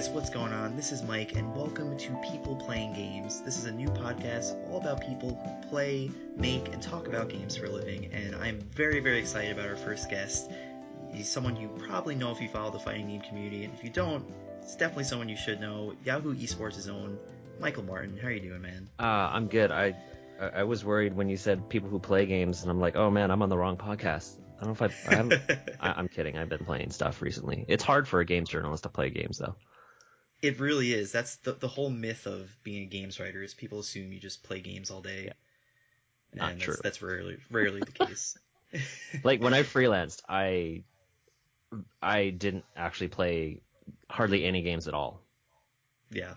guys, 0.00 0.08
what's 0.08 0.30
going 0.30 0.50
on? 0.50 0.76
This 0.76 0.92
is 0.92 1.02
Mike, 1.02 1.36
and 1.36 1.54
welcome 1.54 1.94
to 1.94 2.22
People 2.32 2.56
Playing 2.56 2.94
Games. 2.94 3.42
This 3.42 3.58
is 3.58 3.66
a 3.66 3.70
new 3.70 3.88
podcast 3.88 4.56
all 4.70 4.80
about 4.80 5.06
people 5.06 5.34
who 5.34 5.68
play, 5.68 6.10
make, 6.38 6.72
and 6.72 6.82
talk 6.82 7.06
about 7.06 7.28
games 7.28 7.54
for 7.54 7.66
a 7.66 7.68
living, 7.68 8.06
and 8.06 8.34
I'm 8.36 8.62
very, 8.74 9.00
very 9.00 9.18
excited 9.18 9.52
about 9.52 9.68
our 9.68 9.76
first 9.76 10.08
guest. 10.08 10.50
He's 11.12 11.28
someone 11.28 11.54
you 11.54 11.68
probably 11.86 12.14
know 12.14 12.32
if 12.32 12.40
you 12.40 12.48
follow 12.48 12.70
the 12.70 12.78
fighting 12.78 13.08
game 13.08 13.20
community, 13.20 13.64
and 13.64 13.74
if 13.74 13.84
you 13.84 13.90
don't, 13.90 14.24
it's 14.62 14.74
definitely 14.74 15.04
someone 15.04 15.28
you 15.28 15.36
should 15.36 15.60
know. 15.60 15.94
Yahoo 16.02 16.34
Esports' 16.34 16.88
own 16.88 17.18
Michael 17.60 17.82
Martin. 17.82 18.16
How 18.16 18.28
are 18.28 18.30
you 18.30 18.40
doing, 18.40 18.62
man? 18.62 18.88
Uh, 18.98 19.02
I'm 19.02 19.48
good. 19.48 19.70
I 19.70 19.94
I 20.40 20.64
was 20.64 20.82
worried 20.82 21.14
when 21.14 21.28
you 21.28 21.36
said 21.36 21.68
people 21.68 21.90
who 21.90 21.98
play 21.98 22.24
games, 22.24 22.62
and 22.62 22.70
I'm 22.70 22.80
like, 22.80 22.96
oh 22.96 23.10
man, 23.10 23.30
I'm 23.30 23.42
on 23.42 23.50
the 23.50 23.58
wrong 23.58 23.76
podcast. 23.76 24.38
I 24.58 24.64
don't 24.64 24.80
know 24.80 24.86
if 24.86 25.06
I. 25.06 25.14
I'm, 25.14 25.32
I, 25.80 25.92
I'm 25.92 26.08
kidding. 26.08 26.38
I've 26.38 26.48
been 26.48 26.64
playing 26.64 26.88
stuff 26.88 27.20
recently. 27.20 27.66
It's 27.68 27.84
hard 27.84 28.08
for 28.08 28.20
a 28.20 28.24
games 28.24 28.48
journalist 28.48 28.84
to 28.84 28.88
play 28.88 29.10
games, 29.10 29.36
though. 29.36 29.56
It 30.42 30.58
really 30.58 30.92
is. 30.92 31.12
That's 31.12 31.36
the 31.36 31.52
the 31.52 31.68
whole 31.68 31.90
myth 31.90 32.26
of 32.26 32.50
being 32.62 32.84
a 32.84 32.86
games 32.86 33.20
writer 33.20 33.42
is 33.42 33.54
people 33.54 33.80
assume 33.80 34.12
you 34.12 34.20
just 34.20 34.42
play 34.42 34.60
games 34.60 34.90
all 34.90 35.02
day. 35.02 35.24
Yeah. 35.26 35.32
Not 36.34 36.52
and 36.52 36.60
true. 36.60 36.74
That's, 36.74 36.82
that's 36.82 37.02
rarely 37.02 37.38
rarely 37.50 37.80
the 37.80 37.92
case. 37.92 38.38
like 39.24 39.42
when 39.42 39.54
I 39.54 39.62
freelanced, 39.62 40.22
I 40.28 40.84
I 42.00 42.30
didn't 42.30 42.64
actually 42.76 43.08
play 43.08 43.60
hardly 44.08 44.44
any 44.44 44.62
games 44.62 44.88
at 44.88 44.94
all. 44.94 45.22
Yeah. 46.10 46.34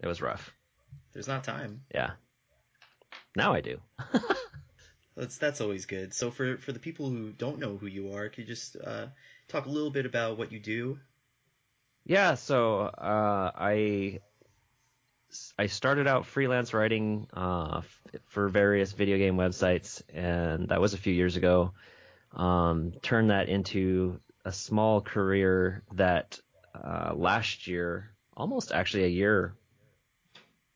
It 0.00 0.06
was 0.06 0.20
rough. 0.20 0.54
There's 1.12 1.28
not 1.28 1.44
time. 1.44 1.82
Yeah. 1.94 2.12
Now 3.34 3.54
I 3.54 3.60
do. 3.60 3.80
That's 5.16 5.36
that's 5.36 5.60
always 5.60 5.86
good. 5.86 6.14
So 6.14 6.30
for 6.30 6.58
for 6.58 6.70
the 6.70 6.78
people 6.78 7.10
who 7.10 7.32
don't 7.32 7.58
know 7.58 7.76
who 7.76 7.88
you 7.88 8.12
are, 8.12 8.28
could 8.28 8.38
you 8.38 8.44
just 8.44 8.76
uh, 8.76 9.06
talk 9.48 9.66
a 9.66 9.68
little 9.68 9.90
bit 9.90 10.06
about 10.06 10.38
what 10.38 10.52
you 10.52 10.60
do? 10.60 11.00
Yeah, 12.08 12.34
so 12.36 12.80
uh, 12.80 13.50
I 13.54 14.20
I 15.58 15.66
started 15.66 16.06
out 16.06 16.24
freelance 16.24 16.72
writing 16.72 17.26
uh, 17.36 17.82
f- 17.84 18.00
for 18.28 18.48
various 18.48 18.92
video 18.92 19.18
game 19.18 19.36
websites, 19.36 20.00
and 20.14 20.70
that 20.70 20.80
was 20.80 20.94
a 20.94 20.96
few 20.96 21.12
years 21.12 21.36
ago. 21.36 21.74
Um, 22.32 22.94
turned 23.02 23.28
that 23.28 23.50
into 23.50 24.20
a 24.42 24.52
small 24.52 25.02
career 25.02 25.82
that 25.96 26.40
uh, 26.74 27.12
last 27.14 27.66
year, 27.66 28.14
almost 28.34 28.72
actually 28.72 29.04
a 29.04 29.08
year 29.08 29.54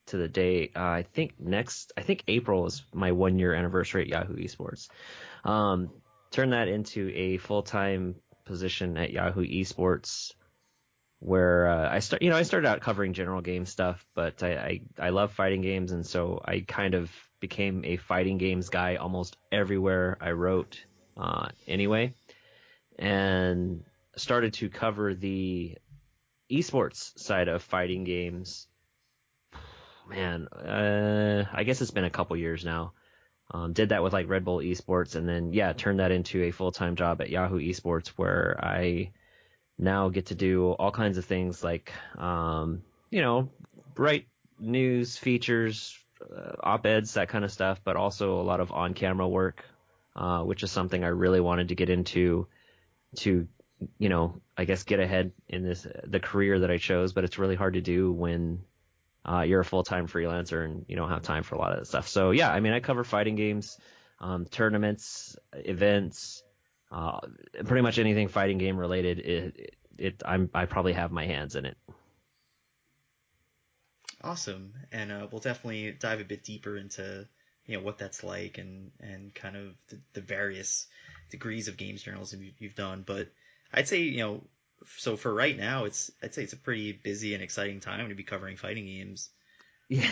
to 0.09 0.19
the 0.19 0.29
day. 0.29 0.71
Uh, 0.77 0.81
I 0.81 1.03
think 1.15 1.41
next, 1.41 1.95
I 1.97 2.03
think 2.03 2.25
April 2.29 2.67
is 2.67 2.85
my 2.93 3.13
one 3.13 3.39
year 3.39 3.55
anniversary 3.55 4.03
at 4.03 4.09
Yahoo 4.09 4.37
Esports. 4.37 4.89
Um, 5.45 5.93
turned 6.31 6.53
that 6.53 6.69
into 6.69 7.11
a 7.15 7.39
full 7.39 7.63
time 7.63 8.17
position 8.45 8.99
at 8.99 9.13
Yahoo 9.13 9.47
Esports, 9.47 10.35
where 11.23 11.69
uh, 11.69 11.89
I 11.91 12.01
start. 12.01 12.23
You 12.23 12.31
know, 12.31 12.37
I 12.37 12.43
started 12.43 12.69
out 12.69 12.81
covering 12.81 13.13
general 13.13 13.41
game 13.41 13.67
stuff, 13.67 14.05
but 14.15 14.43
I, 14.43 14.81
I 14.99 15.07
I 15.07 15.11
love 15.11 15.33
fighting 15.33 15.63
games, 15.63 15.93
and 15.93 16.07
so 16.07 16.41
I 16.45 16.61
kind 16.61 16.95
of 16.95 17.11
became 17.41 17.85
a 17.85 17.97
fighting 17.97 18.39
games 18.39 18.69
guy 18.69 18.97
almost 18.97 19.37
everywhere 19.51 20.19
I 20.21 20.33
wrote. 20.33 20.85
Uh, 21.17 21.49
anyway, 21.69 22.15
and 22.99 23.85
started 24.17 24.55
to 24.55 24.69
cover 24.69 25.15
the 25.15 25.77
esports 26.51 27.19
side 27.19 27.49
of 27.49 27.63
fighting 27.63 28.05
games 28.05 28.67
man, 30.09 30.49
uh, 30.49 31.45
I 31.53 31.65
guess 31.65 31.81
it's 31.81 31.91
been 31.91 32.05
a 32.05 32.11
couple 32.11 32.37
years 32.37 32.65
now. 32.65 32.93
Um, 33.51 33.73
did 33.73 33.91
that 33.91 34.03
with 34.03 34.13
like 34.13 34.29
Red 34.29 34.45
Bull 34.45 34.59
Esports, 34.59 35.15
and 35.15 35.29
then 35.29 35.53
yeah, 35.53 35.73
turned 35.73 36.01
that 36.01 36.11
into 36.11 36.43
a 36.45 36.51
full 36.51 36.73
time 36.73 36.97
job 36.97 37.21
at 37.21 37.31
Yahoo 37.31 37.59
Esports, 37.59 38.09
where 38.09 38.59
I 38.63 39.11
now 39.79 40.09
get 40.09 40.27
to 40.27 40.35
do 40.35 40.73
all 40.73 40.91
kinds 40.91 41.19
of 41.19 41.25
things 41.25 41.65
like, 41.65 41.93
um, 42.19 42.83
you 43.11 43.21
know, 43.21 43.51
write 43.97 44.27
news, 44.59 45.17
features, 45.17 45.99
uh, 46.23 46.53
op 46.63 46.87
eds, 46.87 47.15
that 47.15 47.29
kind 47.29 47.45
of 47.45 47.53
stuff, 47.53 47.81
but 47.85 47.97
also 47.97 48.41
a 48.41 48.43
lot 48.43 48.61
of 48.61 48.73
on 48.73 48.95
camera 48.95 49.29
work, 49.29 49.65
uh, 50.15 50.43
which 50.43 50.63
is 50.63 50.71
something 50.71 51.03
I 51.03 51.09
really 51.09 51.41
wanted 51.41 51.69
to 51.69 51.75
get 51.75 51.91
into 51.91 52.47
to, 53.17 53.49
you 53.99 54.09
know, 54.09 54.41
I 54.57 54.65
guess 54.65 54.85
get 54.85 55.01
ahead 55.01 55.33
in 55.49 55.65
this 55.65 55.87
the 56.05 56.21
career 56.21 56.61
that 56.61 56.71
I 56.71 56.79
chose, 56.79 57.13
but 57.13 57.25
it's 57.25 57.39
really 57.39 57.57
hard 57.57 57.75
to 57.75 57.81
do 57.81 58.13
when 58.13 58.63
uh, 59.25 59.41
you're 59.41 59.61
a 59.61 59.65
full 59.65 59.83
time 59.83 60.07
freelancer 60.07 60.65
and 60.65 60.85
you 60.89 60.97
don't 60.97 61.11
have 61.11 61.23
time 61.23 61.43
for 61.43 61.55
a 61.55 61.59
lot 61.59 61.73
of 61.73 61.79
that 61.79 61.87
stuff. 61.87 62.09
So 62.09 62.31
yeah, 62.31 62.51
I 62.51 62.61
mean, 62.61 62.73
I 62.73 62.81
cover 62.81 63.05
fighting 63.05 63.37
games, 63.37 63.79
um, 64.21 64.45
tournaments, 64.47 65.37
events, 65.53 66.43
uh, 66.93 67.21
pretty 67.65 67.83
much 67.83 67.99
anything 67.99 68.29
fighting 68.29 68.59
game 68.59 68.77
related. 68.77 69.19
It, 69.19 69.57
it, 69.57 69.77
it, 69.99 70.23
I'm 70.25 70.51
I 70.55 70.67
probably 70.67 70.93
have 70.93 71.11
my 71.11 71.27
hands 71.27 71.57
in 71.57 71.65
it. 71.65 71.77
Awesome, 74.23 74.75
and 74.93 75.11
uh, 75.11 75.27
we'll 75.31 75.41
definitely 75.41 75.93
dive 75.99 76.21
a 76.21 76.25
bit 76.25 76.45
deeper 76.45 76.77
into 76.77 77.27
you 77.67 77.77
know 77.77 77.83
what 77.83 77.99
that's 77.99 78.23
like 78.23 78.59
and 78.59 78.91
and 79.01 79.35
kind 79.35 79.57
of 79.57 79.75
the, 79.89 80.01
the 80.13 80.21
various 80.21 80.87
degrees 81.31 81.69
of 81.69 81.77
games 81.77 82.03
journalism 82.03 82.49
you've 82.59 82.75
done. 82.75 83.03
But 83.07 83.29
I'd 83.73 83.89
say 83.89 84.01
you 84.03 84.19
know 84.19 84.45
so 84.99 85.17
for 85.17 85.33
right 85.33 85.57
now, 85.57 85.85
it's 85.85 86.11
I'd 86.23 86.35
say 86.35 86.43
it's 86.43 86.53
a 86.53 86.59
pretty 86.59 86.93
busy 86.93 87.35
and 87.35 87.43
exciting 87.43 87.81
time 87.81 88.09
to 88.09 88.15
be 88.15 88.25
covering 88.25 88.57
fighting 88.57 88.87
games. 88.87 89.31
Yeah, 89.89 90.09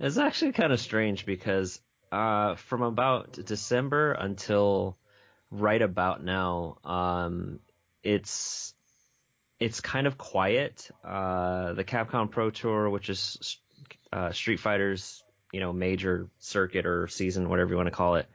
it's 0.00 0.16
actually 0.16 0.52
kind 0.52 0.72
of 0.72 0.80
strange 0.80 1.26
because 1.26 1.80
uh, 2.10 2.54
from 2.54 2.80
about 2.80 3.32
December 3.32 4.12
until 4.12 4.96
right 5.50 5.80
about 5.80 6.22
now, 6.22 6.78
um, 6.84 7.60
it's 8.02 8.74
it's 9.58 9.80
kind 9.80 10.06
of 10.06 10.18
quiet. 10.18 10.90
Uh, 11.04 11.72
the 11.72 11.84
Capcom 11.84 12.30
Pro 12.30 12.50
Tour, 12.50 12.90
which 12.90 13.08
is 13.08 13.58
uh, 14.12 14.32
Street 14.32 14.60
Fighter's 14.60 15.22
you 15.52 15.60
know 15.60 15.72
major 15.72 16.28
circuit 16.38 16.86
or 16.86 17.08
season, 17.08 17.48
whatever 17.48 17.70
you 17.70 17.76
want 17.76 17.88
to 17.88 17.94
call 17.94 18.16
it, 18.16 18.28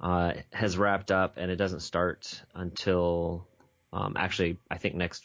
uh, 0.00 0.32
has 0.52 0.76
wrapped 0.76 1.10
up, 1.10 1.34
and 1.36 1.50
it 1.50 1.56
doesn't 1.56 1.80
start 1.80 2.42
until 2.54 3.46
um, 3.92 4.14
actually, 4.16 4.58
I 4.70 4.78
think 4.78 4.94
next 4.94 5.24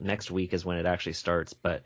next 0.00 0.30
week 0.30 0.52
is 0.52 0.64
when 0.64 0.78
it 0.78 0.86
actually 0.86 1.14
starts, 1.14 1.54
but 1.54 1.82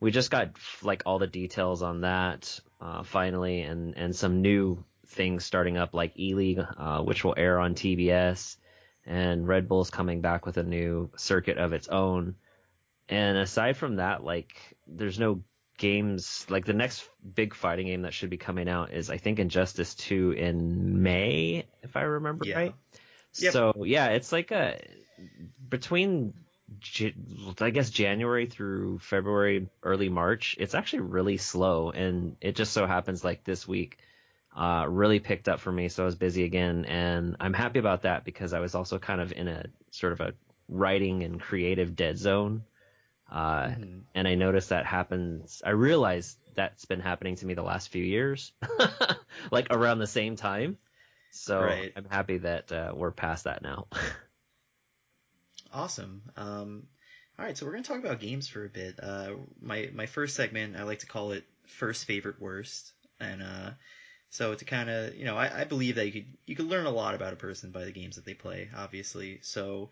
we 0.00 0.10
just 0.10 0.30
got 0.30 0.50
like 0.82 1.04
all 1.06 1.18
the 1.18 1.26
details 1.26 1.82
on 1.82 2.02
that 2.02 2.60
uh, 2.80 3.02
finally, 3.02 3.62
and 3.62 3.96
and 3.96 4.14
some 4.14 4.42
new 4.42 4.84
things 5.12 5.44
starting 5.44 5.76
up 5.76 5.94
like 5.94 6.18
E 6.18 6.34
League, 6.34 6.64
uh, 6.76 7.02
which 7.02 7.24
will 7.24 7.34
air 7.36 7.58
on 7.58 7.74
TBS, 7.74 8.56
and 9.06 9.46
Red 9.46 9.68
Bull's 9.68 9.90
coming 9.90 10.20
back 10.20 10.46
with 10.46 10.56
a 10.56 10.62
new 10.62 11.10
circuit 11.16 11.58
of 11.58 11.72
its 11.72 11.88
own. 11.88 12.34
And 13.08 13.36
aside 13.38 13.76
from 13.76 13.96
that, 13.96 14.24
like 14.24 14.56
there's 14.86 15.18
no 15.18 15.42
games 15.78 16.46
like 16.48 16.64
the 16.64 16.72
next 16.72 17.08
big 17.34 17.54
fighting 17.54 17.86
game 17.86 18.02
that 18.02 18.14
should 18.14 18.30
be 18.30 18.36
coming 18.36 18.68
out 18.68 18.92
is 18.92 19.10
I 19.10 19.16
think 19.16 19.38
Injustice 19.38 19.94
2 19.94 20.32
in 20.32 21.02
May, 21.02 21.66
if 21.82 21.96
I 21.96 22.02
remember 22.02 22.46
Yeah. 22.46 22.56
right. 22.56 22.74
Yep. 23.38 23.52
So 23.52 23.84
yeah, 23.84 24.08
it's 24.08 24.32
like 24.32 24.50
a 24.50 24.78
between 25.68 26.34
I 27.60 27.70
guess 27.70 27.90
January 27.90 28.46
through 28.46 28.98
February, 29.00 29.68
early 29.82 30.08
March, 30.08 30.56
it's 30.58 30.74
actually 30.74 31.00
really 31.00 31.36
slow, 31.36 31.90
and 31.90 32.36
it 32.40 32.56
just 32.56 32.72
so 32.72 32.86
happens 32.86 33.22
like 33.24 33.44
this 33.44 33.68
week 33.68 33.98
uh, 34.56 34.86
really 34.88 35.20
picked 35.20 35.48
up 35.48 35.60
for 35.60 35.72
me, 35.72 35.88
so 35.88 36.02
I 36.02 36.06
was 36.06 36.16
busy 36.16 36.44
again, 36.44 36.84
and 36.86 37.36
I'm 37.40 37.54
happy 37.54 37.78
about 37.78 38.02
that 38.02 38.24
because 38.24 38.52
I 38.52 38.60
was 38.60 38.74
also 38.74 38.98
kind 38.98 39.20
of 39.20 39.32
in 39.32 39.48
a 39.48 39.64
sort 39.90 40.12
of 40.12 40.20
a 40.20 40.34
writing 40.68 41.22
and 41.22 41.40
creative 41.40 41.96
dead 41.96 42.18
zone, 42.18 42.64
uh, 43.30 43.70
Mhm. 43.70 44.04
and 44.14 44.28
I 44.28 44.34
noticed 44.34 44.70
that 44.70 44.86
happens. 44.86 45.62
I 45.64 45.70
realized 45.70 46.38
that's 46.54 46.84
been 46.84 47.00
happening 47.00 47.36
to 47.36 47.46
me 47.46 47.54
the 47.54 47.62
last 47.62 47.88
few 47.90 48.04
years, 48.04 48.52
like 49.50 49.68
around 49.70 49.98
the 49.98 50.06
same 50.06 50.36
time. 50.36 50.78
So 51.30 51.58
Right. 51.58 51.92
I'm 51.96 52.06
happy 52.06 52.38
that 52.38 52.72
uh, 52.72 52.92
we're 52.94 53.12
past 53.12 53.44
that 53.44 53.62
now. 53.62 53.86
Awesome. 55.72 56.22
Um, 56.36 56.86
all 57.38 57.44
right, 57.44 57.56
so 57.56 57.64
we're 57.66 57.72
gonna 57.72 57.84
talk 57.84 57.98
about 57.98 58.20
games 58.20 58.48
for 58.48 58.64
a 58.64 58.68
bit. 58.68 59.00
Uh, 59.02 59.34
my 59.60 59.90
my 59.94 60.06
first 60.06 60.36
segment, 60.36 60.76
I 60.76 60.82
like 60.84 61.00
to 61.00 61.06
call 61.06 61.32
it 61.32 61.44
first 61.66 62.04
favorite 62.04 62.40
worst, 62.40 62.92
and 63.20 63.42
uh, 63.42 63.70
so 64.32 64.54
to 64.54 64.64
kind 64.64 64.88
of 64.88 65.14
you 65.14 65.26
know, 65.26 65.36
I, 65.36 65.60
I 65.60 65.64
believe 65.64 65.96
that 65.96 66.06
you 66.06 66.12
could 66.12 66.24
you 66.46 66.56
could 66.56 66.66
learn 66.66 66.86
a 66.86 66.90
lot 66.90 67.14
about 67.14 67.34
a 67.34 67.36
person 67.36 67.70
by 67.70 67.84
the 67.84 67.92
games 67.92 68.16
that 68.16 68.24
they 68.24 68.32
play, 68.32 68.70
obviously. 68.74 69.38
So 69.42 69.90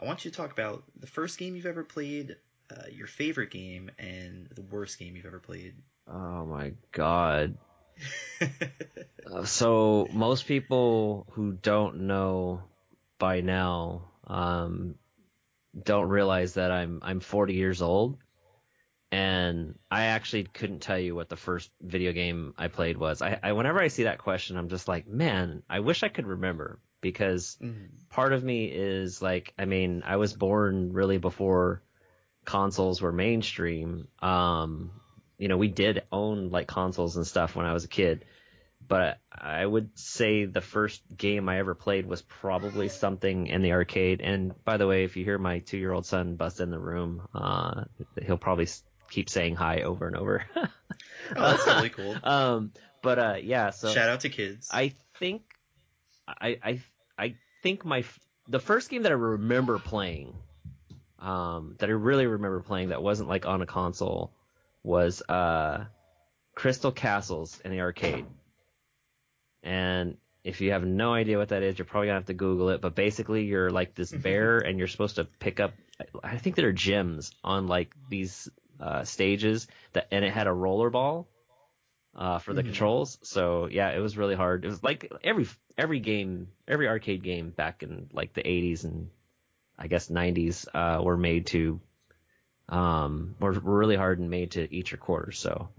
I 0.00 0.04
want 0.06 0.24
you 0.24 0.30
to 0.30 0.36
talk 0.36 0.52
about 0.52 0.84
the 0.98 1.08
first 1.08 1.38
game 1.38 1.56
you've 1.56 1.66
ever 1.66 1.82
played, 1.82 2.36
uh, 2.70 2.84
your 2.92 3.08
favorite 3.08 3.50
game, 3.50 3.90
and 3.98 4.48
the 4.54 4.62
worst 4.62 4.96
game 5.00 5.16
you've 5.16 5.26
ever 5.26 5.40
played. 5.40 5.74
oh 6.08 6.46
my 6.46 6.72
god. 6.92 7.58
Uh, 9.30 9.44
so 9.44 10.08
most 10.12 10.46
people 10.46 11.26
who 11.32 11.52
don't 11.52 12.00
know 12.00 12.62
by 13.18 13.42
now 13.42 14.10
um, 14.26 14.94
don't 15.84 16.08
realize 16.08 16.54
that 16.54 16.72
I'm 16.72 17.00
I'm 17.02 17.20
40 17.20 17.52
years 17.52 17.82
old, 17.82 18.16
and 19.12 19.78
I 19.90 20.04
actually 20.06 20.44
couldn't 20.44 20.80
tell 20.80 20.98
you 20.98 21.14
what 21.14 21.28
the 21.28 21.36
first 21.36 21.70
video 21.80 22.12
game 22.12 22.54
I 22.56 22.68
played 22.68 22.96
was. 22.96 23.22
I, 23.22 23.38
I 23.42 23.52
whenever 23.52 23.80
I 23.80 23.88
see 23.88 24.04
that 24.04 24.18
question, 24.18 24.56
I'm 24.56 24.68
just 24.68 24.86
like, 24.88 25.08
man, 25.08 25.62
I 25.68 25.80
wish 25.80 26.02
I 26.02 26.08
could 26.08 26.26
remember 26.26 26.78
because 27.00 27.56
Mhm. 27.60 27.88
part 28.10 28.32
of 28.32 28.44
me 28.44 28.66
is 28.66 29.20
like, 29.20 29.52
I 29.58 29.64
mean, 29.64 30.02
I 30.04 30.16
was 30.16 30.32
born 30.32 30.92
really 30.92 31.18
before 31.18 31.82
consoles 32.44 33.00
were 33.02 33.12
mainstream, 33.12 34.08
um, 34.20 34.90
you 35.38 35.48
know, 35.48 35.56
we 35.56 35.68
did 35.68 36.04
own 36.12 36.50
like 36.50 36.66
consoles 36.68 37.16
and 37.16 37.26
stuff 37.26 37.56
when 37.56 37.66
I 37.66 37.72
was 37.72 37.84
a 37.84 37.88
kid. 37.88 38.24
But 38.86 39.18
I 39.30 39.64
would 39.64 39.98
say 39.98 40.46
the 40.46 40.60
first 40.60 41.02
game 41.16 41.48
I 41.48 41.58
ever 41.58 41.74
played 41.74 42.06
was 42.06 42.22
probably 42.22 42.88
something 42.88 43.46
in 43.46 43.62
the 43.62 43.72
arcade. 43.72 44.20
And 44.20 44.52
by 44.64 44.78
the 44.78 44.86
way, 44.86 45.04
if 45.04 45.16
you 45.16 45.24
hear 45.24 45.38
my 45.38 45.60
two 45.60 45.78
year 45.78 45.92
old 45.92 46.06
son 46.06 46.36
bust 46.36 46.60
in 46.60 46.70
the 46.70 46.78
room, 46.78 47.22
uh, 47.34 47.84
he'll 48.22 48.38
probably 48.38 48.66
keep 49.10 49.28
saying 49.28 49.56
hi 49.56 49.82
over 49.82 50.06
and 50.06 50.16
over. 50.16 50.44
oh, 50.56 50.66
that's 51.36 51.66
really 51.66 51.90
cool. 51.90 52.16
um, 52.24 52.72
but 53.02 53.18
uh, 53.18 53.36
yeah, 53.42 53.70
so 53.70 53.92
shout 53.92 54.08
out 54.08 54.20
to 54.20 54.28
kids. 54.28 54.68
I 54.72 54.92
think 55.18 55.42
I 56.26 56.58
I 56.62 56.80
I 57.18 57.34
think 57.62 57.84
my 57.84 58.04
the 58.48 58.60
first 58.60 58.90
game 58.90 59.02
that 59.02 59.12
I 59.12 59.16
remember 59.16 59.78
playing, 59.78 60.34
um, 61.18 61.76
that 61.78 61.88
I 61.88 61.92
really 61.92 62.26
remember 62.26 62.60
playing 62.60 62.88
that 62.88 63.02
wasn't 63.02 63.28
like 63.28 63.46
on 63.46 63.62
a 63.62 63.66
console, 63.66 64.32
was 64.82 65.22
uh, 65.28 65.84
Crystal 66.54 66.92
Castles 66.92 67.60
in 67.64 67.70
the 67.70 67.80
arcade. 67.80 68.26
And 69.62 70.16
if 70.42 70.60
you 70.60 70.72
have 70.72 70.84
no 70.84 71.12
idea 71.12 71.38
what 71.38 71.50
that 71.50 71.62
is, 71.62 71.78
you're 71.78 71.84
probably 71.84 72.08
gonna 72.08 72.18
have 72.18 72.26
to 72.26 72.34
Google 72.34 72.70
it. 72.70 72.80
But 72.80 72.94
basically, 72.94 73.44
you're 73.44 73.70
like 73.70 73.94
this 73.94 74.10
bear, 74.26 74.58
and 74.58 74.78
you're 74.78 74.88
supposed 74.88 75.16
to 75.16 75.24
pick 75.24 75.60
up. 75.60 75.74
I 76.22 76.38
think 76.38 76.56
there 76.56 76.68
are 76.68 76.72
gems 76.72 77.32
on 77.44 77.66
like 77.66 77.94
these 78.08 78.48
uh, 78.80 79.04
stages 79.04 79.66
that, 79.92 80.08
and 80.10 80.24
it 80.24 80.32
had 80.32 80.46
a 80.46 80.52
roller 80.52 80.90
ball 80.90 81.28
uh, 82.14 82.38
for 82.38 82.52
the 82.52 82.62
mm-hmm. 82.62 82.70
controls. 82.70 83.18
So 83.22 83.68
yeah, 83.70 83.90
it 83.90 84.00
was 84.00 84.16
really 84.16 84.34
hard. 84.34 84.64
It 84.64 84.68
was 84.68 84.82
like 84.82 85.12
every 85.22 85.46
every 85.76 86.00
game, 86.00 86.48
every 86.66 86.88
arcade 86.88 87.22
game 87.22 87.50
back 87.50 87.82
in 87.82 88.08
like 88.12 88.34
the 88.34 88.42
80s 88.42 88.84
and 88.84 89.10
I 89.78 89.86
guess 89.86 90.08
90s 90.08 90.66
uh, 90.74 91.02
were 91.02 91.16
made 91.16 91.46
to 91.48 91.80
um, 92.68 93.34
were, 93.40 93.52
were 93.52 93.78
really 93.78 93.96
hard 93.96 94.18
and 94.18 94.30
made 94.30 94.52
to 94.52 94.74
eat 94.74 94.90
your 94.90 94.98
quarters. 94.98 95.38
So 95.38 95.70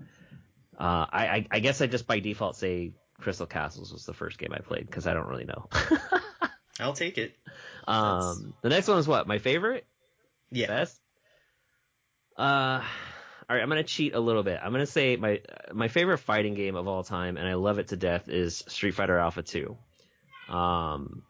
uh, 0.80 1.06
I, 1.12 1.46
I 1.52 1.60
guess 1.60 1.82
I 1.82 1.88
just 1.88 2.08
by 2.08 2.20
default 2.20 2.56
say 2.56 2.94
Crystal 3.20 3.46
Castles 3.46 3.94
was 3.94 4.06
the 4.06 4.14
first 4.14 4.38
game 4.40 4.52
I 4.54 4.60
played 4.60 4.86
because 4.86 5.08
I 5.08 5.14
don't 5.14 5.28
really 5.28 5.46
know. 5.46 5.70
I'll 6.80 6.94
take 6.94 7.18
it. 7.18 7.36
Um, 7.88 8.54
the 8.62 8.70
next 8.70 8.88
one 8.88 8.98
is 8.98 9.08
what 9.08 9.28
my 9.28 9.38
favorite. 9.38 9.86
Yeah. 10.52 10.68
Best. 10.68 11.00
Uh, 12.38 12.82
all 13.50 13.56
right, 13.56 13.62
I'm 13.62 13.70
gonna 13.70 13.84
cheat 13.84 14.16
a 14.16 14.20
little 14.20 14.44
bit. 14.44 14.60
I'm 14.64 14.72
gonna 14.72 14.86
say 14.86 15.16
my 15.18 15.42
my 15.74 15.88
favorite 15.88 16.20
fighting 16.20 16.54
game 16.54 16.76
of 16.76 16.88
all 16.88 17.04
time, 17.04 17.38
and 17.38 17.48
I 17.48 17.56
love 17.56 17.80
it 17.80 17.90
to 17.90 17.98
death, 17.98 18.30
is 18.30 18.64
Street 18.68 18.92
Fighter 18.92 19.18
Alpha 19.18 19.44
2. 19.44 19.78
Um, 20.50 21.24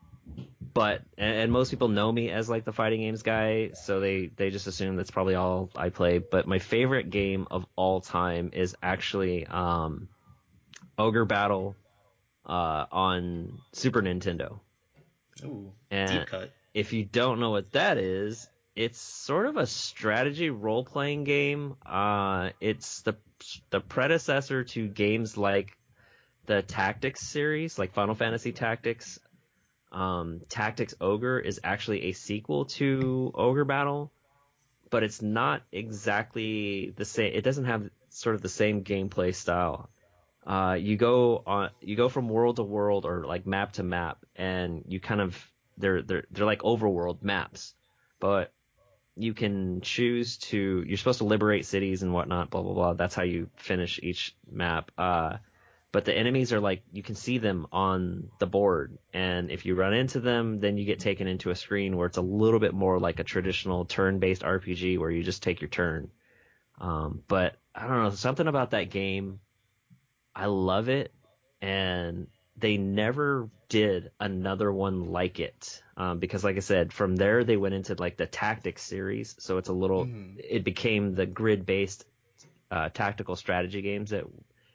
but 0.74 1.02
and, 1.18 1.36
and, 1.36 1.52
most 1.52 1.70
people 1.70 1.88
know 1.88 2.12
me 2.12 2.30
as 2.30 2.50
like 2.50 2.64
the 2.64 2.72
fighting 2.72 3.02
games 3.02 3.24
guy, 3.24 3.72
so 3.74 4.00
they 4.00 4.28
they 4.36 4.50
just 4.50 4.68
assume 4.68 4.96
that's 4.96 5.12
probably 5.12 5.36
all 5.36 5.70
I 5.76 5.90
play. 5.90 6.20
But 6.20 6.48
my 6.48 6.60
favorite 6.60 7.10
game 7.10 7.48
of 7.52 7.66
all 7.76 8.02
time 8.02 8.52
is 8.54 8.76
actually 8.82 9.46
um, 9.48 10.08
Ogre 10.98 11.26
Battle 11.26 11.76
uh, 12.46 12.86
on 12.92 13.60
Super 13.74 14.02
Nintendo. 14.02 14.60
Ooh, 15.44 15.72
and 15.90 16.12
deep 16.12 16.28
cut. 16.28 16.52
If 16.74 16.94
you 16.94 17.04
don't 17.04 17.40
know 17.40 17.50
what 17.50 17.72
that 17.72 17.98
is, 17.98 18.48
it's 18.76 19.00
sort 19.00 19.48
of 19.48 19.58
a 19.58 19.68
strategy 19.68 20.50
role 20.50 20.86
playing 20.86 21.24
game. 21.24 21.76
Uh, 21.86 22.50
it's 22.60 23.02
the 23.02 23.16
the 23.70 23.82
predecessor 23.82 24.64
to 24.64 24.88
games 24.88 25.36
like 25.36 25.78
the 26.46 26.62
Tactics 26.62 27.22
series, 27.22 27.78
like 27.78 27.94
Final 27.94 28.16
Fantasy 28.16 28.52
Tactics. 28.52 29.20
Um, 29.92 30.42
Tactics 30.48 30.96
Ogre 31.02 31.40
is 31.40 31.60
actually 31.64 32.04
a 32.06 32.12
sequel 32.14 32.66
to 32.66 33.32
Ogre 33.36 33.66
Battle, 33.66 34.12
but 34.90 35.04
it's 35.04 35.22
not 35.22 35.64
exactly 35.72 36.94
the 36.96 37.06
same. 37.06 37.34
It 37.34 37.42
doesn't 37.42 37.66
have 37.66 37.90
sort 38.10 38.36
of 38.36 38.42
the 38.42 38.50
same 38.50 38.84
gameplay 38.84 39.36
style. 39.36 39.90
Uh, 40.46 40.78
you 40.80 40.98
go 40.98 41.44
on, 41.46 41.70
you 41.82 41.96
go 41.96 42.10
from 42.10 42.30
world 42.30 42.56
to 42.56 42.64
world 42.64 43.06
or 43.06 43.26
like 43.26 43.46
map 43.46 43.74
to 43.74 43.84
map, 43.84 44.26
and 44.36 44.86
you 44.88 45.00
kind 45.00 45.22
of 45.22 45.38
they're 45.78 46.02
they're 46.02 46.24
they're 46.32 46.46
like 46.46 46.62
overworld 46.62 47.22
maps, 47.22 47.76
but 48.20 48.54
you 49.16 49.34
can 49.34 49.82
choose 49.82 50.38
to 50.38 50.84
you're 50.88 50.98
supposed 50.98 51.20
to 51.20 51.26
liberate 51.26 51.66
cities 51.66 52.04
and 52.04 52.14
whatnot 52.14 52.50
blah 52.50 52.62
blah 52.62 52.74
blah. 52.74 52.94
That's 52.94 53.16
how 53.16 53.24
you 53.24 53.50
finish 53.56 54.00
each 54.02 54.36
map. 54.50 54.92
Uh, 54.98 55.38
but 55.92 56.06
the 56.06 56.14
enemies 56.14 56.54
are 56.54 56.60
like 56.62 56.84
you 56.92 57.04
can 57.04 57.16
see 57.16 57.38
them 57.38 57.68
on 57.72 58.30
the 58.40 58.48
board. 58.48 58.98
And 59.14 59.52
if 59.52 59.66
you 59.66 59.76
run 59.76 59.94
into 59.94 60.20
them 60.20 60.60
then 60.60 60.78
you 60.78 60.86
get 60.86 61.00
taken 61.00 61.28
into 61.28 61.50
a 61.50 61.56
screen 61.56 61.98
where 61.98 62.08
it's 62.08 62.18
a 62.18 62.22
little 62.22 62.60
bit 62.60 62.74
more 62.74 63.00
like 63.00 63.20
a 63.20 63.24
traditional 63.24 63.86
turn-based 63.86 64.44
rpg 64.44 64.98
where 64.98 65.12
you 65.12 65.24
just 65.24 65.44
take 65.44 65.62
your 65.62 65.70
turn. 65.70 66.10
Um, 66.80 67.22
but 67.28 67.58
i 67.76 67.88
don't 67.88 68.04
know 68.04 68.10
something 68.12 68.48
about 68.48 68.72
that 68.72 68.90
game 68.90 69.40
i 70.36 70.46
love 70.46 70.90
it. 70.90 71.14
And 71.62 72.28
they 72.58 72.78
never 72.78 73.50
did 73.70 74.12
another 74.20 74.72
one 74.72 75.12
like 75.12 75.40
it 75.40 75.82
um, 76.02 76.18
because 76.18 76.44
like 76.44 76.58
I 76.58 76.62
said, 76.62 76.92
from 76.92 77.16
there 77.16 77.44
they 77.44 77.58
went 77.58 77.76
into 77.76 77.94
like 77.94 78.18
the 78.18 78.26
tactics 78.26 78.82
series, 78.82 79.36
so 79.38 79.60
it's 79.60 79.70
a 79.70 79.74
little. 79.74 80.06
Mm. 80.06 80.36
It 80.38 80.64
became 80.64 81.14
the 81.14 81.28
grid 81.28 81.64
based 81.64 82.06
uh, 82.72 82.90
tactical 82.90 83.36
strategy 83.36 83.84
games 83.84 84.10
that 84.10 84.24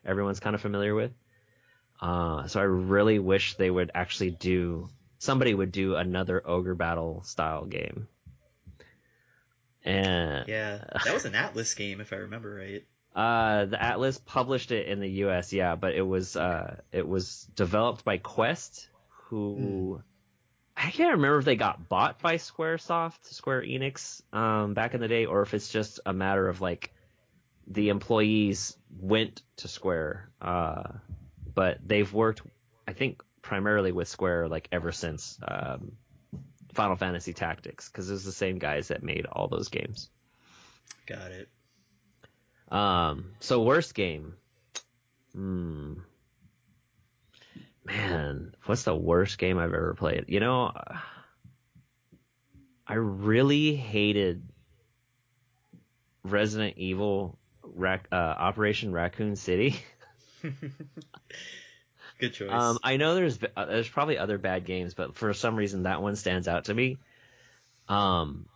everyone's 0.05 0.39
kind 0.39 0.55
of 0.55 0.61
familiar 0.61 0.95
with. 0.95 1.11
Uh, 2.01 2.47
so 2.47 2.61
I 2.61 2.63
really 2.63 3.19
wish 3.19 3.57
they 3.57 3.71
would 3.71 3.91
actually 3.93 4.31
do. 4.31 4.89
Somebody 5.19 5.53
would 5.53 5.73
do 5.73 5.97
another 5.97 6.41
ogre 6.47 6.77
battle 6.77 7.25
style 7.25 7.65
game. 7.65 8.07
And 9.85 10.47
yeah, 10.47 10.85
that 11.05 11.13
was 11.13 11.25
an 11.25 11.33
Atlus 11.33 11.75
game 11.75 12.01
if 12.01 12.13
I 12.13 12.17
remember 12.17 12.55
right. 12.55 12.85
Uh, 13.17 13.65
the 13.65 13.79
Atlus 13.79 14.23
published 14.23 14.73
it 14.73 14.89
in 14.89 15.01
the 15.01 15.09
U.S. 15.09 15.51
Yeah, 15.51 15.75
but 15.75 15.95
it 15.95 16.03
was 16.03 16.37
uh, 16.37 16.77
it 16.93 17.09
was 17.09 17.49
developed 17.55 18.05
by 18.05 18.19
Quest, 18.19 18.91
who 19.09 19.57
mm. 19.59 20.03
I 20.77 20.91
can't 20.91 21.13
remember 21.13 21.39
if 21.39 21.47
they 21.47 21.57
got 21.57 21.89
bought 21.89 22.21
by 22.21 22.35
SquareSoft, 22.35 23.25
Square 23.25 23.63
Enix, 23.63 24.21
um, 24.35 24.75
back 24.75 24.93
in 24.93 25.01
the 25.01 25.09
day, 25.09 25.25
or 25.25 25.41
if 25.41 25.55
it's 25.55 25.71
just 25.71 26.01
a 26.05 26.13
matter 26.13 26.47
of 26.47 26.61
like 26.61 26.93
the 27.67 27.89
employees 27.89 28.77
went 29.01 29.41
to 29.57 29.69
Square. 29.69 30.29
Uh, 30.43 30.83
but 31.55 31.79
they've 31.83 32.13
worked, 32.13 32.43
I 32.87 32.93
think, 32.93 33.23
primarily 33.41 33.93
with 33.93 34.09
Square 34.09 34.49
like 34.49 34.69
ever 34.73 34.93
since 34.93 35.39
um, 35.49 35.93
Final 36.75 36.97
Fantasy 36.97 37.33
Tactics, 37.33 37.89
because 37.89 38.11
it 38.11 38.13
was 38.13 38.25
the 38.25 38.33
same 38.33 38.59
guys 38.59 38.89
that 38.89 39.03
made 39.03 39.25
all 39.25 39.49
those 39.49 39.71
games. 39.71 40.11
Got 41.07 41.31
it. 41.31 41.49
Um, 42.71 43.33
so 43.41 43.63
worst 43.63 43.95
game. 43.95 44.35
Hmm 45.33 45.95
man, 47.87 48.55
what's 48.65 48.83
the 48.83 48.95
worst 48.95 49.39
game 49.39 49.59
I've 49.59 49.73
ever 49.73 49.95
played? 49.95 50.25
You 50.29 50.41
know, 50.41 50.73
I 52.87 52.95
really 52.95 53.75
hated 53.77 54.43
Resident 56.25 56.77
Evil 56.79 57.39
Rac- 57.63 58.09
uh, 58.13 58.15
Operation 58.15 58.93
Raccoon 58.93 59.37
City. 59.37 59.77
Good 62.19 62.33
choice. 62.33 62.51
Um, 62.51 62.79
I 62.83 62.97
know 62.97 63.15
there's 63.15 63.39
uh, 63.57 63.67
there's 63.67 63.89
probably 63.89 64.19
other 64.19 64.39
bad 64.39 64.65
games, 64.65 64.95
but 64.95 65.17
for 65.17 65.35
some 65.35 65.55
reason 65.55 65.83
that 65.83 66.01
one 66.01 66.17
stands 66.17 66.49
out 66.49 66.65
to 66.67 66.75
me. 66.75 66.99
Um, 67.89 68.47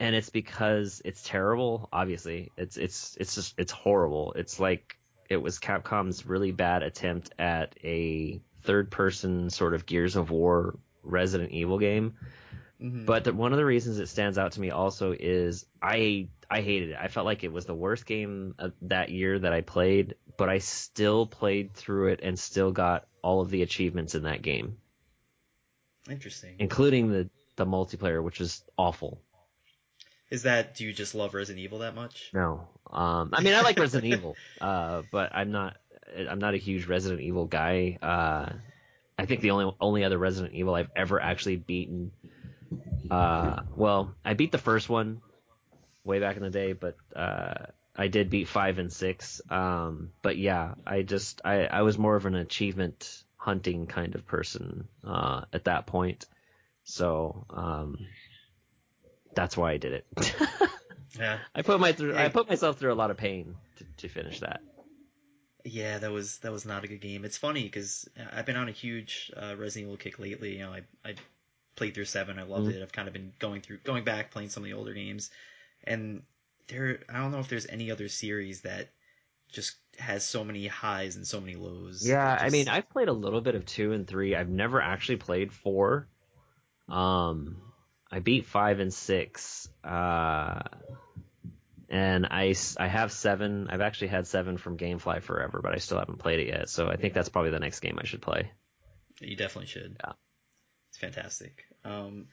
and 0.00 0.14
it's 0.14 0.30
because 0.30 1.02
it's 1.04 1.22
terrible. 1.22 1.88
Obviously, 1.92 2.50
it's 2.56 2.76
it's 2.76 3.16
it's 3.20 3.34
just 3.34 3.54
it's 3.58 3.72
horrible. 3.72 4.32
It's 4.34 4.60
like 4.60 4.96
it 5.28 5.38
was 5.38 5.58
Capcom's 5.58 6.26
really 6.26 6.52
bad 6.52 6.82
attempt 6.82 7.30
at 7.38 7.76
a 7.84 8.40
third 8.62 8.90
person 8.90 9.50
sort 9.50 9.74
of 9.74 9.86
Gears 9.86 10.16
of 10.16 10.30
War 10.30 10.78
Resident 11.02 11.52
Evil 11.52 11.78
game. 11.78 12.14
Mm-hmm. 12.80 13.06
But 13.06 13.24
the, 13.24 13.32
one 13.32 13.52
of 13.52 13.58
the 13.58 13.64
reasons 13.64 13.98
it 13.98 14.06
stands 14.06 14.38
out 14.38 14.52
to 14.52 14.60
me 14.60 14.70
also 14.70 15.14
is 15.18 15.66
I 15.82 16.28
I 16.48 16.60
hated 16.60 16.90
it. 16.90 16.96
I 17.00 17.08
felt 17.08 17.26
like 17.26 17.42
it 17.42 17.52
was 17.52 17.66
the 17.66 17.74
worst 17.74 18.06
game 18.06 18.54
that 18.82 19.10
year 19.10 19.38
that 19.38 19.52
I 19.52 19.62
played, 19.62 20.14
but 20.36 20.48
I 20.48 20.58
still 20.58 21.26
played 21.26 21.74
through 21.74 22.08
it 22.08 22.20
and 22.22 22.38
still 22.38 22.70
got 22.70 23.06
all 23.22 23.40
of 23.40 23.50
the 23.50 23.62
achievements 23.62 24.14
in 24.14 24.22
that 24.22 24.42
game. 24.42 24.76
Interesting. 26.08 26.54
Including 26.58 27.10
the 27.10 27.28
the 27.56 27.66
multiplayer, 27.66 28.22
which 28.22 28.40
is 28.40 28.62
awful. 28.78 29.20
Is 30.30 30.42
that 30.42 30.74
do 30.74 30.84
you 30.84 30.92
just 30.92 31.14
love 31.14 31.34
Resident 31.34 31.64
Evil 31.64 31.80
that 31.80 31.94
much? 31.94 32.30
No. 32.32 32.68
Um 32.90 33.30
I 33.32 33.42
mean 33.42 33.54
I 33.54 33.62
like 33.62 33.78
Resident 33.78 34.12
Evil, 34.12 34.36
uh 34.60 35.02
but 35.10 35.34
I'm 35.34 35.50
not 35.52 35.76
I'm 36.28 36.38
not 36.38 36.54
a 36.54 36.58
huge 36.58 36.86
Resident 36.86 37.20
Evil 37.20 37.46
guy. 37.46 37.98
Uh, 38.00 38.52
I 39.18 39.26
think 39.26 39.40
the 39.40 39.50
only 39.50 39.74
only 39.80 40.04
other 40.04 40.18
Resident 40.18 40.54
Evil 40.54 40.74
I've 40.74 40.90
ever 40.94 41.20
actually 41.20 41.56
beaten. 41.56 42.12
Uh, 43.10 43.62
well, 43.74 44.14
I 44.24 44.34
beat 44.34 44.52
the 44.52 44.58
first 44.58 44.88
one 44.88 45.20
way 46.04 46.20
back 46.20 46.36
in 46.36 46.42
the 46.42 46.50
day, 46.50 46.72
but 46.72 46.96
uh, 47.14 47.66
I 47.96 48.08
did 48.08 48.30
beat 48.30 48.48
five 48.48 48.78
and 48.78 48.92
six. 48.92 49.40
Um, 49.50 50.10
but 50.22 50.36
yeah, 50.36 50.74
I 50.86 51.02
just 51.02 51.40
I, 51.44 51.66
I 51.66 51.82
was 51.82 51.98
more 51.98 52.16
of 52.16 52.26
an 52.26 52.34
achievement 52.34 53.22
hunting 53.36 53.86
kind 53.86 54.14
of 54.14 54.26
person 54.26 54.88
uh, 55.04 55.42
at 55.52 55.64
that 55.64 55.86
point, 55.86 56.26
so 56.84 57.44
um, 57.50 57.98
that's 59.38 59.56
why 59.56 59.70
I 59.72 59.76
did 59.76 59.92
it. 59.92 60.06
Yeah. 61.18 61.38
I 61.54 61.62
put 61.62 61.80
my 61.80 61.92
through, 61.92 62.16
I 62.16 62.28
put 62.28 62.48
myself 62.48 62.78
through 62.78 62.92
a 62.92 62.94
lot 62.94 63.10
of 63.10 63.16
pain 63.16 63.56
to, 63.76 63.84
to 63.96 64.08
finish 64.08 64.40
that. 64.40 64.60
Yeah, 65.64 65.98
that 65.98 66.12
was 66.12 66.38
that 66.40 66.52
was 66.52 66.64
not 66.64 66.84
a 66.84 66.86
good 66.86 67.00
game. 67.00 67.24
It's 67.24 67.38
funny 67.38 67.64
because 67.64 68.08
I've 68.32 68.46
been 68.46 68.56
on 68.56 68.68
a 68.68 68.72
huge 68.72 69.32
uh, 69.36 69.56
Resident 69.58 69.86
Evil 69.86 69.96
kick 69.96 70.18
lately. 70.18 70.58
You 70.58 70.66
know, 70.66 70.72
I 70.72 70.82
I 71.04 71.14
played 71.76 71.94
through 71.94 72.04
seven. 72.04 72.38
I 72.38 72.42
loved 72.44 72.68
Mhm. 72.68 72.74
it. 72.76 72.82
I've 72.82 72.92
kind 72.92 73.08
of 73.08 73.14
been 73.14 73.32
going 73.38 73.62
through 73.62 73.78
going 73.78 74.04
back 74.04 74.30
playing 74.30 74.50
some 74.50 74.62
of 74.62 74.66
the 74.68 74.74
older 74.76 74.92
games, 74.92 75.30
and 75.82 76.22
there 76.68 77.00
I 77.08 77.18
don't 77.18 77.32
know 77.32 77.40
if 77.40 77.48
there's 77.48 77.66
any 77.66 77.90
other 77.90 78.08
series 78.08 78.60
that 78.60 78.90
just 79.50 79.76
has 79.98 80.24
so 80.24 80.44
many 80.44 80.66
highs 80.68 81.16
and 81.16 81.26
so 81.26 81.40
many 81.40 81.56
lows. 81.56 82.06
Yeah, 82.06 82.34
It 82.34 82.42
I 82.42 82.50
mean, 82.50 82.68
I've 82.68 82.88
played 82.90 83.08
a 83.08 83.12
little 83.12 83.40
bit 83.40 83.54
of 83.56 83.64
two 83.66 83.92
and 83.92 84.06
three. 84.06 84.36
I've 84.36 84.50
never 84.50 84.80
actually 84.80 85.16
played 85.16 85.52
four. 85.52 86.06
Um, 86.88 87.56
I 88.10 88.20
beat 88.20 88.46
five 88.46 88.80
and 88.80 88.92
six. 88.92 89.68
Uh, 89.84 90.60
and 91.88 92.26
I 92.26 92.54
have 92.78 93.12
seven. 93.12 93.68
I've 93.70 93.80
actually 93.80 94.08
had 94.08 94.26
seven 94.26 94.58
from 94.58 94.76
GameFly 94.76 95.22
forever, 95.22 95.60
but 95.62 95.74
I 95.74 95.78
still 95.78 95.98
haven't 95.98 96.18
played 96.18 96.40
it 96.40 96.48
yet. 96.48 96.68
So 96.68 96.88
I 96.88 96.96
think 96.96 97.14
that's 97.14 97.28
probably 97.28 97.50
the 97.50 97.60
next 97.60 97.80
game 97.80 97.98
I 98.00 98.04
should 98.04 98.22
play. 98.22 98.50
You 99.20 99.36
definitely 99.36 99.68
should. 99.68 99.96
Yeah. 100.00 100.12
It's 100.90 100.98
fantastic. 100.98 101.64
Um, 101.84 102.28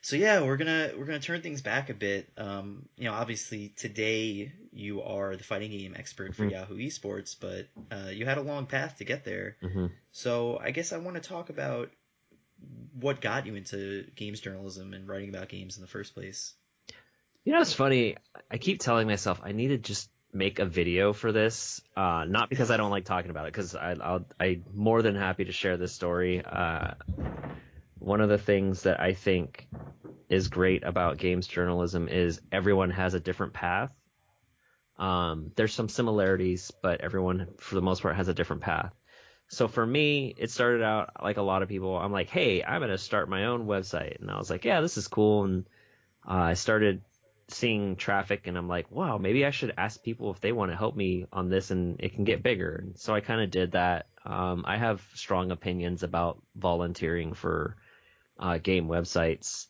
so 0.00 0.16
yeah, 0.16 0.42
we're 0.42 0.58
gonna 0.58 0.92
we're 0.96 1.06
gonna 1.06 1.20
turn 1.20 1.40
things 1.40 1.62
back 1.62 1.88
a 1.88 1.94
bit. 1.94 2.30
Um, 2.36 2.86
you 2.96 3.04
know, 3.04 3.14
obviously 3.14 3.70
today 3.76 4.52
you 4.72 5.02
are 5.02 5.36
the 5.36 5.44
fighting 5.44 5.70
game 5.70 5.94
expert 5.98 6.34
for 6.34 6.44
Mm. 6.44 6.50
Yahoo 6.50 6.76
Esports, 6.76 7.36
but 7.40 7.66
uh, 7.90 8.10
you 8.10 8.26
had 8.26 8.36
a 8.36 8.42
long 8.42 8.66
path 8.66 8.98
to 8.98 9.04
get 9.04 9.24
there. 9.24 9.56
hmm 9.62 9.86
So 10.12 10.58
I 10.62 10.72
guess 10.72 10.92
I 10.92 10.98
want 10.98 11.16
to 11.22 11.26
talk 11.26 11.48
about 11.48 11.90
what 12.98 13.20
got 13.20 13.46
you 13.46 13.54
into 13.54 14.04
games 14.14 14.40
journalism 14.40 14.94
and 14.94 15.08
writing 15.08 15.28
about 15.28 15.48
games 15.48 15.76
in 15.76 15.82
the 15.82 15.88
first 15.88 16.14
place. 16.14 16.54
You 17.44 17.52
know, 17.52 17.60
it's 17.60 17.72
funny. 17.72 18.16
I 18.50 18.58
keep 18.58 18.80
telling 18.80 19.06
myself 19.06 19.40
I 19.44 19.52
need 19.52 19.68
to 19.68 19.78
just 19.78 20.08
make 20.32 20.58
a 20.58 20.64
video 20.64 21.12
for 21.12 21.30
this. 21.30 21.80
Uh, 21.96 22.24
not 22.26 22.48
because 22.50 22.70
I 22.70 22.76
don't 22.76 22.90
like 22.90 23.04
talking 23.04 23.30
about 23.30 23.46
it, 23.46 23.52
because 23.52 23.74
I'm 23.74 24.26
more 24.72 25.02
than 25.02 25.14
happy 25.14 25.44
to 25.44 25.52
share 25.52 25.76
this 25.76 25.92
story. 25.92 26.42
Uh, 26.44 26.94
one 27.98 28.20
of 28.20 28.28
the 28.28 28.38
things 28.38 28.82
that 28.82 29.00
I 29.00 29.14
think 29.14 29.68
is 30.28 30.48
great 30.48 30.84
about 30.84 31.18
games 31.18 31.46
journalism 31.46 32.08
is 32.08 32.40
everyone 32.50 32.90
has 32.90 33.14
a 33.14 33.20
different 33.20 33.52
path. 33.52 33.92
Um, 34.98 35.50
there's 35.56 35.74
some 35.74 35.88
similarities, 35.88 36.72
but 36.82 37.00
everyone, 37.00 37.48
for 37.58 37.74
the 37.74 37.82
most 37.82 38.02
part, 38.02 38.16
has 38.16 38.28
a 38.28 38.34
different 38.34 38.62
path. 38.62 38.92
So 39.48 39.68
for 39.68 39.86
me, 39.86 40.34
it 40.36 40.50
started 40.50 40.82
out 40.82 41.22
like 41.22 41.36
a 41.36 41.42
lot 41.42 41.62
of 41.62 41.68
people. 41.68 41.96
I'm 41.96 42.12
like, 42.12 42.30
hey, 42.30 42.64
I'm 42.64 42.80
gonna 42.80 42.98
start 42.98 43.28
my 43.28 43.46
own 43.46 43.66
website, 43.66 44.20
and 44.20 44.30
I 44.30 44.38
was 44.38 44.50
like, 44.50 44.64
yeah, 44.64 44.80
this 44.80 44.96
is 44.96 45.08
cool, 45.08 45.44
and 45.44 45.64
uh, 46.26 46.32
I 46.32 46.54
started 46.54 47.02
seeing 47.48 47.96
traffic 47.96 48.46
and 48.46 48.56
I'm 48.56 48.68
like, 48.68 48.90
wow, 48.90 49.18
maybe 49.18 49.44
I 49.44 49.50
should 49.50 49.74
ask 49.76 50.02
people 50.02 50.30
if 50.30 50.40
they 50.40 50.52
want 50.52 50.70
to 50.70 50.76
help 50.76 50.96
me 50.96 51.26
on 51.32 51.48
this 51.48 51.70
and 51.70 52.00
it 52.00 52.14
can 52.14 52.24
get 52.24 52.42
bigger. 52.42 52.76
And 52.82 52.98
so 52.98 53.14
I 53.14 53.20
kind 53.20 53.40
of 53.40 53.50
did 53.50 53.72
that. 53.72 54.06
Um, 54.24 54.64
I 54.66 54.78
have 54.78 55.06
strong 55.14 55.50
opinions 55.50 56.02
about 56.02 56.42
volunteering 56.56 57.34
for 57.34 57.76
uh, 58.38 58.58
game 58.58 58.88
websites. 58.88 59.66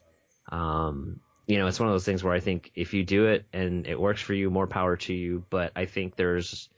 Um, 0.50 1.20
you 1.46 1.58
know, 1.58 1.66
it's 1.66 1.80
one 1.80 1.88
of 1.88 1.94
those 1.94 2.04
things 2.04 2.22
where 2.22 2.32
I 2.32 2.40
think 2.40 2.70
if 2.74 2.94
you 2.94 3.04
do 3.04 3.26
it 3.26 3.46
and 3.52 3.86
it 3.86 4.00
works 4.00 4.22
for 4.22 4.34
you, 4.34 4.50
more 4.50 4.66
power 4.66 4.96
to 4.96 5.12
you. 5.12 5.44
But 5.50 5.72
I 5.74 5.86
think 5.86 6.16
there's 6.16 6.68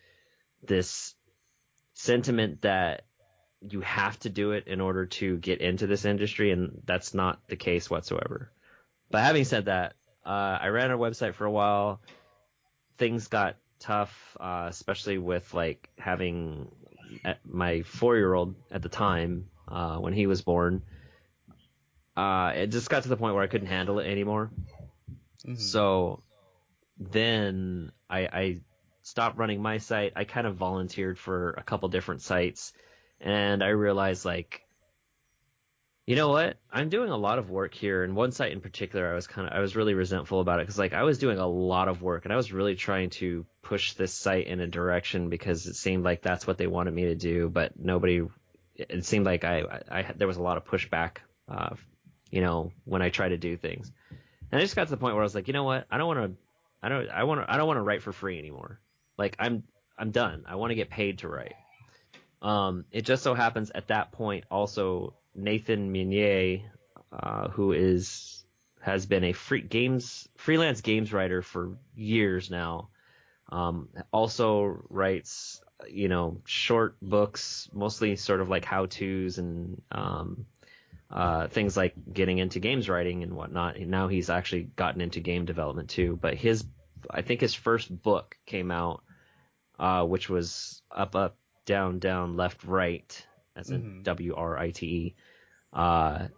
this 0.67 1.15
sentiment 1.97 2.61
that 2.61 3.07
you 3.63 3.81
have 3.81 4.19
to 4.21 4.29
do 4.29 4.53
it 4.53 4.69
in 4.69 4.83
order 4.83 5.07
to 5.07 5.39
get 5.39 5.61
into 5.63 5.87
this 5.87 6.05
industry, 6.05 6.53
and 6.53 6.83
that's 6.85 7.15
not 7.15 7.41
the 7.49 7.57
case 7.57 7.89
whatsoever. 7.89 8.53
But 9.11 9.23
having 9.23 9.45
said 9.45 9.65
that, 9.65 9.95
uh, 10.25 10.59
I 10.61 10.69
ran 10.69 10.91
a 10.91 10.99
website 10.99 11.35
for 11.35 11.47
a 11.47 11.51
while. 11.51 12.01
Things 12.99 13.29
got 13.29 13.57
tough, 13.79 14.37
uh, 14.39 14.67
especially 14.69 15.17
with 15.17 15.55
like 15.55 15.89
having 15.99 16.71
uh, 17.25 17.35
my 17.45 17.83
four-year-old 17.83 18.55
at 18.71 18.83
the 18.83 18.91
time 18.91 19.49
uh, 19.67 19.97
when 19.97 20.13
he 20.13 20.27
was 20.27 20.43
born. 20.43 20.83
Uh, 22.15 22.53
it 22.55 22.67
just 22.69 22.91
got 22.91 23.05
to 23.05 23.09
the 23.09 23.17
point 23.17 23.35
where 23.35 23.45
I 23.45 23.47
couldn't 23.47 23.69
handle 23.69 24.01
it 24.01 24.07
anymore. 24.07 24.51
Mhm. 25.47 25.59
So 25.59 26.23
then 26.99 27.93
I, 28.09 28.21
I 28.21 28.61
stopped 29.07 29.39
running 29.39 29.63
my 29.63 29.79
site. 29.79 30.15
I 30.17 30.25
kind 30.25 30.49
of 30.49 30.57
volunteered 30.57 31.17
for 31.17 31.53
a 31.53 31.63
couple 31.63 31.89
different 31.89 32.23
sites, 32.23 32.73
and 33.21 33.63
I 33.63 33.69
realized 33.69 34.25
like, 34.25 34.63
you 36.07 36.17
know 36.17 36.31
what? 36.31 36.57
I'm 36.73 36.89
doing 36.89 37.11
a 37.11 37.17
lot 37.17 37.39
of 37.39 37.49
work 37.49 37.73
here, 37.73 38.03
and 38.03 38.17
one 38.17 38.33
site 38.33 38.51
in 38.51 38.61
particular, 38.61 39.09
I 39.09 39.15
was 39.15 39.29
kind 39.29 39.47
of 39.47 39.55
I 39.55 39.61
was 39.61 39.77
really 39.77 39.95
resentful 39.95 40.41
about 40.41 40.59
it 40.59 40.65
because 40.65 40.79
like 40.79 40.93
I 40.93 41.05
was 41.05 41.19
doing 41.19 41.39
a 41.39 41.47
lot 41.47 41.87
of 41.87 42.03
work, 42.03 42.25
and 42.25 42.33
I 42.33 42.37
was 42.37 42.53
really 42.53 42.75
trying 42.75 43.11
to 43.11 43.47
push 43.63 43.93
this 43.93 44.13
site 44.13 44.49
in 44.49 44.59
a 44.59 44.67
direction 44.67 45.29
because 45.29 45.67
it 45.67 45.77
seemed 45.77 46.03
like 46.03 46.21
that's 46.21 46.45
what 46.45 46.59
they 46.59 46.67
wanted 46.67 46.93
me 46.93 47.05
to 47.05 47.15
do, 47.15 47.49
but 47.49 47.79
nobody. 47.79 48.27
It 48.75 49.05
seemed 49.05 49.25
like 49.25 49.45
I, 49.45 49.61
I, 49.61 49.99
I 50.01 50.13
there 50.17 50.27
was 50.27 50.37
a 50.37 50.43
lot 50.43 50.57
of 50.57 50.65
pushback, 50.65 51.19
uh, 51.49 51.77
you 52.33 52.41
know, 52.41 52.73
when 52.85 53.03
I 53.03 53.11
try 53.11 53.29
to 53.29 53.39
do 53.39 53.57
things. 53.57 53.93
And 54.51 54.61
I 54.61 54.65
just 54.65 54.75
got 54.75 54.85
to 54.85 54.91
the 54.91 54.97
point 54.97 55.15
where 55.15 55.23
I 55.23 55.25
was 55.25 55.35
like, 55.35 55.47
you 55.47 55.55
know 55.55 55.65
what? 55.65 55.87
I 55.91 55.97
don't 55.97 56.09
want 56.09 56.21
to, 56.21 56.37
I 56.83 56.89
don't, 56.89 57.09
I 57.09 57.23
want 57.23 57.49
I 57.49 57.57
don't 57.57 57.69
want 57.69 57.79
to 57.79 57.83
write 57.83 58.03
for 58.03 58.13
free 58.13 58.39
anymore. 58.39 58.81
Like 59.19 59.37
I'm, 59.39 59.65
I'm 59.99 60.11
done. 60.11 60.45
I 60.47 60.57
want 60.57 60.71
to 60.71 60.75
get 60.75 60.91
paid 60.91 61.19
to 61.19 61.29
write. 61.29 61.55
Um, 62.43 62.85
it 62.91 63.03
just 63.03 63.23
so 63.23 63.35
happens 63.35 63.71
at 63.75 63.89
that 63.89 64.13
point 64.13 64.45
also 64.51 65.15
Nathan 65.35 65.91
Meunier, 65.91 66.61
uh, 67.13 67.49
who 67.49 67.73
is 67.73 68.45
has 68.81 69.07
been 69.07 69.25
a 69.25 69.33
free 69.33 69.63
games 69.63 70.29
freelance 70.37 70.81
games 70.81 71.13
writer 71.13 71.43
for 71.43 71.77
years 71.95 72.51
now, 72.51 72.89
um, 73.51 73.89
also 74.13 74.85
writes 74.91 75.61
you 75.89 76.09
know 76.09 76.41
short 76.45 76.97
books, 77.01 77.69
mostly 77.73 78.17
sort 78.17 78.41
of 78.41 78.49
like 78.49 78.65
how 78.65 78.87
tos 78.87 79.39
and 79.39 79.81
um, 79.91 80.47
uh, 81.11 81.49
things 81.49 81.77
like 81.77 81.95
getting 82.13 82.39
into 82.39 82.59
games 82.59 82.89
writing 82.89 83.23
and 83.23 83.35
whatnot. 83.35 83.77
And 83.77 83.91
now 83.91 84.09
he's 84.09 84.31
actually 84.31 84.65
gotten 84.77 85.01
into 85.01 85.21
game 85.21 85.45
development 85.45 85.91
too. 85.91 86.19
But 86.21 86.35
his, 86.35 86.65
I 87.11 87.23
think 87.23 87.41
his 87.41 87.55
first 87.55 88.03
book 88.03 88.37
came 88.47 88.71
out, 88.71 89.03
uh, 89.79 90.05
which 90.05 90.29
was 90.29 90.83
up, 90.91 91.15
up, 91.17 91.37
down, 91.65 91.99
down, 91.99 92.37
left, 92.37 92.65
right, 92.65 93.27
as 93.55 93.71
in 93.71 93.83
Mhm. 93.83 94.03
W 94.05 94.35
R 94.35 94.59
I 94.59 94.71
T 94.71 94.87
E. 94.87 95.15
Uh, 95.73 96.29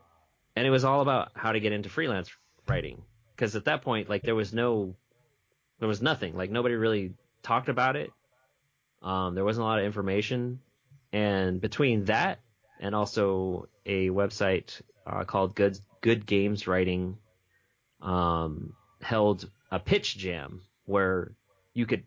and 0.56 0.66
it 0.66 0.70
was 0.70 0.84
all 0.84 1.00
about 1.00 1.30
how 1.34 1.52
to 1.52 1.60
get 1.60 1.72
into 1.72 1.88
freelance 1.88 2.30
writing. 2.66 3.02
Because 3.34 3.54
at 3.54 3.66
that 3.66 3.82
point, 3.82 4.08
like 4.08 4.22
there 4.22 4.34
was 4.34 4.52
no, 4.52 4.96
there 5.78 5.88
was 5.88 6.02
nothing. 6.02 6.36
Like 6.36 6.50
nobody 6.50 6.74
really 6.74 7.14
talked 7.42 7.68
about 7.68 7.94
it. 7.96 8.10
Um, 9.02 9.34
there 9.36 9.44
wasn't 9.44 9.62
a 9.62 9.66
lot 9.66 9.78
of 9.78 9.84
information. 9.84 10.60
And 11.12 11.60
between 11.60 12.06
that 12.06 12.40
and 12.80 12.94
also 12.94 13.68
a 13.86 14.08
website 14.10 14.80
uh, 15.06 15.24
called 15.24 15.54
Good 15.54 15.78
Good 16.00 16.26
Games 16.26 16.66
Writing 16.66 17.18
um, 18.00 18.72
held 19.00 19.48
a 19.70 19.78
pitch 19.78 20.16
jam 20.16 20.62
where 20.84 21.32
you 21.74 21.86
could, 21.86 22.04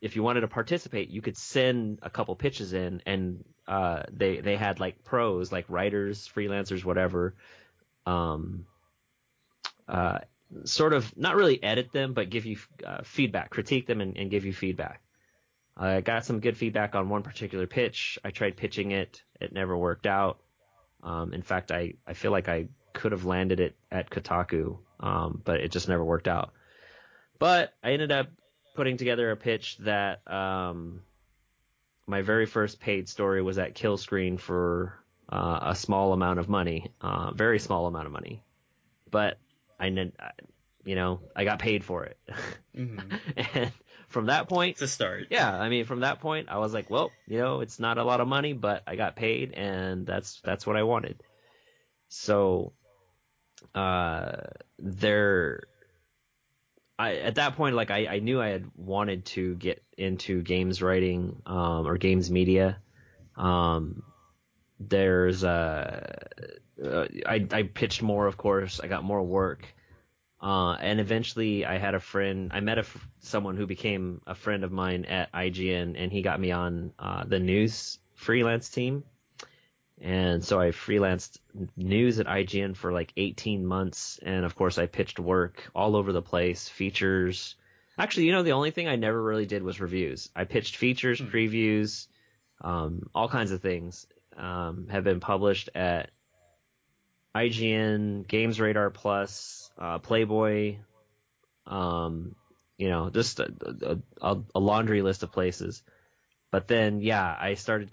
if 0.00 0.16
you 0.16 0.22
wanted 0.22 0.42
to 0.42 0.48
participate, 0.48 1.10
you 1.10 1.20
could 1.20 1.36
send 1.36 1.98
a 2.02 2.10
couple 2.10 2.34
pitches 2.36 2.72
in, 2.72 3.02
and 3.06 3.44
uh, 3.66 4.02
they 4.12 4.40
they 4.40 4.56
had 4.56 4.80
like 4.80 5.04
pros, 5.04 5.50
like 5.50 5.66
writers, 5.68 6.28
freelancers, 6.34 6.84
whatever, 6.84 7.34
um, 8.06 8.66
uh, 9.88 10.18
sort 10.64 10.92
of 10.92 11.16
not 11.16 11.36
really 11.36 11.62
edit 11.62 11.92
them, 11.92 12.14
but 12.14 12.30
give 12.30 12.46
you 12.46 12.58
uh, 12.86 13.02
feedback, 13.02 13.50
critique 13.50 13.86
them, 13.86 14.00
and, 14.00 14.16
and 14.16 14.30
give 14.30 14.44
you 14.44 14.52
feedback. 14.52 15.02
I 15.76 16.00
got 16.00 16.24
some 16.24 16.40
good 16.40 16.56
feedback 16.56 16.94
on 16.94 17.08
one 17.08 17.22
particular 17.22 17.66
pitch. 17.66 18.18
I 18.24 18.30
tried 18.30 18.56
pitching 18.56 18.90
it. 18.90 19.22
It 19.40 19.52
never 19.52 19.76
worked 19.76 20.06
out. 20.06 20.40
Um, 21.04 21.32
in 21.32 21.42
fact, 21.42 21.70
I, 21.70 21.94
I 22.04 22.14
feel 22.14 22.32
like 22.32 22.48
I 22.48 22.66
could 22.92 23.12
have 23.12 23.24
landed 23.24 23.60
it 23.60 23.76
at 23.92 24.10
Kotaku, 24.10 24.78
um, 24.98 25.40
but 25.44 25.60
it 25.60 25.70
just 25.70 25.88
never 25.88 26.04
worked 26.04 26.26
out. 26.26 26.52
But 27.38 27.74
I 27.84 27.92
ended 27.92 28.10
up 28.10 28.26
putting 28.78 28.96
together 28.96 29.32
a 29.32 29.36
pitch 29.36 29.76
that 29.78 30.20
um, 30.32 31.02
my 32.06 32.22
very 32.22 32.46
first 32.46 32.78
paid 32.78 33.08
story 33.08 33.42
was 33.42 33.58
at 33.58 33.74
Kill 33.74 33.96
Screen 33.96 34.38
for 34.38 34.94
uh, 35.28 35.58
a 35.62 35.74
small 35.74 36.12
amount 36.12 36.38
of 36.38 36.48
money, 36.48 36.92
uh, 37.00 37.32
very 37.32 37.58
small 37.58 37.86
amount 37.88 38.06
of 38.06 38.12
money. 38.12 38.40
But 39.10 39.36
I, 39.80 39.86
you 40.84 40.94
know, 40.94 41.18
I 41.34 41.42
got 41.42 41.58
paid 41.58 41.82
for 41.82 42.04
it. 42.04 42.18
Mhm. 42.76 43.18
and 43.54 43.72
from 44.06 44.26
that 44.26 44.48
point, 44.48 44.74
It's 44.74 44.82
a 44.82 44.86
start. 44.86 45.24
yeah, 45.28 45.52
I 45.52 45.68
mean, 45.68 45.84
from 45.84 46.00
that 46.00 46.20
point, 46.20 46.48
I 46.48 46.58
was 46.58 46.72
like, 46.72 46.88
well, 46.88 47.10
you 47.26 47.38
know, 47.38 47.60
it's 47.62 47.80
not 47.80 47.98
a 47.98 48.04
lot 48.04 48.20
of 48.20 48.28
money, 48.28 48.52
but 48.52 48.84
I 48.86 48.94
got 48.94 49.16
paid, 49.16 49.54
and 49.54 50.06
that's 50.06 50.40
that's 50.44 50.64
what 50.68 50.76
I 50.76 50.84
wanted. 50.84 51.20
So, 52.10 52.74
uh, 53.74 54.36
there, 54.78 55.64
I 56.98 57.16
at 57.16 57.36
that 57.36 57.56
point, 57.56 57.76
like, 57.76 57.90
I, 57.90 58.06
I 58.06 58.18
knew 58.18 58.40
I 58.40 58.48
had 58.48 58.70
wanted 58.76 59.24
to 59.26 59.54
get 59.54 59.82
into 59.96 60.42
games 60.42 60.82
writing, 60.82 61.42
um, 61.46 61.86
or 61.86 61.96
games 61.96 62.30
media. 62.30 62.78
Um, 63.36 64.02
there's 64.80 65.44
uh, 65.44 66.16
uh 66.82 67.06
I 67.26 67.46
I 67.52 67.62
pitched 67.62 68.02
more, 68.02 68.26
of 68.26 68.36
course. 68.36 68.80
I 68.80 68.88
got 68.88 69.04
more 69.04 69.22
work. 69.22 69.66
Uh, 70.40 70.72
and 70.74 71.00
eventually 71.00 71.66
I 71.66 71.78
had 71.78 71.94
a 71.94 72.00
friend, 72.00 72.52
I 72.54 72.60
met 72.60 72.78
a, 72.78 72.86
someone 73.18 73.56
who 73.56 73.66
became 73.66 74.20
a 74.26 74.36
friend 74.36 74.62
of 74.62 74.70
mine 74.70 75.04
at 75.06 75.32
IGN 75.32 75.94
and 75.96 76.12
he 76.12 76.22
got 76.22 76.38
me 76.38 76.52
on, 76.52 76.92
uh, 76.98 77.24
the 77.24 77.40
news 77.40 77.98
freelance 78.14 78.68
team. 78.68 79.02
And 80.00 80.44
so 80.44 80.60
I 80.60 80.68
freelanced 80.68 81.38
news 81.76 82.20
at 82.20 82.26
IGN 82.26 82.76
for 82.76 82.92
like 82.92 83.12
18 83.16 83.66
months. 83.66 84.20
And 84.22 84.44
of 84.44 84.54
course 84.54 84.78
I 84.78 84.86
pitched 84.86 85.18
work 85.18 85.68
all 85.74 85.96
over 85.96 86.12
the 86.12 86.22
place, 86.22 86.68
features. 86.68 87.56
Actually, 87.98 88.26
you 88.26 88.32
know, 88.32 88.44
the 88.44 88.52
only 88.52 88.70
thing 88.70 88.86
I 88.86 88.96
never 88.96 89.20
really 89.20 89.46
did 89.46 89.62
was 89.62 89.80
reviews. 89.80 90.30
I 90.36 90.44
pitched 90.44 90.76
features, 90.76 91.18
hmm. 91.18 91.26
previews, 91.26 92.06
um, 92.60 93.08
all 93.14 93.28
kinds 93.28 93.50
of 93.50 93.60
things, 93.60 94.06
um, 94.36 94.86
have 94.90 95.04
been 95.04 95.20
published 95.20 95.70
at 95.74 96.10
IGN, 97.34 98.26
Games 98.26 98.60
Radar 98.60 98.90
Plus, 98.90 99.70
uh, 99.78 99.98
Playboy, 99.98 100.76
um, 101.66 102.34
you 102.78 102.88
know, 102.88 103.10
just 103.10 103.40
a, 103.40 103.98
a, 104.22 104.38
a, 104.54 104.60
laundry 104.60 105.02
list 105.02 105.22
of 105.22 105.32
places. 105.32 105.82
But 106.50 106.66
then, 106.66 107.02
yeah, 107.02 107.36
I 107.38 107.54
started 107.54 107.90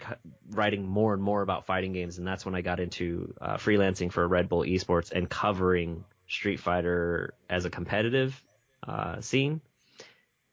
writing 0.50 0.86
more 0.86 1.12
and 1.12 1.22
more 1.22 1.42
about 1.42 1.66
fighting 1.66 1.92
games, 1.92 2.16
and 2.18 2.26
that's 2.26 2.46
when 2.46 2.54
I 2.54 2.62
got 2.62 2.80
into 2.80 3.34
uh, 3.40 3.56
freelancing 3.56 4.10
for 4.10 4.26
Red 4.26 4.48
Bull 4.48 4.62
Esports 4.62 5.12
and 5.12 5.28
covering 5.28 6.04
Street 6.26 6.58
Fighter 6.58 7.34
as 7.50 7.66
a 7.66 7.70
competitive 7.70 8.42
uh, 8.86 9.20
scene. 9.20 9.60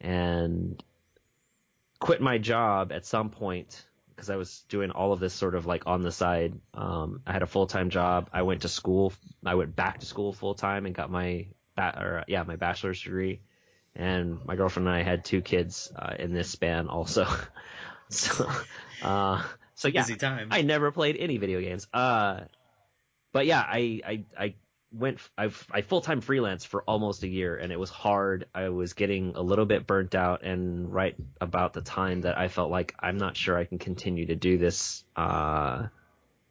And 0.02 0.84
quit 2.00 2.20
my 2.20 2.38
job 2.38 2.92
at 2.92 3.06
some 3.06 3.30
point 3.30 3.86
because 4.10 4.30
I 4.30 4.36
was 4.36 4.66
doing 4.68 4.92
all 4.92 5.14
of 5.14 5.22
this 5.22 5.34
sort 5.34 5.56
of 5.56 5.66
like 5.66 5.84
on 5.88 6.02
the 6.02 6.12
side. 6.12 6.60
Um, 6.74 7.22
I 7.26 7.32
had 7.32 7.42
a 7.42 7.48
full 7.48 7.68
time 7.68 7.90
job. 7.90 8.30
I 8.34 8.42
went 8.42 8.64
to 8.64 8.70
school. 8.70 9.14
I 9.46 9.56
went 9.56 9.76
back 9.76 10.02
to 10.02 10.06
school 10.06 10.34
full 10.34 10.54
time 10.54 10.86
and 10.86 10.94
got 10.94 11.10
my 11.10 11.48
ba- 11.76 11.98
or 11.98 12.24
yeah 12.28 12.44
my 12.44 12.58
bachelor's 12.58 13.02
degree. 13.02 13.40
And 13.96 14.44
my 14.46 14.56
girlfriend 14.56 14.88
and 14.88 14.98
I 14.98 15.04
had 15.04 15.24
two 15.24 15.42
kids 15.42 15.92
uh, 15.96 16.16
in 16.20 16.34
this 16.34 16.50
span 16.50 16.90
also. 16.90 17.26
so, 18.14 18.50
uh, 19.02 19.44
so 19.76 19.88
yeah, 19.88 20.02
Busy 20.02 20.16
time. 20.16 20.50
I 20.52 20.62
never 20.62 20.92
played 20.92 21.18
any 21.18 21.38
video 21.38 21.60
games. 21.62 21.88
Uh, 21.94 22.42
but 23.32 23.46
yeah, 23.46 23.62
I, 23.62 24.02
I, 24.06 24.26
I 24.38 24.56
went 24.94 25.18
I've 25.38 25.68
I 25.72 25.82
full 25.82 26.02
time 26.02 26.22
freelance 26.22 26.64
for 26.66 26.84
almost 26.84 27.24
a 27.24 27.28
year 27.28 27.58
and 27.58 27.72
it 27.72 27.80
was 27.80 27.90
hard. 27.90 28.46
I 28.54 28.70
was 28.70 28.94
getting 28.94 29.36
a 29.36 29.42
little 29.42 29.66
bit 29.66 29.88
burnt 29.88 30.16
out 30.16 30.44
and 30.44 30.94
right 30.94 31.16
about 31.42 31.74
the 31.74 31.82
time 31.82 32.22
that 32.22 32.38
I 32.38 32.48
felt 32.48 32.70
like 32.70 32.94
I'm 33.00 33.18
not 33.18 33.36
sure 33.36 33.58
I 33.58 33.66
can 33.66 33.80
continue 33.80 34.28
to 34.28 34.36
do 34.36 34.58
this 34.58 35.04
uh, 35.16 35.88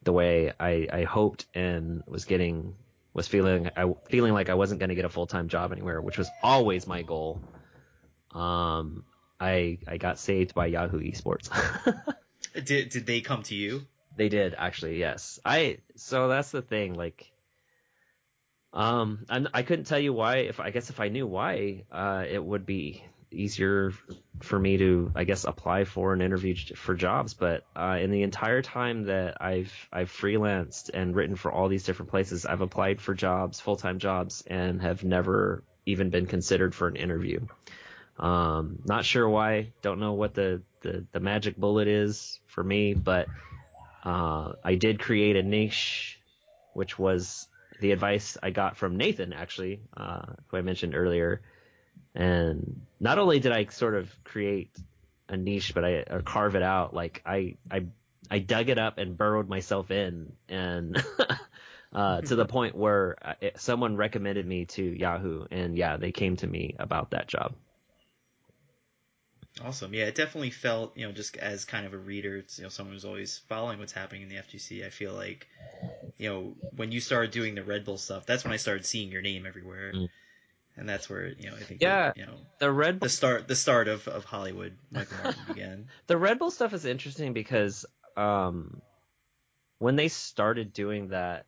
the 0.02 0.12
way 0.12 0.52
I, 0.58 0.88
I 0.92 1.04
hoped 1.04 1.46
and 1.54 2.02
was 2.06 2.24
getting 2.24 2.74
was 3.14 3.28
feeling 3.28 3.70
I 3.76 3.94
feeling 4.08 4.32
like 4.32 4.48
I 4.48 4.54
wasn't 4.54 4.80
going 4.80 4.88
to 4.88 4.96
get 4.96 5.04
a 5.04 5.10
full 5.10 5.26
time 5.26 5.48
job 5.48 5.72
anywhere, 5.72 6.00
which 6.00 6.18
was 6.18 6.28
always 6.42 6.86
my 6.86 7.02
goal. 7.02 7.40
Um, 8.32 9.04
I 9.42 9.78
I 9.88 9.96
got 9.96 10.18
saved 10.18 10.54
by 10.54 10.66
Yahoo 10.66 11.00
Esports. 11.00 11.50
did 12.64 12.90
did 12.90 13.06
they 13.06 13.20
come 13.20 13.42
to 13.44 13.54
you? 13.54 13.86
They 14.16 14.28
did 14.28 14.54
actually, 14.56 14.98
yes. 14.98 15.40
I 15.44 15.78
so 15.96 16.28
that's 16.28 16.50
the 16.50 16.62
thing, 16.62 16.94
like 16.94 17.32
um, 18.72 19.26
and 19.28 19.48
I 19.52 19.62
couldn't 19.62 19.86
tell 19.86 19.98
you 19.98 20.12
why. 20.12 20.36
If 20.36 20.60
I 20.60 20.70
guess 20.70 20.90
if 20.90 21.00
I 21.00 21.08
knew 21.08 21.26
why, 21.26 21.84
uh, 21.90 22.24
it 22.28 22.42
would 22.42 22.64
be 22.64 23.04
easier 23.30 23.92
for 24.40 24.58
me 24.58 24.76
to, 24.76 25.10
I 25.14 25.24
guess, 25.24 25.44
apply 25.44 25.84
for 25.84 26.12
an 26.12 26.20
interview 26.20 26.54
for 26.76 26.94
jobs. 26.94 27.34
But 27.34 27.64
uh, 27.74 27.98
in 28.00 28.10
the 28.10 28.22
entire 28.22 28.62
time 28.62 29.04
that 29.04 29.42
I've 29.42 29.72
I've 29.92 30.10
freelanced 30.10 30.90
and 30.94 31.14
written 31.14 31.36
for 31.36 31.50
all 31.50 31.68
these 31.68 31.84
different 31.84 32.10
places, 32.10 32.46
I've 32.46 32.60
applied 32.60 33.00
for 33.00 33.14
jobs, 33.14 33.60
full 33.60 33.76
time 33.76 33.98
jobs, 33.98 34.44
and 34.46 34.80
have 34.82 35.04
never 35.04 35.64
even 35.84 36.10
been 36.10 36.26
considered 36.26 36.74
for 36.74 36.86
an 36.86 36.96
interview. 36.96 37.40
Um, 38.18 38.78
not 38.84 39.04
sure 39.04 39.28
why. 39.28 39.72
Don't 39.82 40.00
know 40.00 40.12
what 40.12 40.34
the, 40.34 40.62
the, 40.80 41.04
the 41.12 41.20
magic 41.20 41.56
bullet 41.56 41.88
is 41.88 42.40
for 42.46 42.62
me, 42.62 42.94
but 42.94 43.28
uh, 44.04 44.52
I 44.64 44.74
did 44.74 45.00
create 45.00 45.36
a 45.36 45.42
niche, 45.42 46.20
which 46.72 46.98
was 46.98 47.48
the 47.80 47.92
advice 47.92 48.36
I 48.42 48.50
got 48.50 48.76
from 48.76 48.96
Nathan, 48.96 49.32
actually, 49.32 49.80
uh, 49.96 50.22
who 50.48 50.56
I 50.56 50.62
mentioned 50.62 50.94
earlier. 50.94 51.40
And 52.14 52.82
not 53.00 53.18
only 53.18 53.40
did 53.40 53.52
I 53.52 53.66
sort 53.66 53.94
of 53.94 54.12
create 54.24 54.70
a 55.28 55.36
niche, 55.36 55.72
but 55.74 55.84
I 55.84 56.04
or 56.10 56.22
carve 56.22 56.56
it 56.56 56.62
out. 56.62 56.94
Like 56.94 57.22
I, 57.24 57.56
I, 57.70 57.86
I 58.30 58.38
dug 58.38 58.68
it 58.68 58.78
up 58.78 58.98
and 58.98 59.16
burrowed 59.16 59.48
myself 59.48 59.90
in, 59.90 60.32
and 60.48 61.02
uh, 61.92 62.20
to 62.20 62.36
the 62.36 62.44
point 62.44 62.76
where 62.76 63.16
uh, 63.22 63.34
someone 63.56 63.96
recommended 63.96 64.46
me 64.46 64.66
to 64.66 64.82
Yahoo, 64.82 65.46
and 65.50 65.76
yeah, 65.76 65.96
they 65.96 66.12
came 66.12 66.36
to 66.36 66.46
me 66.46 66.76
about 66.78 67.10
that 67.10 67.28
job. 67.28 67.54
Awesome. 69.64 69.94
Yeah, 69.94 70.04
it 70.04 70.14
definitely 70.14 70.50
felt, 70.50 70.96
you 70.96 71.06
know, 71.06 71.12
just 71.12 71.36
as 71.36 71.64
kind 71.64 71.86
of 71.86 71.92
a 71.92 71.98
reader, 71.98 72.36
it's, 72.36 72.58
you 72.58 72.64
know, 72.64 72.68
someone 72.68 72.94
who's 72.94 73.04
always 73.04 73.38
following 73.48 73.78
what's 73.78 73.92
happening 73.92 74.22
in 74.22 74.28
the 74.28 74.36
FGC. 74.36 74.84
I 74.84 74.90
feel 74.90 75.14
like, 75.14 75.46
you 76.18 76.28
know, 76.28 76.54
when 76.76 76.92
you 76.92 77.00
started 77.00 77.30
doing 77.30 77.54
the 77.54 77.62
Red 77.62 77.84
Bull 77.84 77.98
stuff, 77.98 78.26
that's 78.26 78.44
when 78.44 78.52
I 78.52 78.56
started 78.56 78.84
seeing 78.84 79.12
your 79.12 79.22
name 79.22 79.46
everywhere. 79.46 79.92
Mm. 79.92 80.08
And 80.76 80.88
that's 80.88 81.08
where, 81.08 81.28
you 81.28 81.50
know, 81.50 81.56
I 81.56 81.60
think, 81.60 81.82
yeah, 81.82 82.12
the, 82.12 82.20
you 82.20 82.26
know, 82.26 82.38
the 82.58 82.72
Red 82.72 82.98
Bull... 82.98 83.06
the 83.06 83.10
start, 83.10 83.46
the 83.46 83.56
start 83.56 83.88
of, 83.88 84.08
of 84.08 84.24
Hollywood, 84.24 84.76
Michael 84.90 85.16
Martin 85.22 85.42
began. 85.48 85.86
the 86.06 86.16
Red 86.16 86.38
Bull 86.38 86.50
stuff 86.50 86.72
is 86.72 86.84
interesting 86.84 87.32
because, 87.32 87.84
um, 88.16 88.80
when 89.78 89.96
they 89.96 90.08
started 90.08 90.72
doing 90.72 91.08
that, 91.08 91.44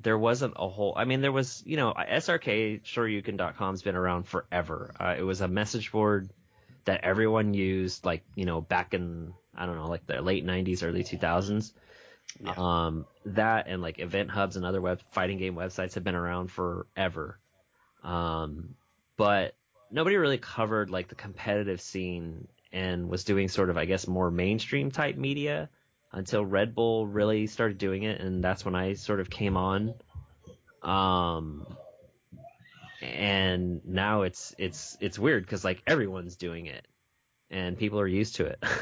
there 0.00 0.18
wasn't 0.18 0.54
a 0.56 0.68
whole, 0.68 0.94
I 0.96 1.04
mean, 1.04 1.20
there 1.20 1.32
was, 1.32 1.62
you 1.66 1.76
know, 1.76 1.94
SRK, 1.94 2.82
shoryuken.com's 2.82 3.82
been 3.82 3.96
around 3.96 4.28
forever. 4.28 4.94
Uh, 5.00 5.14
it 5.18 5.22
was 5.22 5.40
a 5.40 5.48
message 5.48 5.90
board 5.90 6.30
that 6.84 7.04
everyone 7.04 7.54
used 7.54 8.04
like 8.04 8.22
you 8.34 8.44
know 8.44 8.60
back 8.60 8.94
in 8.94 9.32
I 9.56 9.66
don't 9.66 9.76
know 9.76 9.88
like 9.88 10.06
the 10.06 10.20
late 10.20 10.44
90s 10.44 10.82
early 10.82 11.04
2000s 11.04 11.72
yeah. 12.40 12.54
um 12.56 13.06
that 13.26 13.66
and 13.68 13.82
like 13.82 13.98
EventHubs 13.98 14.56
and 14.56 14.64
other 14.64 14.80
web 14.80 15.00
fighting 15.12 15.38
game 15.38 15.54
websites 15.54 15.94
have 15.94 16.04
been 16.04 16.14
around 16.14 16.50
forever. 16.50 17.38
Um 18.02 18.74
but 19.16 19.54
nobody 19.90 20.16
really 20.16 20.38
covered 20.38 20.90
like 20.90 21.08
the 21.08 21.14
competitive 21.14 21.80
scene 21.80 22.48
and 22.72 23.08
was 23.08 23.24
doing 23.24 23.48
sort 23.48 23.70
of 23.70 23.76
I 23.76 23.84
guess 23.84 24.06
more 24.06 24.30
mainstream 24.30 24.90
type 24.90 25.16
media 25.16 25.70
until 26.12 26.44
Red 26.44 26.74
Bull 26.74 27.06
really 27.06 27.46
started 27.46 27.78
doing 27.78 28.02
it 28.02 28.20
and 28.20 28.42
that's 28.42 28.64
when 28.64 28.74
I 28.74 28.94
sort 28.94 29.20
of 29.20 29.30
came 29.30 29.56
on. 29.56 29.94
Um 30.82 31.66
and 33.04 33.80
now 33.84 34.22
it's 34.22 34.54
it's 34.58 34.96
it's 35.00 35.18
weird 35.18 35.44
because 35.44 35.64
like 35.64 35.82
everyone's 35.86 36.36
doing 36.36 36.66
it 36.66 36.86
and 37.50 37.78
people 37.78 38.00
are 38.00 38.06
used 38.06 38.36
to 38.36 38.46
it. 38.46 38.62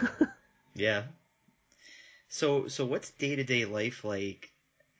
Yeah. 0.74 1.02
So 2.28 2.68
so 2.68 2.87
what's 2.87 3.11
day-to-day 3.11 3.66
life 3.66 4.04
like 4.04 4.50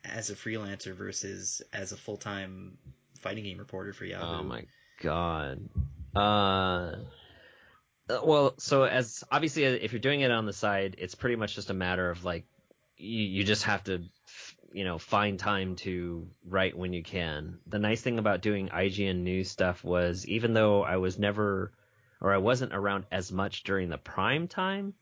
as 0.04 0.30
a 0.30 0.35
freelancer 0.35 0.94
versus 0.94 1.62
as 1.72 1.92
a 1.92 1.96
full-time 1.96 2.76
fighting 3.20 3.44
game 3.44 3.58
reporter 3.58 3.92
for 3.92 4.04
yahoo? 4.04 4.40
Oh 4.40 4.42
my 4.42 4.64
god. 5.02 5.66
Uh 6.14 6.96
well 8.22 8.52
so 8.58 8.82
as 8.82 9.24
obviously 9.32 9.64
if 9.64 9.92
you're 9.92 10.00
doing 10.00 10.20
it 10.20 10.30
on 10.30 10.44
the 10.44 10.52
side 10.52 10.96
it's 10.98 11.14
pretty 11.14 11.37
much 11.37 11.54
just 11.54 11.70
a 11.70 11.74
matter 11.74 12.11
of 12.11 12.22
like 12.24 12.44
you, 12.98 13.22
you 13.22 13.44
just 13.44 13.62
have 13.62 13.82
to 13.85 14.02
you 14.72 14.85
know, 14.85 14.98
find 14.98 15.38
time 15.38 15.76
to 15.76 16.26
write 16.44 16.76
when 16.76 16.92
you 16.92 17.02
can. 17.02 17.58
The 17.66 17.78
nice 17.78 18.00
thing 18.00 18.18
about 18.18 18.42
doing 18.42 18.68
IGN 18.68 19.22
news 19.22 19.50
stuff 19.50 19.85
was 19.85 20.26
even 20.26 20.54
though 20.54 20.82
I 20.82 20.96
was 20.96 21.18
never 21.18 21.72
or 22.20 22.32
I 22.32 22.38
wasn't 22.38 22.72
around 22.72 23.04
as 23.11 23.32
much 23.32 23.64
during 23.64 23.88
the 23.88 23.98
prime 23.98 24.46
time, 24.46 24.94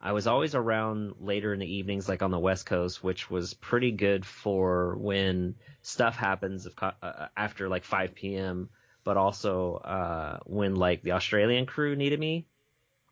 I 0.00 0.12
was 0.12 0.26
always 0.26 0.54
around 0.54 1.14
later 1.20 1.54
in 1.54 1.60
the 1.60 1.72
evenings, 1.76 2.08
like 2.08 2.20
on 2.20 2.30
the 2.30 2.38
West 2.38 2.66
Coast, 2.66 3.02
which 3.02 3.30
was 3.30 3.54
pretty 3.54 3.92
good 3.92 4.26
for 4.26 4.96
when 4.96 5.54
stuff 5.82 6.16
happens 6.16 6.68
uh, 6.78 7.28
after 7.36 7.68
like 7.68 7.84
5 7.84 8.14
p.m. 8.14 8.68
But 9.04 9.16
also 9.16 9.76
uh, 9.76 10.38
when 10.44 10.74
like 10.74 11.02
the 11.02 11.12
Australian 11.12 11.64
crew 11.66 11.96
needed 11.96 12.20
me, 12.20 12.46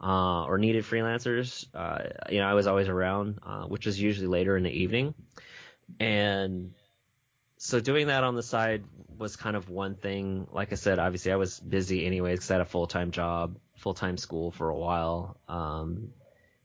uh, 0.03 0.45
or 0.45 0.59
needed 0.59 0.85
freelancers, 0.85 1.67
uh, 1.75 2.09
you 2.29 2.41
know, 2.41 2.47
I 2.47 2.55
was 2.55 2.67
always 2.67 2.89
around, 2.89 3.39
uh, 3.47 3.65
which 3.65 3.87
was 3.87 4.01
usually 4.01 4.27
later 4.27 4.57
in 4.57 4.65
the 4.65 4.71
evening. 4.71 5.15
And 6.01 6.73
so 7.59 7.79
doing 7.81 8.09
that 8.09 8.25
on 8.25 8.35
the 8.35 8.43
side 8.43 8.85
was 9.17 9.37
kind 9.37 9.55
of 9.55 9.69
one 9.69 9.95
thing. 9.95 10.49
Like 10.51 10.73
I 10.73 10.75
said, 10.75 10.99
obviously 10.99 11.33
I 11.33 11.37
was 11.37 11.61
busy 11.61 12.05
anyways 12.05 12.39
because 12.39 12.51
I 12.51 12.55
had 12.55 12.61
a 12.63 12.67
full 12.67 12.87
time 12.89 13.13
job, 13.13 13.57
full 13.77 13.95
time 13.95 14.17
school 14.17 14.51
for 14.51 14.69
a 14.69 14.77
while, 14.77 15.37
um, 15.49 16.09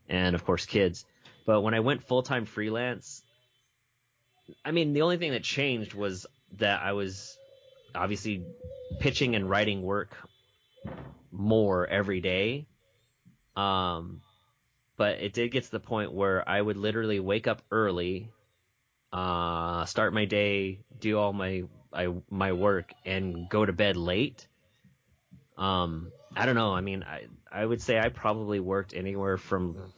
and 0.10 0.36
of 0.36 0.44
course 0.44 0.66
kids. 0.66 1.06
But 1.46 1.62
when 1.62 1.74
I 1.74 1.82
went 1.82 2.04
full 2.04 2.24
time 2.24 2.46
freelance, 2.46 3.24
I 4.66 4.72
mean 4.72 4.94
the 4.94 5.04
only 5.04 5.18
thing 5.18 5.34
that 5.34 5.44
changed 5.44 5.94
was 5.94 6.26
that 6.58 6.82
I 6.82 6.94
was 6.94 7.38
obviously 7.94 8.46
pitching 8.98 9.36
and 9.36 9.48
writing 9.48 9.84
work 9.84 10.18
more 11.32 11.86
every 11.86 12.22
day. 12.22 12.66
Um, 13.56 14.22
but 14.98 15.20
it 15.20 15.34
did 15.34 15.52
get 15.52 15.66
to 15.66 15.72
the 15.72 15.80
point 15.80 16.12
where 16.12 16.48
I 16.48 16.60
would 16.60 16.78
literally 16.78 17.20
wake 17.20 17.48
up 17.48 17.62
early 17.70 18.32
uh, 19.18 19.86
start 19.86 20.14
my 20.14 20.26
day, 20.26 20.80
do 21.00 21.18
all 21.18 21.34
my 21.34 21.64
I 21.92 22.14
my 22.30 22.54
work 22.54 22.94
and 23.04 23.50
go 23.50 23.66
to 23.66 23.74
bed 23.74 23.98
late. 23.98 24.48
Um, 25.58 26.12
I 26.36 26.46
don't 26.46 26.54
know. 26.54 26.72
I 26.76 26.82
mean, 26.82 27.02
I 27.02 27.26
I 27.52 27.66
would 27.66 27.82
say 27.82 28.00
I 28.00 28.10
probably 28.10 28.60
worked 28.60 28.94
anywhere 28.94 29.38
from 29.38 29.92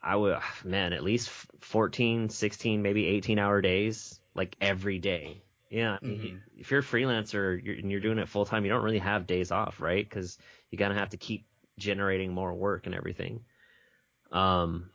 I 0.00 0.14
would 0.14 0.38
man 0.64 0.92
at 0.92 1.02
least 1.02 1.30
14, 1.60 2.28
16, 2.28 2.80
maybe 2.80 3.06
18 3.06 3.40
hour 3.40 3.60
days 3.60 4.20
like 4.36 4.54
every 4.60 5.00
day. 5.00 5.42
Yeah, 5.68 5.98
mm-hmm. 6.02 6.36
if 6.56 6.70
you're 6.70 6.80
a 6.80 6.84
freelancer 6.84 7.60
you're, 7.64 7.74
and 7.74 7.90
you're 7.90 8.00
doing 8.00 8.18
it 8.18 8.28
full 8.28 8.44
time, 8.44 8.64
you 8.64 8.70
don't 8.70 8.84
really 8.84 8.98
have 8.98 9.26
days 9.26 9.50
off, 9.50 9.80
right? 9.80 10.08
Because 10.08 10.38
you 10.70 10.78
gotta 10.78 10.94
have 10.94 11.10
to 11.10 11.16
keep 11.16 11.46
generating 11.76 12.32
more 12.32 12.54
work 12.54 12.86
and 12.86 12.94
everything. 12.94 13.40
Um, 14.30 14.90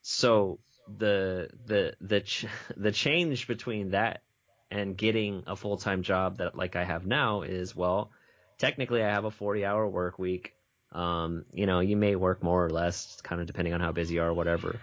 so 0.00 0.58
the 0.98 1.50
the 1.66 1.94
the 2.00 2.20
ch- 2.20 2.46
the 2.76 2.92
change 2.92 3.46
between 3.46 3.90
that 3.90 4.22
and 4.70 4.96
getting 4.96 5.44
a 5.46 5.56
full 5.56 5.76
time 5.76 6.02
job 6.02 6.38
that 6.38 6.56
like 6.56 6.76
I 6.76 6.84
have 6.84 7.06
now 7.06 7.42
is 7.42 7.74
well, 7.74 8.10
technically 8.58 9.02
I 9.02 9.10
have 9.10 9.24
a 9.24 9.30
40 9.30 9.64
hour 9.64 9.86
work 9.88 10.18
week. 10.18 10.54
Um, 10.92 11.44
you 11.52 11.66
know, 11.66 11.80
you 11.80 11.96
may 11.96 12.14
work 12.14 12.42
more 12.42 12.64
or 12.64 12.70
less, 12.70 13.20
kind 13.22 13.40
of 13.40 13.46
depending 13.46 13.74
on 13.74 13.80
how 13.80 13.92
busy 13.92 14.14
you 14.14 14.22
are 14.22 14.28
or 14.28 14.34
whatever. 14.34 14.80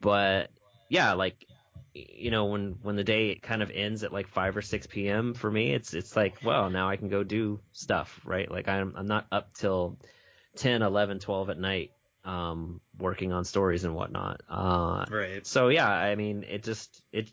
But 0.00 0.50
yeah, 0.88 1.12
like 1.12 1.46
you 1.94 2.30
know, 2.30 2.46
when 2.46 2.78
when 2.82 2.96
the 2.96 3.04
day 3.04 3.34
kind 3.34 3.62
of 3.62 3.70
ends 3.70 4.02
at 4.02 4.12
like 4.12 4.28
five 4.28 4.56
or 4.56 4.62
six 4.62 4.86
p.m. 4.86 5.34
for 5.34 5.50
me, 5.50 5.72
it's 5.72 5.92
it's 5.92 6.16
like, 6.16 6.36
well, 6.42 6.70
now 6.70 6.88
I 6.88 6.96
can 6.96 7.08
go 7.08 7.22
do 7.22 7.60
stuff, 7.72 8.20
right? 8.24 8.50
Like 8.50 8.68
I'm 8.68 8.94
I'm 8.96 9.06
not 9.06 9.26
up 9.30 9.54
till 9.54 9.98
10, 10.56 10.82
11, 10.82 11.18
12 11.18 11.50
at 11.50 11.58
night 11.58 11.92
um, 12.24 12.80
working 12.98 13.32
on 13.32 13.44
stories 13.44 13.84
and 13.84 13.94
whatnot. 13.94 14.42
Uh, 14.48 15.04
right. 15.10 15.46
So 15.46 15.68
yeah, 15.68 15.88
I 15.88 16.14
mean, 16.14 16.44
it 16.48 16.62
just 16.62 17.02
it 17.12 17.30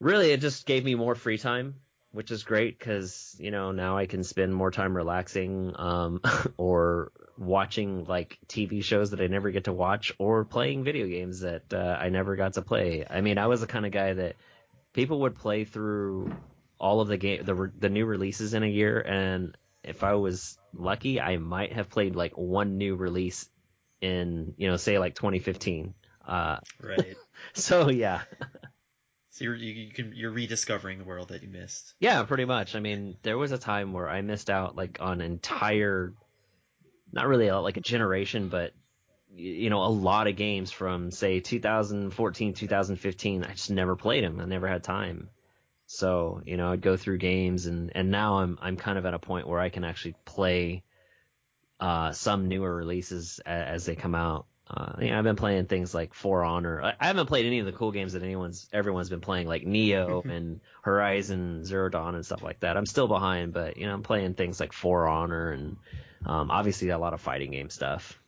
really 0.00 0.30
it 0.32 0.40
just 0.40 0.66
gave 0.66 0.84
me 0.84 0.94
more 0.94 1.14
free 1.14 1.38
time, 1.38 1.76
which 2.12 2.30
is 2.30 2.44
great 2.44 2.78
because 2.78 3.36
you 3.38 3.50
know 3.50 3.72
now 3.72 3.96
I 3.96 4.06
can 4.06 4.24
spend 4.24 4.54
more 4.54 4.70
time 4.70 4.96
relaxing 4.96 5.74
um, 5.76 6.20
or 6.56 7.12
watching 7.38 8.04
like 8.04 8.38
TV 8.48 8.82
shows 8.84 9.10
that 9.10 9.20
I 9.20 9.26
never 9.26 9.50
get 9.50 9.64
to 9.64 9.72
watch 9.72 10.12
or 10.18 10.44
playing 10.44 10.84
video 10.84 11.06
games 11.06 11.40
that 11.40 11.72
uh, 11.72 11.96
I 11.98 12.08
never 12.08 12.36
got 12.36 12.54
to 12.54 12.62
play. 12.62 13.04
I 13.08 13.20
mean, 13.20 13.38
I 13.38 13.46
was 13.46 13.60
the 13.60 13.66
kind 13.66 13.86
of 13.86 13.92
guy 13.92 14.12
that 14.14 14.36
people 14.92 15.20
would 15.20 15.36
play 15.36 15.64
through 15.64 16.34
all 16.78 17.00
of 17.00 17.08
the 17.08 17.16
game 17.16 17.44
the 17.44 17.70
the 17.78 17.88
new 17.88 18.04
releases 18.04 18.54
in 18.54 18.62
a 18.62 18.66
year 18.66 19.00
and 19.00 19.56
if 19.84 20.02
I 20.02 20.14
was 20.14 20.58
lucky, 20.74 21.20
I 21.20 21.36
might 21.38 21.72
have 21.72 21.90
played 21.90 22.16
like 22.16 22.36
one 22.36 22.78
new 22.78 22.96
release 22.96 23.48
in, 24.00 24.54
you 24.56 24.68
know, 24.68 24.76
say 24.76 24.98
like 24.98 25.14
2015. 25.14 25.94
Uh, 26.26 26.58
right. 26.80 27.16
so 27.52 27.88
yeah. 27.88 28.22
so 29.30 29.44
you're, 29.44 29.54
you, 29.54 29.72
you 29.72 29.92
can, 29.92 30.12
you're 30.14 30.30
rediscovering 30.30 30.98
the 30.98 31.04
world 31.04 31.28
that 31.28 31.42
you 31.42 31.48
missed. 31.48 31.94
Yeah, 32.00 32.22
pretty 32.24 32.44
much. 32.44 32.74
I 32.74 32.80
mean, 32.80 33.16
there 33.22 33.38
was 33.38 33.52
a 33.52 33.58
time 33.58 33.92
where 33.92 34.08
I 34.08 34.22
missed 34.22 34.50
out 34.50 34.76
like 34.76 34.98
on 35.00 35.20
entire, 35.20 36.14
not 37.12 37.26
really 37.26 37.48
a, 37.48 37.58
like 37.58 37.76
a 37.76 37.80
generation, 37.82 38.48
but 38.48 38.72
you 39.34 39.70
know, 39.70 39.82
a 39.82 39.88
lot 39.88 40.26
of 40.26 40.36
games 40.36 40.70
from 40.70 41.10
say 41.10 41.40
2014, 41.40 42.54
2015. 42.54 43.44
I 43.44 43.52
just 43.52 43.70
never 43.70 43.96
played 43.96 44.24
them. 44.24 44.40
I 44.40 44.44
never 44.44 44.68
had 44.68 44.84
time. 44.84 45.30
So, 45.94 46.40
you 46.46 46.56
know, 46.56 46.72
I'd 46.72 46.80
go 46.80 46.96
through 46.96 47.18
games 47.18 47.66
and, 47.66 47.92
and 47.94 48.10
now 48.10 48.38
I'm, 48.38 48.58
I'm 48.62 48.78
kind 48.78 48.96
of 48.96 49.04
at 49.04 49.12
a 49.12 49.18
point 49.18 49.46
where 49.46 49.60
I 49.60 49.68
can 49.68 49.84
actually 49.84 50.14
play, 50.24 50.84
uh, 51.80 52.12
some 52.12 52.48
newer 52.48 52.74
releases 52.74 53.40
as, 53.44 53.66
as 53.66 53.84
they 53.84 53.94
come 53.94 54.14
out. 54.14 54.46
Uh, 54.70 54.94
you 55.02 55.10
know, 55.10 55.18
I've 55.18 55.24
been 55.24 55.36
playing 55.36 55.66
things 55.66 55.94
like 55.94 56.14
For 56.14 56.44
Honor. 56.44 56.80
I, 56.80 56.94
I 56.98 57.08
haven't 57.08 57.26
played 57.26 57.44
any 57.44 57.58
of 57.58 57.66
the 57.66 57.72
cool 57.72 57.92
games 57.92 58.14
that 58.14 58.22
anyone's, 58.22 58.66
everyone's 58.72 59.10
been 59.10 59.20
playing, 59.20 59.46
like 59.46 59.66
Nioh 59.66 60.24
and 60.24 60.60
Horizon 60.80 61.62
Zero 61.66 61.90
Dawn 61.90 62.14
and 62.14 62.24
stuff 62.24 62.42
like 62.42 62.60
that. 62.60 62.78
I'm 62.78 62.86
still 62.86 63.06
behind, 63.06 63.52
but, 63.52 63.76
you 63.76 63.86
know, 63.86 63.92
I'm 63.92 64.02
playing 64.02 64.32
things 64.32 64.60
like 64.60 64.72
For 64.72 65.06
Honor 65.06 65.50
and, 65.50 65.76
um, 66.24 66.50
obviously 66.50 66.88
a 66.88 66.96
lot 66.96 67.12
of 67.12 67.20
fighting 67.20 67.50
game 67.50 67.68
stuff. 67.68 68.18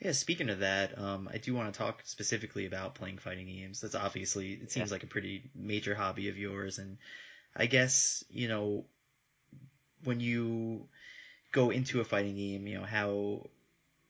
Yeah, 0.00 0.12
speaking 0.12 0.48
of 0.48 0.60
that, 0.60 0.96
um, 0.96 1.28
I 1.32 1.38
do 1.38 1.54
want 1.54 1.72
to 1.72 1.78
talk 1.78 2.02
specifically 2.04 2.66
about 2.66 2.94
playing 2.94 3.18
fighting 3.18 3.46
games. 3.46 3.80
That's 3.80 3.96
obviously 3.96 4.52
it 4.52 4.70
seems 4.70 4.90
yeah. 4.90 4.94
like 4.94 5.02
a 5.02 5.08
pretty 5.08 5.50
major 5.54 5.94
hobby 5.94 6.28
of 6.28 6.38
yours, 6.38 6.78
and 6.78 6.98
I 7.56 7.66
guess 7.66 8.24
you 8.30 8.48
know 8.48 8.84
when 10.04 10.20
you 10.20 10.88
go 11.50 11.70
into 11.70 12.00
a 12.00 12.04
fighting 12.04 12.36
game, 12.36 12.66
you 12.68 12.78
know 12.78 12.84
how 12.84 13.50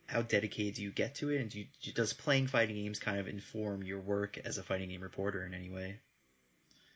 how 0.07 0.22
dedicated 0.22 0.74
do 0.74 0.83
you 0.83 0.90
get 0.90 1.14
to 1.16 1.31
it, 1.31 1.40
and 1.40 1.51
do 1.51 1.61
you, 1.61 1.92
does 1.94 2.12
playing 2.12 2.48
fighting 2.48 2.77
games 2.77 2.98
kind 2.98 3.18
of 3.18 3.27
inform 3.27 3.83
your 3.83 4.01
work 4.01 4.38
as 4.44 4.59
a 4.59 4.62
fighting 4.62 4.90
game 4.90 5.03
reporter 5.03 5.44
in 5.46 5.55
any 5.55 5.70
way? 5.70 5.98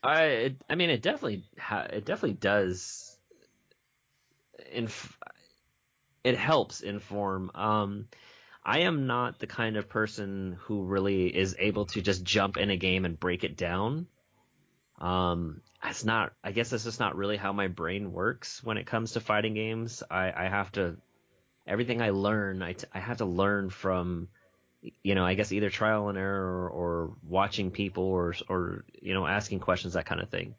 I 0.02 0.22
it, 0.24 0.56
I 0.68 0.74
mean 0.74 0.90
it 0.90 1.00
definitely 1.00 1.44
ha- 1.58 1.86
it 1.90 2.04
definitely 2.04 2.34
does. 2.34 3.16
Inf- 4.70 5.18
it 6.24 6.36
helps 6.36 6.80
inform. 6.80 7.50
Um, 7.54 8.08
I 8.64 8.80
am 8.80 9.06
not 9.06 9.38
the 9.38 9.46
kind 9.46 9.76
of 9.76 9.88
person 9.88 10.56
who 10.62 10.84
really 10.84 11.26
is 11.26 11.56
able 11.58 11.86
to 11.86 12.00
just 12.00 12.22
jump 12.22 12.56
in 12.56 12.70
a 12.70 12.76
game 12.76 13.04
and 13.04 13.18
break 13.18 13.44
it 13.44 13.56
down. 13.56 14.06
Um, 15.00 15.62
it's 15.84 16.04
not. 16.04 16.32
I 16.44 16.52
guess 16.52 16.70
that's 16.70 16.84
just 16.84 17.00
not 17.00 17.16
really 17.16 17.36
how 17.36 17.52
my 17.52 17.66
brain 17.66 18.12
works 18.12 18.62
when 18.62 18.78
it 18.78 18.86
comes 18.86 19.12
to 19.12 19.20
fighting 19.20 19.54
games. 19.54 20.02
I, 20.08 20.32
I 20.32 20.48
have 20.48 20.70
to 20.72 20.96
everything 21.66 22.00
I 22.00 22.10
learn. 22.10 22.62
I, 22.62 22.74
t- 22.74 22.86
I 22.92 23.00
have 23.00 23.18
to 23.18 23.24
learn 23.24 23.70
from 23.70 24.28
you 25.02 25.14
know, 25.14 25.24
I 25.24 25.34
guess 25.34 25.52
either 25.52 25.70
trial 25.70 26.08
and 26.08 26.18
error 26.18 26.44
or, 26.44 26.70
or 26.70 27.16
watching 27.26 27.70
people 27.70 28.04
or 28.04 28.34
or 28.48 28.84
you 29.00 29.14
know 29.14 29.26
asking 29.26 29.60
questions 29.60 29.94
that 29.94 30.06
kind 30.06 30.20
of 30.20 30.28
thing. 30.28 30.54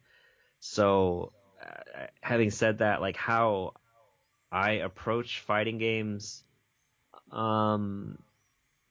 So, 0.59 1.33
uh, 1.61 2.07
having 2.21 2.49
said 2.49 2.79
that, 2.79 3.01
like 3.01 3.17
how 3.17 3.73
I 4.51 4.71
approach 4.73 5.41
fighting 5.41 5.77
games 5.77 6.43
um, 7.33 8.19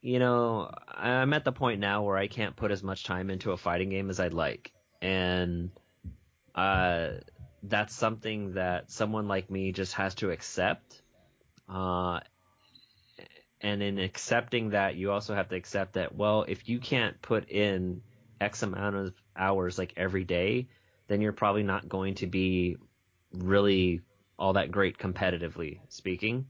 you 0.01 0.19
know, 0.19 0.71
I'm 0.89 1.33
at 1.33 1.45
the 1.45 1.53
point 1.53 1.81
now 1.81 2.03
where 2.03 2.17
I 2.17 2.27
can't 2.27 2.57
put 2.57 2.73
as 2.73 2.83
much 2.83 3.05
time 3.05 3.31
into 3.31 3.53
a 3.53 3.57
fighting 3.57 3.91
game 3.91 4.11
as 4.11 4.19
I'd 4.21 4.35
like, 4.35 4.73
and 5.01 5.71
uh, 6.55 7.09
that's 7.63 7.95
something 7.95 8.55
that 8.55 8.91
someone 8.91 9.29
like 9.29 9.51
me 9.51 9.73
just 9.73 9.95
has 9.95 10.15
to 10.17 10.31
accept. 10.31 11.03
Uh, 11.69 12.21
and 13.61 13.81
in 13.81 14.01
accepting 14.01 14.71
that, 14.71 14.97
you 14.97 15.13
also 15.13 15.35
have 15.35 15.49
to 15.51 15.55
accept 15.55 15.95
that, 15.95 16.15
well, 16.15 16.45
if 16.49 16.69
you 16.69 16.81
can't 16.81 17.23
put 17.23 17.49
in 17.49 18.03
X 18.41 18.65
amount 18.65 18.97
of 18.97 19.15
hours 19.37 19.79
like 19.79 19.95
every 19.97 20.25
day, 20.25 20.67
then 21.07 21.21
you're 21.21 21.33
probably 21.33 21.63
not 21.63 21.89
going 21.89 22.17
to 22.17 22.27
be 22.27 22.77
really 23.33 24.01
all 24.37 24.55
that 24.55 24.73
great 24.73 24.99
competitively 24.99 25.79
speaking. 25.89 26.47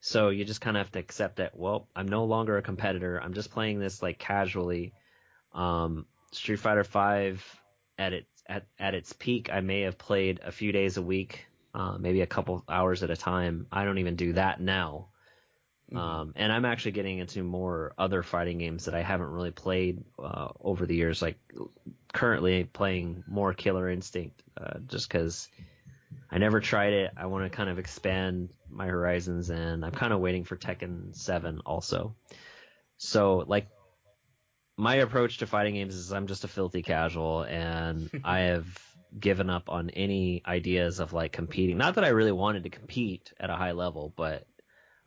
So 0.00 0.28
you 0.28 0.44
just 0.44 0.60
kind 0.60 0.76
of 0.76 0.84
have 0.84 0.92
to 0.92 0.98
accept 0.98 1.36
that. 1.36 1.56
Well, 1.56 1.88
I'm 1.94 2.08
no 2.08 2.24
longer 2.24 2.56
a 2.56 2.62
competitor. 2.62 3.20
I'm 3.22 3.34
just 3.34 3.50
playing 3.50 3.80
this 3.80 4.02
like 4.02 4.18
casually. 4.18 4.92
Um, 5.52 6.06
Street 6.32 6.60
Fighter 6.60 6.84
Five 6.84 7.44
at 7.98 8.12
its 8.12 8.42
at 8.48 8.66
at 8.78 8.94
its 8.94 9.12
peak, 9.12 9.50
I 9.52 9.60
may 9.60 9.82
have 9.82 9.98
played 9.98 10.40
a 10.42 10.52
few 10.52 10.72
days 10.72 10.96
a 10.96 11.02
week, 11.02 11.46
uh, 11.74 11.98
maybe 11.98 12.22
a 12.22 12.26
couple 12.26 12.64
hours 12.68 13.02
at 13.02 13.10
a 13.10 13.16
time. 13.16 13.66
I 13.70 13.84
don't 13.84 13.98
even 13.98 14.16
do 14.16 14.34
that 14.34 14.60
now. 14.60 15.08
Mm-hmm. 15.90 15.98
Um, 15.98 16.32
and 16.36 16.52
I'm 16.52 16.64
actually 16.64 16.92
getting 16.92 17.18
into 17.18 17.42
more 17.42 17.94
other 17.96 18.22
fighting 18.22 18.58
games 18.58 18.84
that 18.84 18.94
I 18.94 19.02
haven't 19.02 19.28
really 19.28 19.50
played 19.50 20.04
uh, 20.22 20.48
over 20.60 20.86
the 20.86 20.94
years. 20.94 21.22
Like 21.22 21.38
currently 22.12 22.64
playing 22.64 23.24
more 23.26 23.54
Killer 23.54 23.88
Instinct, 23.90 24.42
uh, 24.56 24.78
just 24.86 25.08
because 25.08 25.48
I 26.30 26.38
never 26.38 26.60
tried 26.60 26.92
it. 26.92 27.12
I 27.16 27.26
want 27.26 27.50
to 27.50 27.56
kind 27.56 27.70
of 27.70 27.78
expand 27.78 28.50
my 28.70 28.86
horizons, 28.86 29.50
and 29.50 29.84
I'm 29.84 29.92
kind 29.92 30.12
of 30.12 30.20
waiting 30.20 30.44
for 30.44 30.56
Tekken 30.56 31.14
7 31.14 31.60
also. 31.64 32.14
So, 32.96 33.44
like, 33.46 33.68
my 34.76 34.96
approach 34.96 35.38
to 35.38 35.46
fighting 35.46 35.74
games 35.74 35.94
is 35.94 36.12
I'm 36.12 36.26
just 36.26 36.44
a 36.44 36.48
filthy 36.48 36.82
casual, 36.82 37.42
and 37.42 38.10
I 38.24 38.40
have 38.40 38.66
given 39.18 39.50
up 39.50 39.70
on 39.70 39.90
any 39.90 40.42
ideas 40.46 41.00
of 41.00 41.12
like 41.12 41.32
competing. 41.32 41.78
Not 41.78 41.94
that 41.94 42.04
I 42.04 42.08
really 42.08 42.32
wanted 42.32 42.64
to 42.64 42.70
compete 42.70 43.32
at 43.40 43.50
a 43.50 43.56
high 43.56 43.72
level, 43.72 44.12
but 44.16 44.46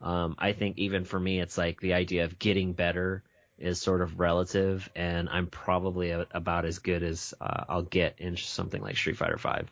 um, 0.02 0.36
I 0.38 0.54
think 0.54 0.78
even 0.78 1.06
for 1.06 1.20
me, 1.20 1.40
it's 1.40 1.58
like 1.58 1.80
the 1.80 1.94
idea 1.94 2.26
of 2.26 2.40
getting 2.40 2.74
better 2.74 3.24
is 3.58 3.80
sort 3.80 4.02
of 4.02 4.20
relative, 4.20 4.90
and 4.96 5.30
I'm 5.30 5.48
probably 5.48 6.10
a, 6.10 6.26
about 6.32 6.66
as 6.66 6.80
good 6.80 7.04
as 7.04 7.34
uh, 7.40 7.66
I'll 7.70 7.84
get 7.84 8.16
in 8.18 8.36
something 8.36 8.82
like 8.82 8.98
Street 8.98 9.18
Fighter 9.18 9.38
Five. 9.38 9.70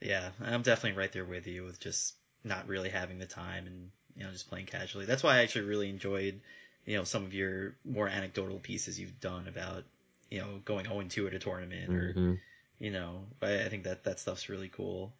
Yeah, 0.00 0.30
I'm 0.42 0.62
definitely 0.62 0.98
right 0.98 1.12
there 1.12 1.26
with 1.26 1.46
you 1.46 1.64
with 1.64 1.78
just 1.78 2.14
not 2.44 2.68
really 2.68 2.90
having 2.90 3.18
the 3.18 3.26
time 3.26 3.66
and 3.66 3.90
you 4.16 4.24
know 4.24 4.30
just 4.30 4.48
playing 4.48 4.66
casually. 4.66 5.06
That's 5.06 5.22
why 5.22 5.36
I 5.36 5.42
actually 5.42 5.66
really 5.66 5.90
enjoyed 5.90 6.40
you 6.86 6.96
know 6.96 7.04
some 7.04 7.24
of 7.24 7.34
your 7.34 7.74
more 7.84 8.08
anecdotal 8.08 8.58
pieces 8.58 8.98
you've 8.98 9.20
done 9.20 9.48
about 9.48 9.84
you 10.30 10.40
know 10.40 10.60
going 10.64 10.86
0 10.86 11.02
2 11.08 11.26
at 11.26 11.34
a 11.34 11.38
tournament 11.38 11.92
or 11.92 12.12
mm-hmm. 12.12 12.34
you 12.78 12.90
know 12.90 13.24
I, 13.42 13.64
I, 13.64 13.68
think 13.68 13.84
that 13.84 14.04
that 14.04 14.20
stuff's 14.20 14.48
really 14.48 14.68
cool. 14.68 15.12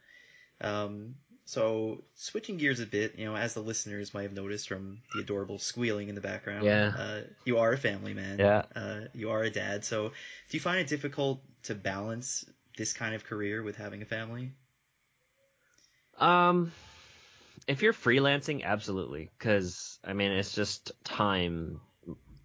Um, 0.61 1.15
so 1.51 2.05
switching 2.15 2.59
gears 2.59 2.79
a 2.79 2.87
bit, 2.87 3.19
you 3.19 3.25
know, 3.25 3.35
as 3.35 3.55
the 3.55 3.61
listeners 3.61 4.15
might 4.15 4.23
have 4.23 4.33
noticed 4.33 4.69
from 4.69 5.01
the 5.15 5.23
adorable 5.23 5.59
squealing 5.59 6.09
in 6.09 6.15
the 6.15 6.21
background, 6.21 6.65
Yeah. 6.65 6.93
uh, 6.97 7.21
you 7.45 7.59
are 7.59 7.73
a 7.73 7.79
family 7.79 8.15
man. 8.15 8.39
Yeah. 8.39 8.63
Uh, 8.77 9.01
you 9.15 9.31
are 9.31 9.43
a 9.43 9.51
dad. 9.51 9.85
So 9.85 10.11
do 10.11 10.57
you 10.57 10.61
find 10.61 10.79
it 10.79 10.87
difficult 10.87 11.43
to 11.65 11.75
balance 11.75 12.45
this 12.77 12.93
kind 12.93 13.17
of 13.17 13.25
career 13.25 13.65
with 13.65 13.77
having 13.77 14.01
a 14.01 14.05
family? 14.05 14.53
Um, 16.19 16.71
if 17.71 17.83
you're 17.83 17.93
freelancing, 17.93 18.65
absolutely, 18.65 19.31
because 19.39 19.99
I 20.05 20.13
mean 20.13 20.33
it's 20.33 20.55
just 20.55 20.93
time 21.05 21.81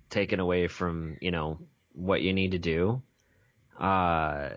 taken 0.09 0.39
away 0.39 0.67
from 0.67 1.17
you 1.19 1.31
know 1.31 1.59
what 1.93 2.21
you 2.21 2.31
need 2.31 2.51
to 2.51 2.59
do. 2.59 3.01
Uh, 3.79 4.51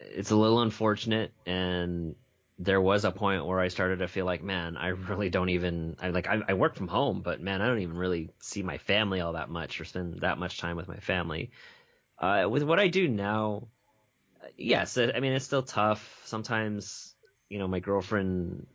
it's 0.00 0.30
a 0.30 0.36
little 0.36 0.62
unfortunate, 0.62 1.32
and 1.44 2.16
there 2.58 2.80
was 2.80 3.04
a 3.04 3.12
point 3.12 3.44
where 3.44 3.60
I 3.60 3.68
started 3.68 3.98
to 3.98 4.08
feel 4.08 4.24
like, 4.24 4.42
man, 4.42 4.78
I 4.78 4.88
really 4.88 5.28
don't 5.28 5.50
even. 5.50 5.96
I 6.00 6.08
like 6.08 6.26
I, 6.26 6.40
I 6.48 6.54
work 6.54 6.74
from 6.74 6.88
home, 6.88 7.20
but 7.20 7.42
man, 7.42 7.60
I 7.60 7.66
don't 7.66 7.80
even 7.80 7.98
really 7.98 8.30
see 8.40 8.62
my 8.62 8.78
family 8.78 9.20
all 9.20 9.34
that 9.34 9.50
much 9.50 9.80
or 9.82 9.84
spend 9.84 10.20
that 10.20 10.38
much 10.38 10.58
time 10.58 10.76
with 10.76 10.88
my 10.88 10.98
family. 10.98 11.50
Uh, 12.18 12.48
with 12.50 12.62
what 12.62 12.80
I 12.80 12.88
do 12.88 13.06
now, 13.06 13.68
yes, 14.56 14.96
I 14.96 15.12
I 15.14 15.20
mean 15.20 15.32
it's 15.34 15.44
still 15.44 15.62
tough. 15.62 16.22
Sometimes, 16.24 17.14
you 17.50 17.58
know, 17.58 17.68
my 17.68 17.80
girlfriend, 17.80 18.66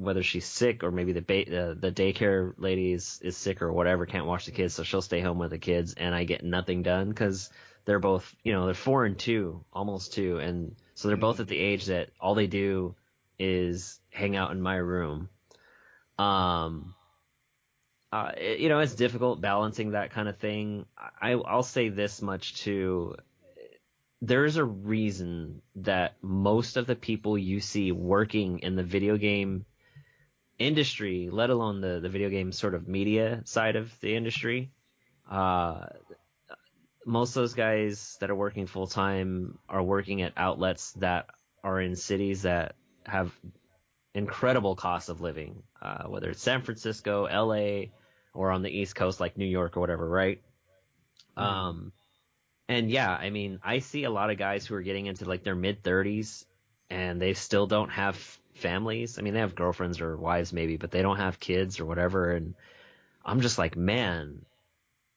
whether 0.00 0.22
she's 0.22 0.46
sick 0.46 0.82
or 0.82 0.90
maybe 0.90 1.12
the 1.12 1.20
ba- 1.20 1.70
uh, 1.70 1.74
the 1.78 1.92
daycare 1.92 2.54
lady 2.56 2.92
is, 2.92 3.20
is 3.22 3.36
sick 3.36 3.60
or 3.62 3.72
whatever, 3.72 4.06
can't 4.06 4.26
watch 4.26 4.46
the 4.46 4.50
kids, 4.52 4.74
so 4.74 4.82
she'll 4.82 5.02
stay 5.02 5.20
home 5.20 5.38
with 5.38 5.50
the 5.50 5.58
kids, 5.58 5.94
and 5.94 6.14
I 6.14 6.24
get 6.24 6.42
nothing 6.42 6.82
done 6.82 7.08
because 7.10 7.50
they're 7.84 7.98
both, 7.98 8.34
you 8.42 8.52
know, 8.52 8.64
they're 8.64 8.74
four 8.74 9.04
and 9.04 9.18
two, 9.18 9.64
almost 9.72 10.14
two, 10.14 10.38
and 10.38 10.74
so 10.94 11.08
they're 11.08 11.16
both 11.16 11.40
at 11.40 11.48
the 11.48 11.58
age 11.58 11.86
that 11.86 12.10
all 12.20 12.34
they 12.34 12.46
do 12.46 12.94
is 13.38 14.00
hang 14.10 14.36
out 14.36 14.52
in 14.52 14.60
my 14.60 14.76
room. 14.76 15.28
Um, 16.18 16.94
uh, 18.12 18.32
it- 18.36 18.60
you 18.60 18.68
know, 18.68 18.80
it's 18.80 18.94
difficult 18.94 19.40
balancing 19.40 19.92
that 19.92 20.10
kind 20.12 20.28
of 20.28 20.38
thing. 20.38 20.86
I, 20.98 21.32
I'll 21.32 21.62
say 21.62 21.88
this 21.88 22.22
much 22.22 22.62
too. 22.62 23.16
There's 24.22 24.56
a 24.56 24.64
reason 24.64 25.62
that 25.76 26.14
most 26.20 26.76
of 26.76 26.86
the 26.86 26.96
people 26.96 27.38
you 27.38 27.60
see 27.60 27.92
working 27.92 28.58
in 28.58 28.76
the 28.76 28.82
video 28.82 29.16
game 29.16 29.64
industry, 30.60 31.28
let 31.32 31.50
alone 31.50 31.80
the, 31.80 31.98
the 32.00 32.08
video 32.08 32.28
game 32.28 32.52
sort 32.52 32.74
of 32.74 32.86
media 32.86 33.40
side 33.44 33.74
of 33.74 33.98
the 34.00 34.14
industry, 34.14 34.70
uh, 35.28 35.86
most 37.06 37.30
of 37.30 37.34
those 37.42 37.54
guys 37.54 38.18
that 38.20 38.30
are 38.30 38.34
working 38.34 38.66
full 38.66 38.86
time 38.86 39.58
are 39.68 39.82
working 39.82 40.22
at 40.22 40.34
outlets 40.36 40.92
that 40.92 41.26
are 41.64 41.80
in 41.80 41.96
cities 41.96 42.42
that 42.42 42.74
have 43.06 43.32
incredible 44.14 44.76
cost 44.76 45.08
of 45.08 45.20
living, 45.20 45.62
uh, 45.80 46.04
whether 46.04 46.30
it's 46.30 46.42
San 46.42 46.62
Francisco, 46.62 47.24
LA, 47.24 47.86
or 48.34 48.50
on 48.50 48.62
the 48.62 48.70
East 48.70 48.94
Coast 48.94 49.18
like 49.18 49.38
New 49.38 49.46
York 49.46 49.76
or 49.76 49.80
whatever, 49.80 50.08
right? 50.08 50.42
Um, 51.36 51.92
and 52.68 52.90
yeah, 52.90 53.10
I 53.10 53.30
mean, 53.30 53.60
I 53.64 53.78
see 53.78 54.04
a 54.04 54.10
lot 54.10 54.30
of 54.30 54.36
guys 54.36 54.66
who 54.66 54.74
are 54.74 54.82
getting 54.82 55.06
into 55.06 55.24
like 55.24 55.42
their 55.42 55.56
mid 55.56 55.82
30s 55.82 56.44
and 56.90 57.20
they 57.20 57.32
still 57.32 57.66
don't 57.66 57.90
have 57.90 58.38
families. 58.60 59.18
I 59.18 59.22
mean, 59.22 59.34
they 59.34 59.40
have 59.40 59.54
girlfriends 59.54 60.00
or 60.00 60.16
wives 60.16 60.52
maybe, 60.52 60.76
but 60.76 60.90
they 60.90 61.02
don't 61.02 61.16
have 61.16 61.40
kids 61.40 61.80
or 61.80 61.86
whatever. 61.86 62.30
And 62.32 62.54
I'm 63.24 63.40
just 63.40 63.58
like, 63.58 63.76
man, 63.76 64.44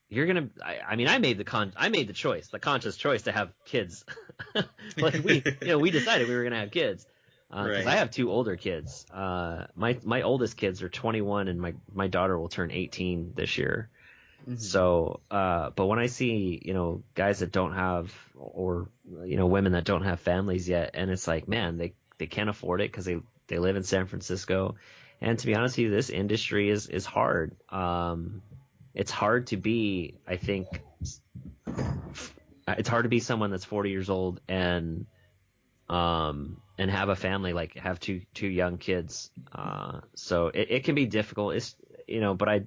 you're 0.09 0.25
gonna. 0.27 0.49
I, 0.63 0.79
I 0.89 0.95
mean, 0.95 1.07
I 1.07 1.17
made 1.19 1.37
the 1.37 1.43
con. 1.43 1.73
I 1.75 1.89
made 1.89 2.07
the 2.07 2.13
choice, 2.13 2.47
the 2.47 2.59
conscious 2.59 2.97
choice 2.97 3.23
to 3.23 3.31
have 3.31 3.51
kids. 3.65 4.05
like 4.97 5.23
we, 5.23 5.43
you 5.61 5.67
know, 5.67 5.79
we 5.79 5.91
decided 5.91 6.27
we 6.27 6.35
were 6.35 6.43
gonna 6.43 6.59
have 6.59 6.71
kids 6.71 7.05
because 7.49 7.85
Right. 7.85 7.87
I 7.87 7.95
have 7.97 8.11
two 8.11 8.31
older 8.31 8.55
kids. 8.55 9.05
Uh, 9.11 9.67
my 9.75 9.97
my 10.03 10.21
oldest 10.23 10.57
kids 10.57 10.81
are 10.83 10.89
21, 10.89 11.47
and 11.47 11.59
my 11.59 11.73
my 11.93 12.07
daughter 12.07 12.37
will 12.37 12.49
turn 12.49 12.71
18 12.71 13.33
this 13.35 13.57
year. 13.57 13.89
Mhm. 14.47 14.59
So, 14.59 15.21
uh, 15.31 15.69
but 15.71 15.85
when 15.85 15.99
I 15.99 16.07
see, 16.07 16.61
you 16.63 16.73
know, 16.73 17.03
guys 17.15 17.39
that 17.39 17.51
don't 17.51 17.73
have, 17.73 18.13
or, 18.35 18.89
you 19.25 19.37
know, 19.37 19.47
women 19.47 19.71
that 19.71 19.85
don't 19.85 20.03
have 20.03 20.19
families 20.19 20.67
yet, 20.67 20.91
and 20.95 21.09
it's 21.09 21.27
like, 21.27 21.47
man, 21.47 21.77
they, 21.77 21.93
they 22.23 22.27
can't 22.27 22.49
afford 22.49 22.79
it 22.79 22.89
because 22.89 23.03
they, 23.03 23.17
they 23.47 23.59
live 23.59 23.75
in 23.75 23.83
San 23.83 24.05
Francisco. 24.05 24.75
And 25.19 25.37
to 25.37 25.45
be 25.45 25.55
honest 25.55 25.75
with 25.75 25.83
you, 25.83 25.89
this 25.91 26.09
industry 26.09 26.69
is, 26.69 26.87
is 26.87 27.05
hard. 27.05 27.53
Um, 27.67 28.41
it's 28.93 29.11
hard 29.11 29.47
to 29.47 29.57
be, 29.57 30.15
I 30.25 30.37
think, 30.37 30.67
it's 32.65 32.87
hard 32.87 33.03
to 33.03 33.09
be 33.09 33.19
someone 33.19 33.51
that's 33.51 33.65
40 33.65 33.89
years 33.89 34.09
old 34.09 34.39
and, 34.47 35.05
um, 35.89 36.61
and 36.77 36.89
have 36.89 37.09
a 37.09 37.15
family, 37.15 37.51
like 37.51 37.75
have 37.75 37.99
two, 37.99 38.21
two 38.33 38.47
young 38.47 38.77
kids. 38.77 39.29
Uh, 39.51 39.99
so 40.15 40.47
it, 40.47 40.67
it 40.69 40.83
can 40.85 40.95
be 40.95 41.07
difficult. 41.07 41.55
It's, 41.55 41.75
you 42.07 42.21
know, 42.21 42.35
but 42.35 42.47
I, 42.47 42.61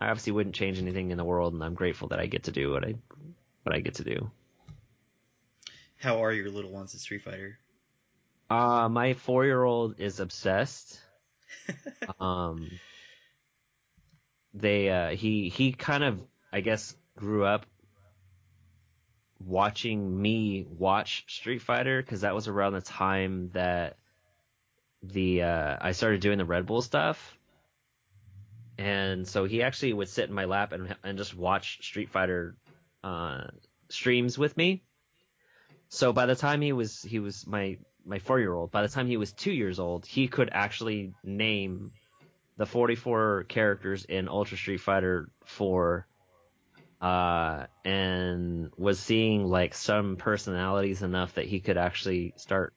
I 0.00 0.10
obviously 0.10 0.32
wouldn't 0.32 0.54
change 0.54 0.78
anything 0.78 1.10
in 1.10 1.16
the 1.16 1.24
world, 1.24 1.54
and 1.54 1.64
I'm 1.64 1.74
grateful 1.74 2.06
that 2.08 2.20
I 2.20 2.26
get 2.26 2.44
to 2.44 2.52
do 2.52 2.70
what 2.70 2.84
I 2.84 2.94
what 3.64 3.74
I 3.74 3.80
get 3.80 3.94
to 3.94 4.04
do. 4.04 4.30
How 5.96 6.22
are 6.22 6.32
your 6.32 6.50
little 6.50 6.70
ones 6.70 6.94
at 6.94 7.00
Street 7.00 7.22
Fighter? 7.22 7.58
Uh, 8.48 8.88
my 8.88 9.14
four 9.14 9.44
year 9.44 9.62
old 9.62 9.98
is 10.00 10.20
obsessed. 10.20 11.00
um, 12.20 12.70
they 14.54 14.88
uh, 14.88 15.10
he 15.10 15.48
he 15.48 15.72
kind 15.72 16.04
of 16.04 16.20
I 16.52 16.60
guess 16.60 16.96
grew 17.16 17.44
up 17.44 17.66
watching 19.38 20.20
me 20.20 20.66
watch 20.78 21.24
Street 21.28 21.60
Fighter 21.60 22.00
because 22.02 22.22
that 22.22 22.34
was 22.34 22.48
around 22.48 22.72
the 22.72 22.80
time 22.80 23.50
that 23.52 23.96
the 25.02 25.42
uh, 25.42 25.76
I 25.80 25.92
started 25.92 26.20
doing 26.20 26.38
the 26.38 26.44
Red 26.44 26.66
Bull 26.66 26.82
stuff. 26.82 27.36
And 28.78 29.26
so 29.26 29.44
he 29.44 29.62
actually 29.62 29.94
would 29.94 30.08
sit 30.08 30.28
in 30.28 30.34
my 30.34 30.44
lap 30.44 30.72
and 30.72 30.94
and 31.02 31.18
just 31.18 31.34
watch 31.34 31.78
Street 31.82 32.10
Fighter 32.10 32.56
uh, 33.02 33.44
streams 33.88 34.38
with 34.38 34.56
me. 34.56 34.82
So 35.88 36.12
by 36.12 36.26
the 36.26 36.36
time 36.36 36.60
he 36.60 36.72
was 36.72 37.02
he 37.02 37.18
was 37.18 37.46
my 37.46 37.78
my 38.06 38.18
four 38.20 38.38
year 38.40 38.54
old, 38.54 38.70
by 38.70 38.82
the 38.82 38.88
time 38.88 39.06
he 39.06 39.16
was 39.16 39.32
two 39.32 39.52
years 39.52 39.78
old, 39.78 40.06
he 40.06 40.28
could 40.28 40.50
actually 40.52 41.12
name 41.24 41.90
the 42.56 42.66
44 42.66 43.44
characters 43.48 44.04
in 44.04 44.28
Ultra 44.28 44.56
Street 44.56 44.78
Fighter 44.78 45.28
4 45.44 46.06
uh, 47.00 47.66
and 47.84 48.70
was 48.76 48.98
seeing 48.98 49.44
like 49.46 49.74
some 49.74 50.16
personalities 50.16 51.02
enough 51.02 51.34
that 51.34 51.44
he 51.44 51.60
could 51.60 51.76
actually 51.76 52.32
start 52.36 52.74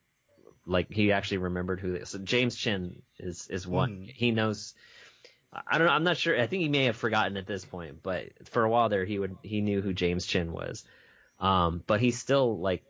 like 0.66 0.92
he 0.92 1.12
actually 1.14 1.38
remembered 1.38 1.80
who 1.80 1.94
they, 1.94 2.04
so 2.04 2.18
James 2.20 2.56
Chen 2.56 3.02
is 3.18 3.48
is 3.50 3.66
one 3.66 4.08
Mhm. 4.08 4.14
he 4.14 4.32
knows 4.32 4.74
I 5.54 5.78
don't 5.78 5.88
know 5.88 5.94
I'm 5.94 6.04
not 6.04 6.18
sure 6.18 6.40
I 6.40 6.48
think 6.48 6.62
he 6.62 6.70
may 6.70 6.86
have 6.86 6.98
forgotten 6.98 7.38
at 7.38 7.48
this 7.48 7.64
point 7.66 8.04
but 8.04 8.26
for 8.50 8.64
a 8.66 8.70
while 8.70 8.90
there 8.90 9.06
he 9.06 9.18
would 9.18 9.38
he 9.42 9.62
knew 9.62 9.82
who 9.82 9.94
James 9.94 10.26
Chen 10.26 10.52
was 10.52 10.84
um 11.40 11.82
but 11.88 12.02
he 12.02 12.12
still 12.12 12.60
like 12.60 12.84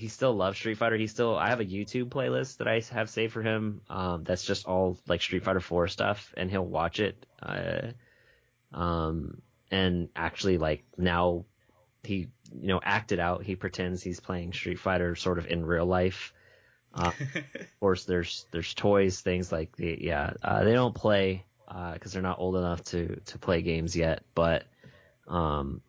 he 0.00 0.08
still 0.08 0.32
loves 0.32 0.56
Street 0.56 0.78
Fighter. 0.78 0.96
He 0.96 1.06
still 1.06 1.36
I 1.36 1.50
have 1.50 1.60
a 1.60 1.64
YouTube 1.64 2.08
playlist 2.08 2.56
that 2.56 2.66
I 2.66 2.80
have 2.92 3.10
saved 3.10 3.34
for 3.34 3.42
him 3.42 3.82
um 3.90 4.24
that's 4.24 4.44
just 4.44 4.66
all 4.66 4.98
like 5.06 5.20
Street 5.20 5.44
Fighter 5.44 5.60
4 5.60 5.88
stuff 5.88 6.32
and 6.36 6.50
he'll 6.50 6.64
watch 6.64 7.00
it 7.00 7.26
uh 7.42 7.92
um 8.72 9.42
and 9.70 10.08
actually 10.16 10.56
like 10.56 10.84
now 10.96 11.44
he 12.02 12.28
you 12.52 12.68
know 12.68 12.80
acted 12.82 13.20
out. 13.20 13.42
He 13.42 13.56
pretends 13.56 14.02
he's 14.02 14.20
playing 14.20 14.54
street 14.54 14.78
fighter 14.78 15.14
sort 15.14 15.38
of 15.38 15.46
in 15.46 15.66
real 15.66 15.86
life. 15.86 16.32
Uh, 16.94 17.12
of 17.34 17.80
course 17.80 18.04
there's 18.04 18.46
there's 18.52 18.72
toys 18.74 19.20
things 19.20 19.52
like 19.52 19.76
the 19.76 19.98
yeah 20.00 20.32
uh, 20.42 20.64
they 20.64 20.72
don't 20.72 20.94
play 20.94 21.44
because 21.92 22.12
they're 22.12 22.22
not 22.22 22.40
old 22.40 22.56
enough 22.56 22.82
to 22.82 23.20
to 23.26 23.38
play 23.38 23.62
games 23.62 23.94
yet 23.94 24.24
but 24.34 24.64
um 25.28 25.80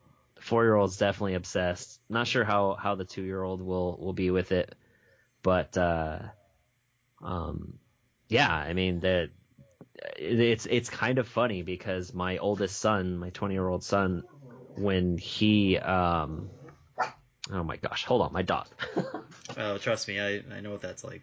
four 0.42 0.64
year 0.64 0.76
old's 0.76 0.98
definitely 0.98 1.36
obsessed 1.36 2.00
not 2.10 2.28
sure 2.28 2.44
how 2.44 2.76
how 2.76 2.96
the 2.96 3.06
two 3.06 3.24
year 3.24 3.42
old 3.42 3.62
will 3.62 3.98
will 3.98 4.14
be 4.14 4.32
with 4.32 4.52
it 4.52 4.76
but 5.44 5.78
uh 5.78 6.20
um 7.24 7.78
yeah 8.28 8.54
i 8.54 8.74
mean 8.74 9.00
that 9.02 9.30
it's 10.18 10.66
it's 10.66 10.90
kind 10.90 11.20
of 11.20 11.28
funny 11.28 11.64
because 11.64 12.14
my 12.14 12.38
oldest 12.38 12.80
son, 12.80 13.18
my 13.18 13.30
20 13.30 13.54
year 13.54 13.68
old 13.68 13.84
son, 13.84 14.24
when 14.76 15.18
he 15.18 15.78
um 15.78 16.50
oh 17.52 17.64
my 17.64 17.78
gosh, 17.78 18.06
hold 18.06 18.22
on, 18.22 18.34
my 18.34 18.42
dog. 18.42 18.68
oh, 19.58 19.78
trust 19.78 20.08
me, 20.08 20.20
I, 20.20 20.42
I 20.56 20.62
know 20.62 20.72
what 20.72 20.82
that's 20.82 21.04
like. 21.04 21.22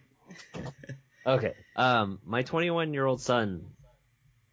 okay. 1.25 1.53
Um 1.75 2.19
my 2.25 2.43
21 2.43 2.93
year 2.93 3.05
old 3.05 3.21
son 3.21 3.65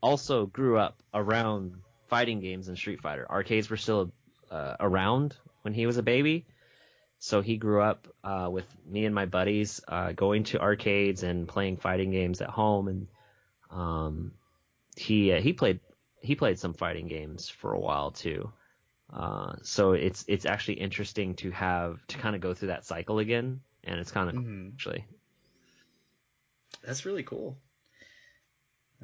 also 0.01 0.47
grew 0.47 0.79
up 0.79 1.03
around 1.15 1.75
fighting 2.09 2.41
games 2.41 2.69
and 2.69 2.77
Street 2.77 3.01
Fighter. 3.01 3.27
Arcades 3.29 3.71
were 3.71 3.77
still 3.77 4.13
uh, 4.51 4.77
around 4.81 5.37
when 5.63 5.75
he 5.75 5.87
was 5.87 5.97
a 5.97 6.03
baby. 6.03 6.47
So 7.19 7.41
he 7.41 7.57
grew 7.57 7.81
up 7.81 8.09
uh, 8.23 8.49
with 8.53 8.67
me 8.87 9.07
and 9.07 9.15
my 9.15 9.27
buddies 9.27 9.81
uh, 9.89 10.13
going 10.13 10.45
to 10.45 10.61
arcades 10.61 11.23
and 11.23 11.49
playing 11.49 11.79
fighting 11.79 12.11
games 12.11 12.41
at 12.43 12.51
home, 12.51 12.89
and 12.89 13.09
um, 13.71 14.33
he 14.97 15.33
uh, 15.33 15.41
he 15.41 15.53
played 15.53 15.81
he 16.21 16.35
played 16.35 16.59
some 16.59 16.75
fighting 16.75 17.09
games 17.09 17.49
for 17.49 17.73
a 17.73 17.81
while 17.81 18.11
too. 18.11 18.53
Uh, 19.13 19.55
so 19.63 19.93
it's 19.93 20.25
it's 20.29 20.45
actually 20.45 20.75
interesting 20.75 21.35
to 21.37 21.51
have 21.53 22.07
to 22.09 22.19
kind 22.19 22.35
of 22.35 22.43
go 22.43 22.53
through 22.53 22.69
that 22.69 22.85
cycle 22.85 23.19
again, 23.19 23.61
and 23.85 23.99
it's 23.99 24.11
kind 24.13 24.29
of 24.29 24.35
cool, 24.37 24.45
Mhm. 24.45 24.73
actually. 24.75 25.07
That's 26.85 27.07
really 27.07 27.23
cool. 27.23 27.57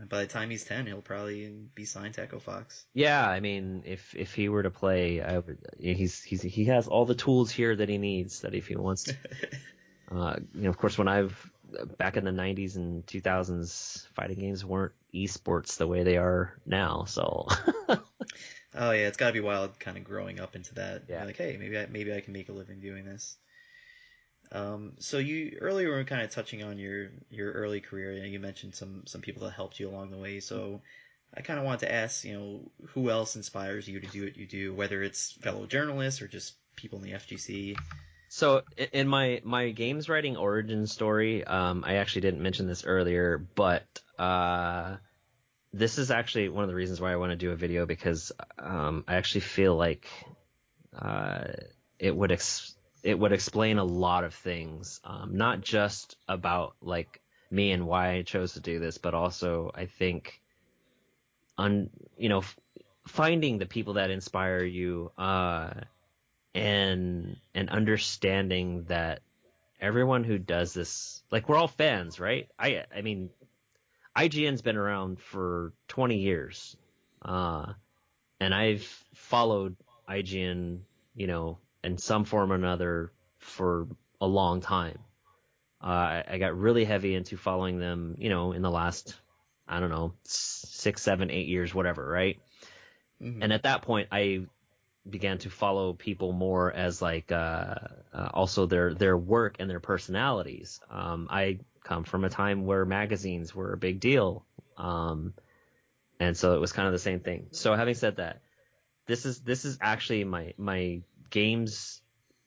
By 0.09 0.22
the 0.22 0.26
time 0.26 0.50
he's 0.50 0.64
ten, 0.64 0.87
he'll 0.87 1.02
probably 1.02 1.52
be 1.74 1.85
signed 1.85 2.14
to 2.14 2.22
Echo 2.22 2.38
Fox. 2.38 2.87
Yeah, 2.94 3.28
I 3.28 3.40
mean, 3.40 3.83
if 3.85 4.14
if 4.14 4.35
he 4.35 4.48
were 4.48 4.62
to 4.62 4.70
play, 4.70 5.20
I 5.20 5.38
would, 5.38 5.59
he's 5.78 6.22
he's 6.22 6.42
he 6.42 6.64
has 6.66 6.88
all 6.88 7.05
the 7.05 7.14
tools 7.14 7.50
here 7.50 7.76
that 7.76 7.88
he 7.88 7.98
needs. 7.98 8.40
That 8.40 8.55
if 8.55 8.66
he 8.66 8.76
wants 8.76 9.05
to, 9.05 9.16
uh, 10.11 10.37
you 10.55 10.62
know, 10.62 10.70
of 10.70 10.78
course, 10.78 10.96
when 10.96 11.09
I've 11.09 11.50
back 11.98 12.16
in 12.16 12.24
the 12.24 12.31
'90s 12.31 12.76
and 12.76 13.07
2000s, 13.07 14.09
fighting 14.14 14.38
games 14.38 14.64
weren't 14.64 14.92
esports 15.14 15.76
the 15.76 15.87
way 15.87 16.02
they 16.02 16.16
are 16.16 16.59
now. 16.64 17.05
So. 17.05 17.48
oh 17.88 18.90
yeah, 18.92 19.09
it's 19.09 19.18
got 19.18 19.28
to 19.28 19.33
be 19.33 19.40
wild, 19.40 19.78
kind 19.78 19.98
of 19.98 20.05
growing 20.05 20.40
up 20.40 20.57
into 20.57 20.74
that. 20.76 21.05
Yeah. 21.09 21.18
You're 21.18 21.26
like, 21.26 21.37
hey, 21.37 21.57
maybe 21.59 21.78
I 21.78 21.87
maybe 21.87 22.14
I 22.14 22.20
can 22.20 22.33
make 22.33 22.48
a 22.48 22.52
living 22.52 22.81
doing 22.81 23.05
this. 23.05 23.37
Um, 24.50 24.92
so 24.98 25.18
you 25.18 25.59
earlier 25.61 25.90
were 25.90 26.05
kind 26.05 26.22
of 26.22 26.31
touching 26.31 26.62
on 26.62 26.78
your 26.78 27.11
your 27.31 27.52
early 27.52 27.81
career. 27.81 28.12
You, 28.12 28.20
know, 28.20 28.26
you 28.26 28.40
mentioned 28.40 28.74
some 28.74 29.02
some 29.07 29.20
people 29.20 29.44
that 29.44 29.52
helped 29.52 29.81
you 29.81 29.88
along 29.88 30.11
the 30.11 30.18
way. 30.18 30.40
So 30.40 30.83
I 31.35 31.40
kind 31.40 31.59
of 31.59 31.64
wanted 31.64 31.81
to 31.81 31.92
ask, 31.92 32.24
you 32.24 32.38
know, 32.38 32.70
who 32.88 33.09
else 33.11 33.37
inspires 33.37 33.88
you 33.88 34.00
to 34.00 34.07
do 34.07 34.24
what 34.24 34.37
you 34.37 34.46
do, 34.46 34.74
whether 34.74 35.02
it's 35.02 35.33
fellow 35.33 35.66
journalists 35.66 36.20
or 36.20 36.28
just 36.28 36.55
people 36.76 36.98
in 36.98 37.05
the 37.05 37.12
FGC. 37.12 37.76
So 38.28 38.62
in 38.92 39.09
my 39.09 39.40
my 39.44 39.70
games 39.70 40.09
writing 40.09 40.37
origin 40.37 40.87
story, 40.87 41.44
um, 41.44 41.85
I 41.87 41.96
actually 41.96 42.22
didn't 42.22 42.42
mention 42.42 42.66
this 42.66 42.85
earlier, 42.85 43.38
but 43.55 43.85
uh, 44.18 44.96
this 45.72 45.98
is 45.98 46.11
actually 46.11 46.48
one 46.48 46.64
of 46.64 46.68
the 46.68 46.74
reasons 46.74 47.00
why 47.00 47.12
I 47.12 47.16
want 47.16 47.31
to 47.31 47.37
do 47.37 47.50
a 47.50 47.57
video 47.57 47.87
because 47.87 48.33
um, 48.59 49.05
I 49.09 49.14
actually 49.16 49.42
feel 49.42 49.76
like 49.76 50.07
uh, 50.98 51.44
it 51.98 52.14
would 52.14 52.33
ex- 52.33 52.71
it 53.02 53.18
would 53.18 53.32
explain 53.32 53.78
a 53.78 53.84
lot 53.84 54.24
of 54.24 54.34
things, 54.34 55.00
um, 55.04 55.36
not 55.36 55.60
just 55.60 56.16
about 56.28 56.76
like 56.80 57.20
me 57.50 57.72
and 57.72 57.86
why 57.86 58.12
I 58.12 58.22
chose 58.22 58.54
to 58.54 58.60
do 58.60 58.78
this, 58.78 58.98
but 58.98 59.14
also 59.14 59.70
I 59.74 59.86
think, 59.86 60.40
on 61.58 61.90
you 62.16 62.28
know, 62.28 62.38
f- 62.38 62.58
finding 63.06 63.58
the 63.58 63.66
people 63.66 63.94
that 63.94 64.10
inspire 64.10 64.62
you, 64.64 65.10
uh, 65.18 65.70
and 66.54 67.36
and 67.54 67.70
understanding 67.70 68.84
that 68.84 69.20
everyone 69.80 70.22
who 70.24 70.38
does 70.38 70.72
this, 70.72 71.22
like 71.30 71.48
we're 71.48 71.56
all 71.56 71.68
fans, 71.68 72.20
right? 72.20 72.48
I 72.58 72.84
I 72.94 73.02
mean, 73.02 73.30
IGN's 74.16 74.62
been 74.62 74.76
around 74.76 75.20
for 75.20 75.72
20 75.88 76.18
years, 76.18 76.76
uh, 77.22 77.72
and 78.38 78.54
I've 78.54 78.84
followed 79.14 79.76
IGN, 80.08 80.80
you 81.16 81.26
know, 81.26 81.58
in 81.85 81.99
some 81.99 82.25
form 82.25 82.53
or 82.53 82.57
another 82.57 83.12
for 83.38 83.88
a 84.21 84.27
long 84.27 84.61
time. 84.61 84.99
Uh, 85.83 85.87
I, 85.87 86.25
I 86.31 86.38
got 86.38 86.57
really 86.57 86.85
heavy 86.85 87.14
into 87.14 87.37
following 87.37 87.79
them, 87.79 88.14
you 88.18 88.29
know, 88.29 88.53
in 88.53 88.62
the 88.62 88.71
last, 88.71 89.16
I 89.66 89.81
don't 89.81 89.90
know, 89.90 90.14
six, 90.25 91.03
seven, 91.03 91.31
eight 91.31 91.49
years, 91.49 91.75
whatever, 91.75 92.07
right? 92.07 92.40
Mhm. 93.21 93.42
And 93.42 93.53
at 93.53 93.64
that 93.64 93.83
point, 93.83 94.09
I 94.12 94.47
began 95.09 95.38
to 95.38 95.51
follow 95.51 95.92
people 95.92 96.33
more 96.33 96.73
as 96.73 97.03
like 97.03 97.33
uh, 97.33 97.75
uh, 98.12 98.29
also 98.33 98.66
their 98.66 98.95
their 98.95 99.16
work 99.16 99.57
and 99.59 99.68
their 99.68 99.81
personalities. 99.81 100.81
Um, 100.90 101.27
I 101.31 101.59
come 101.83 102.05
from 102.05 102.25
a 102.25 102.31
time 102.31 102.64
where 102.64 102.85
magazines 102.85 103.55
were 103.55 103.73
a 103.73 103.77
big 103.77 103.99
deal, 103.99 104.45
um, 104.77 105.35
and 106.21 106.37
so 106.37 106.55
it 106.55 106.61
was 106.61 106.73
kind 106.73 106.87
of 106.87 106.92
the 106.92 107.01
same 107.01 107.21
thing. 107.21 107.49
So 107.51 107.75
having 107.75 107.95
said 107.95 108.16
that, 108.16 108.42
this 109.07 109.27
is 109.27 109.40
this 109.40 109.64
is 109.64 109.79
actually 109.81 110.25
my 110.25 110.55
my 110.57 111.03
games 111.33 112.03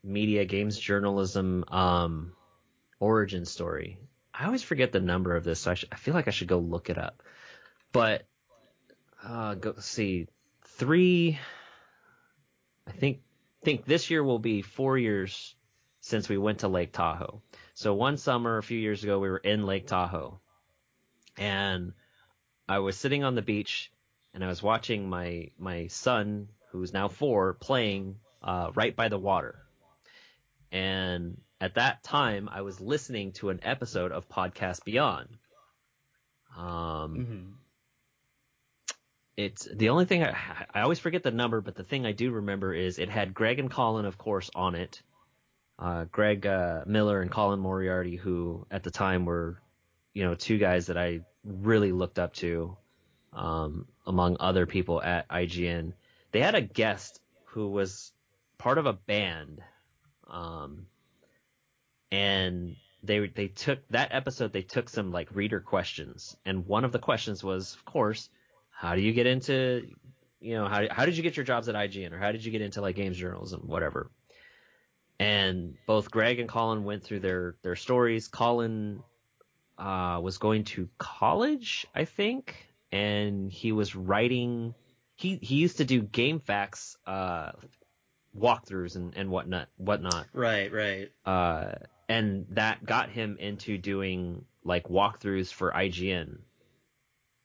media 0.05 0.45
games 0.45 0.79
journalism 0.79 1.65
um, 1.69 2.31
origin 2.99 3.43
story. 3.43 3.97
I 4.33 4.45
always 4.45 4.63
forget 4.63 4.91
the 4.91 4.99
number 4.99 5.35
of 5.35 5.43
this. 5.43 5.61
So 5.61 5.71
I, 5.71 5.73
sh- 5.73 5.85
I 5.91 5.95
feel 5.95 6.13
like 6.13 6.27
I 6.27 6.31
should 6.31 6.47
go 6.47 6.59
look 6.59 6.89
it 6.89 6.97
up. 6.97 7.23
But 7.91 8.27
uh, 9.23 9.55
go 9.55 9.75
see 9.79 10.27
three. 10.63 11.39
I 12.87 12.91
think 12.91 13.21
think 13.63 13.85
this 13.85 14.09
year 14.09 14.23
will 14.23 14.39
be 14.39 14.61
four 14.61 14.97
years 14.97 15.55
since 16.01 16.29
we 16.29 16.37
went 16.37 16.59
to 16.59 16.67
Lake 16.67 16.93
Tahoe. 16.93 17.41
So 17.73 17.95
one 17.95 18.17
summer 18.17 18.57
a 18.57 18.63
few 18.63 18.77
years 18.77 19.03
ago, 19.03 19.19
we 19.19 19.29
were 19.29 19.37
in 19.37 19.65
Lake 19.65 19.87
Tahoe, 19.87 20.39
and 21.37 21.93
I 22.69 22.79
was 22.79 22.95
sitting 22.95 23.23
on 23.23 23.33
the 23.33 23.41
beach, 23.41 23.91
and 24.33 24.43
I 24.43 24.47
was 24.47 24.61
watching 24.61 25.09
my 25.09 25.49
my 25.57 25.87
son, 25.87 26.49
who's 26.71 26.93
now 26.93 27.07
four, 27.07 27.53
playing 27.53 28.17
uh, 28.45 28.71
right 28.75 28.95
by 28.95 29.09
the 29.09 29.17
water. 29.19 29.55
And 30.71 31.41
at 31.59 31.75
that 31.75 32.03
time, 32.03 32.47
I 32.51 32.61
was 32.61 32.79
listening 32.79 33.31
to 33.33 33.49
an 33.49 33.59
episode 33.63 34.11
of 34.11 34.29
Podcast 34.29 34.83
Beyond. 34.85 35.27
Um, 36.55 37.17
Mhm. 37.17 37.53
it's 39.37 39.65
the 39.65 39.89
only 39.89 40.05
thing 40.05 40.23
I, 40.23 40.35
I 40.73 40.81
always 40.81 40.99
forget 40.99 41.23
the 41.23 41.31
number, 41.31 41.59
but 41.61 41.75
the 41.75 41.83
thing 41.83 42.05
I 42.05 42.13
do 42.13 42.31
remember 42.31 42.73
is 42.73 42.99
it 42.99 43.09
had 43.09 43.33
Greg 43.33 43.59
and 43.59 43.69
Colin, 43.69 44.05
of 44.05 44.17
course, 44.17 44.49
on 44.55 44.75
it. 44.75 45.01
Uh, 45.77 46.05
Greg 46.05 46.45
uh, 46.45 46.83
Miller 46.85 47.21
and 47.21 47.29
Colin 47.29 47.59
Moriarty, 47.59 48.15
who 48.15 48.65
at 48.71 48.83
the 48.83 48.91
time 48.91 49.25
were, 49.25 49.61
you 50.13 50.23
know, 50.23 50.35
two 50.35 50.57
guys 50.57 50.87
that 50.87 50.97
I 50.97 51.21
really 51.43 51.91
looked 51.91 52.17
up 52.17 52.33
to, 52.35 52.77
um, 53.33 53.85
among 54.07 54.37
other 54.39 54.65
people 54.65 55.01
at 55.01 55.27
IGN. 55.27 55.93
They 56.31 56.39
had 56.39 56.55
a 56.55 56.61
guest 56.61 57.19
who 57.47 57.67
was 57.67 58.13
part 58.57 58.77
of 58.77 58.85
a 58.85 58.93
band, 58.93 59.61
um, 60.27 60.87
and 62.11 62.75
they 63.03 63.27
they 63.27 63.47
took 63.47 63.87
that 63.89 64.09
episode. 64.11 64.53
They 64.53 64.61
took 64.61 64.89
some 64.89 65.11
like 65.11 65.29
reader 65.33 65.59
questions, 65.59 66.35
and 66.45 66.65
one 66.65 66.85
of 66.85 66.91
the 66.91 66.99
questions 66.99 67.43
was, 67.43 67.73
of 67.75 67.85
course, 67.85 68.29
how 68.71 68.95
do 68.95 69.01
you 69.01 69.13
get 69.13 69.27
into 69.27 69.87
you 70.39 70.55
know 70.55 70.67
how 70.67 70.83
how 70.91 71.05
did 71.05 71.17
you 71.17 71.23
get 71.23 71.37
your 71.37 71.43
jobs 71.43 71.69
at 71.69 71.75
IGN 71.75 72.11
or 72.11 72.19
how 72.19 72.31
did 72.31 72.45
you 72.45 72.51
get 72.51 72.61
into 72.61 72.81
like 72.81 72.95
games 72.95 73.17
journalism 73.17 73.61
whatever? 73.65 74.11
And 75.17 75.75
both 75.87 76.11
Greg 76.11 76.39
and 76.39 76.49
Colin 76.49 76.83
went 76.83 77.03
through 77.03 77.21
their 77.21 77.55
their 77.63 77.75
stories. 77.75 78.27
Colin 78.27 79.01
uh, 79.77 80.19
was 80.21 80.37
going 80.37 80.65
to 80.65 80.89
college 80.97 81.87
I 81.95 82.05
think 82.05 82.55
and 82.91 83.51
he 83.51 83.71
was 83.71 83.95
writing 83.95 84.75
he 85.15 85.37
he 85.41 85.55
used 85.55 85.77
to 85.77 85.85
do 85.85 86.03
GameFAQs 86.03 86.97
uh, 87.07 87.51
walkthroughs 88.37 88.95
and 88.95 89.13
and 89.15 89.29
whatnot 89.29 89.67
whatnot 89.77 90.27
Right, 90.33 90.71
right. 90.71 91.11
uh, 91.25 91.73
and 92.09 92.45
that 92.51 92.85
got 92.85 93.09
him 93.09 93.37
into 93.39 93.77
doing 93.77 94.45
like 94.63 94.87
walkthroughs 94.87 95.51
for 95.51 95.71
IGN. 95.71 96.39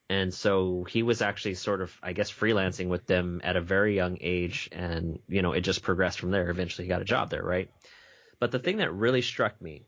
And 0.08 0.34
so 0.34 0.82
he 0.82 1.04
was 1.04 1.22
actually 1.22 1.54
sort 1.54 1.80
of, 1.80 1.96
I 2.02 2.12
guess, 2.14 2.32
freelancing 2.32 2.88
with 2.88 3.06
them 3.06 3.40
at 3.44 3.54
a 3.56 3.60
very 3.60 3.94
young 3.94 4.18
age, 4.20 4.68
and 4.72 5.20
you 5.28 5.40
know, 5.40 5.52
it 5.52 5.60
just 5.60 5.82
progressed 5.82 6.18
from 6.18 6.32
there. 6.32 6.50
Eventually, 6.50 6.84
he 6.86 6.88
got 6.88 7.00
a 7.00 7.04
job 7.04 7.30
there, 7.30 7.44
right? 7.44 7.70
But 8.40 8.50
the 8.50 8.58
thing 8.58 8.78
that 8.78 8.92
really 8.92 9.22
struck 9.22 9.62
me, 9.62 9.84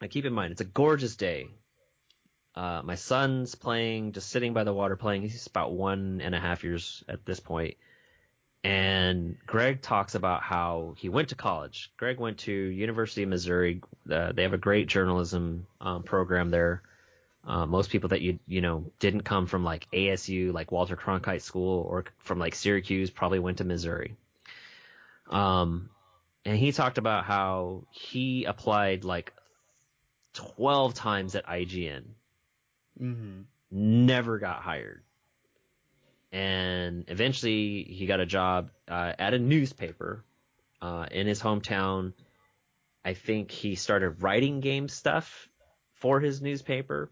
I 0.00 0.06
keep 0.06 0.26
in 0.26 0.32
mind, 0.32 0.52
it's 0.52 0.60
a 0.60 0.64
gorgeous 0.64 1.16
day. 1.16 1.48
Uh, 2.54 2.82
my 2.84 2.94
son's 2.94 3.54
playing, 3.56 4.12
just 4.12 4.30
sitting 4.30 4.52
by 4.52 4.62
the 4.62 4.72
water 4.74 4.94
playing. 4.94 5.22
He's 5.22 5.46
about 5.48 5.72
one 5.72 6.20
and 6.22 6.34
a 6.36 6.40
half 6.40 6.62
years 6.62 7.02
at 7.08 7.24
this 7.24 7.40
point. 7.40 7.74
And 8.64 9.36
Greg 9.44 9.82
talks 9.82 10.14
about 10.14 10.42
how 10.42 10.94
he 10.96 11.08
went 11.08 11.30
to 11.30 11.34
college. 11.34 11.90
Greg 11.96 12.20
went 12.20 12.38
to 12.40 12.52
University 12.52 13.24
of 13.24 13.28
Missouri. 13.28 13.80
Uh, 14.08 14.30
they 14.32 14.42
have 14.44 14.52
a 14.52 14.58
great 14.58 14.86
journalism 14.86 15.66
um, 15.80 16.04
program 16.04 16.50
there. 16.50 16.82
Uh, 17.44 17.66
most 17.66 17.90
people 17.90 18.10
that 18.10 18.20
you 18.20 18.38
you 18.46 18.60
know 18.60 18.84
didn't 19.00 19.22
come 19.22 19.46
from 19.46 19.64
like 19.64 19.88
ASU, 19.92 20.52
like 20.52 20.70
Walter 20.70 20.96
Cronkite 20.96 21.42
School, 21.42 21.80
or 21.88 22.04
from 22.18 22.38
like 22.38 22.54
Syracuse, 22.54 23.10
probably 23.10 23.40
went 23.40 23.58
to 23.58 23.64
Missouri. 23.64 24.14
Um, 25.28 25.90
and 26.44 26.56
he 26.56 26.70
talked 26.70 26.98
about 26.98 27.24
how 27.24 27.82
he 27.90 28.44
applied 28.44 29.02
like 29.04 29.32
12 30.34 30.94
times 30.94 31.34
at 31.34 31.46
IGN, 31.46 32.04
Mm-hmm. 33.00 33.40
never 33.70 34.38
got 34.38 34.62
hired. 34.62 35.02
And 36.32 37.04
eventually 37.08 37.84
he 37.84 38.06
got 38.06 38.20
a 38.20 38.26
job 38.26 38.70
uh, 38.88 39.12
at 39.18 39.34
a 39.34 39.38
newspaper 39.38 40.24
uh, 40.80 41.06
in 41.10 41.26
his 41.26 41.40
hometown. 41.40 42.14
I 43.04 43.14
think 43.14 43.50
he 43.50 43.74
started 43.74 44.22
writing 44.22 44.60
game 44.60 44.88
stuff 44.88 45.48
for 45.94 46.20
his 46.20 46.40
newspaper. 46.40 47.10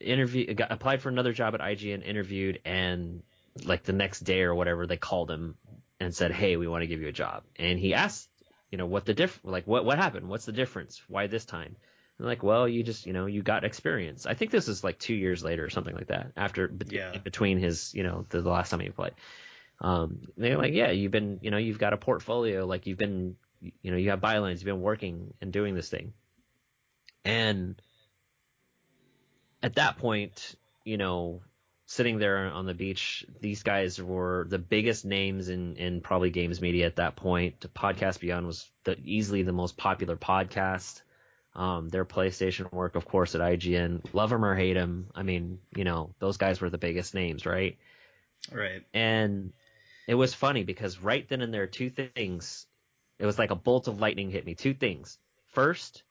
Interview 0.00 0.52
got 0.54 0.72
applied 0.72 1.02
for 1.02 1.10
another 1.10 1.32
job 1.32 1.54
at 1.54 1.60
IGN, 1.60 2.04
interviewed, 2.04 2.60
and 2.64 3.22
like 3.64 3.84
the 3.84 3.92
next 3.92 4.20
day 4.20 4.42
or 4.42 4.54
whatever, 4.54 4.86
they 4.86 4.96
called 4.96 5.30
him 5.30 5.56
and 6.00 6.14
said, 6.14 6.32
"Hey, 6.32 6.56
we 6.56 6.66
want 6.66 6.82
to 6.82 6.86
give 6.86 7.00
you 7.00 7.08
a 7.08 7.12
job." 7.12 7.44
And 7.56 7.78
he 7.78 7.94
asked, 7.94 8.28
you 8.70 8.78
know, 8.78 8.86
what 8.86 9.04
the 9.04 9.14
diff 9.14 9.38
like 9.44 9.66
what 9.66 9.84
what 9.84 9.98
happened? 9.98 10.28
What's 10.28 10.46
the 10.46 10.52
difference? 10.52 11.02
Why 11.08 11.26
this 11.26 11.44
time? 11.44 11.76
And 12.20 12.28
like, 12.28 12.42
well, 12.42 12.68
you 12.68 12.82
just, 12.82 13.06
you 13.06 13.14
know, 13.14 13.24
you 13.24 13.42
got 13.42 13.64
experience. 13.64 14.26
I 14.26 14.34
think 14.34 14.50
this 14.50 14.68
is 14.68 14.84
like 14.84 14.98
two 14.98 15.14
years 15.14 15.42
later 15.42 15.64
or 15.64 15.70
something 15.70 15.94
like 15.94 16.08
that. 16.08 16.32
After 16.36 16.70
Yeah. 16.86 17.16
between 17.16 17.58
his, 17.58 17.94
you 17.94 18.02
know, 18.02 18.26
the, 18.28 18.42
the 18.42 18.50
last 18.50 18.68
time 18.68 18.80
he 18.80 18.90
played. 18.90 19.14
Um, 19.80 20.28
they're 20.36 20.58
like, 20.58 20.74
yeah, 20.74 20.90
you've 20.90 21.12
been, 21.12 21.38
you 21.40 21.50
know, 21.50 21.56
you've 21.56 21.78
got 21.78 21.94
a 21.94 21.96
portfolio, 21.96 22.66
like 22.66 22.86
you've 22.86 22.98
been, 22.98 23.36
you 23.62 23.90
know, 23.90 23.96
you 23.96 24.10
have 24.10 24.20
bylines, 24.20 24.56
you've 24.56 24.64
been 24.64 24.82
working 24.82 25.32
and 25.40 25.50
doing 25.50 25.74
this 25.74 25.88
thing. 25.88 26.12
And 27.24 27.80
at 29.62 29.76
that 29.76 29.96
point, 29.96 30.56
you 30.84 30.98
know, 30.98 31.40
sitting 31.86 32.18
there 32.18 32.50
on 32.50 32.66
the 32.66 32.74
beach, 32.74 33.24
these 33.40 33.62
guys 33.62 33.98
were 34.00 34.46
the 34.50 34.58
biggest 34.58 35.06
names 35.06 35.48
in, 35.48 35.76
in 35.76 36.02
probably 36.02 36.28
games 36.28 36.60
media 36.60 36.84
at 36.84 36.96
that 36.96 37.16
point. 37.16 37.60
Podcast 37.74 38.20
Beyond 38.20 38.46
was 38.46 38.70
the, 38.84 38.98
easily 39.02 39.42
the 39.42 39.54
most 39.54 39.78
popular 39.78 40.16
podcast. 40.16 41.00
Um, 41.54 41.88
their 41.88 42.04
PlayStation 42.04 42.72
work, 42.72 42.94
of 42.94 43.04
course, 43.04 43.34
at 43.34 43.40
IGN, 43.40 44.14
love 44.14 44.30
them 44.30 44.44
or 44.44 44.54
hate 44.54 44.74
them. 44.74 45.10
I 45.14 45.24
mean, 45.24 45.58
you 45.74 45.84
know, 45.84 46.14
those 46.20 46.36
guys 46.36 46.60
were 46.60 46.70
the 46.70 46.78
biggest 46.78 47.12
names, 47.12 47.44
right? 47.44 47.76
Right. 48.52 48.82
And 48.94 49.52
it 50.06 50.14
was 50.14 50.32
funny 50.32 50.62
because 50.62 51.00
right 51.00 51.28
then 51.28 51.40
and 51.40 51.52
there, 51.52 51.66
two 51.66 51.90
things. 51.90 52.66
It 53.18 53.26
was 53.26 53.38
like 53.38 53.50
a 53.50 53.56
bolt 53.56 53.88
of 53.88 54.00
lightning 54.00 54.30
hit 54.30 54.46
me. 54.46 54.54
Two 54.54 54.74
things. 54.74 55.18
First, 55.48 56.04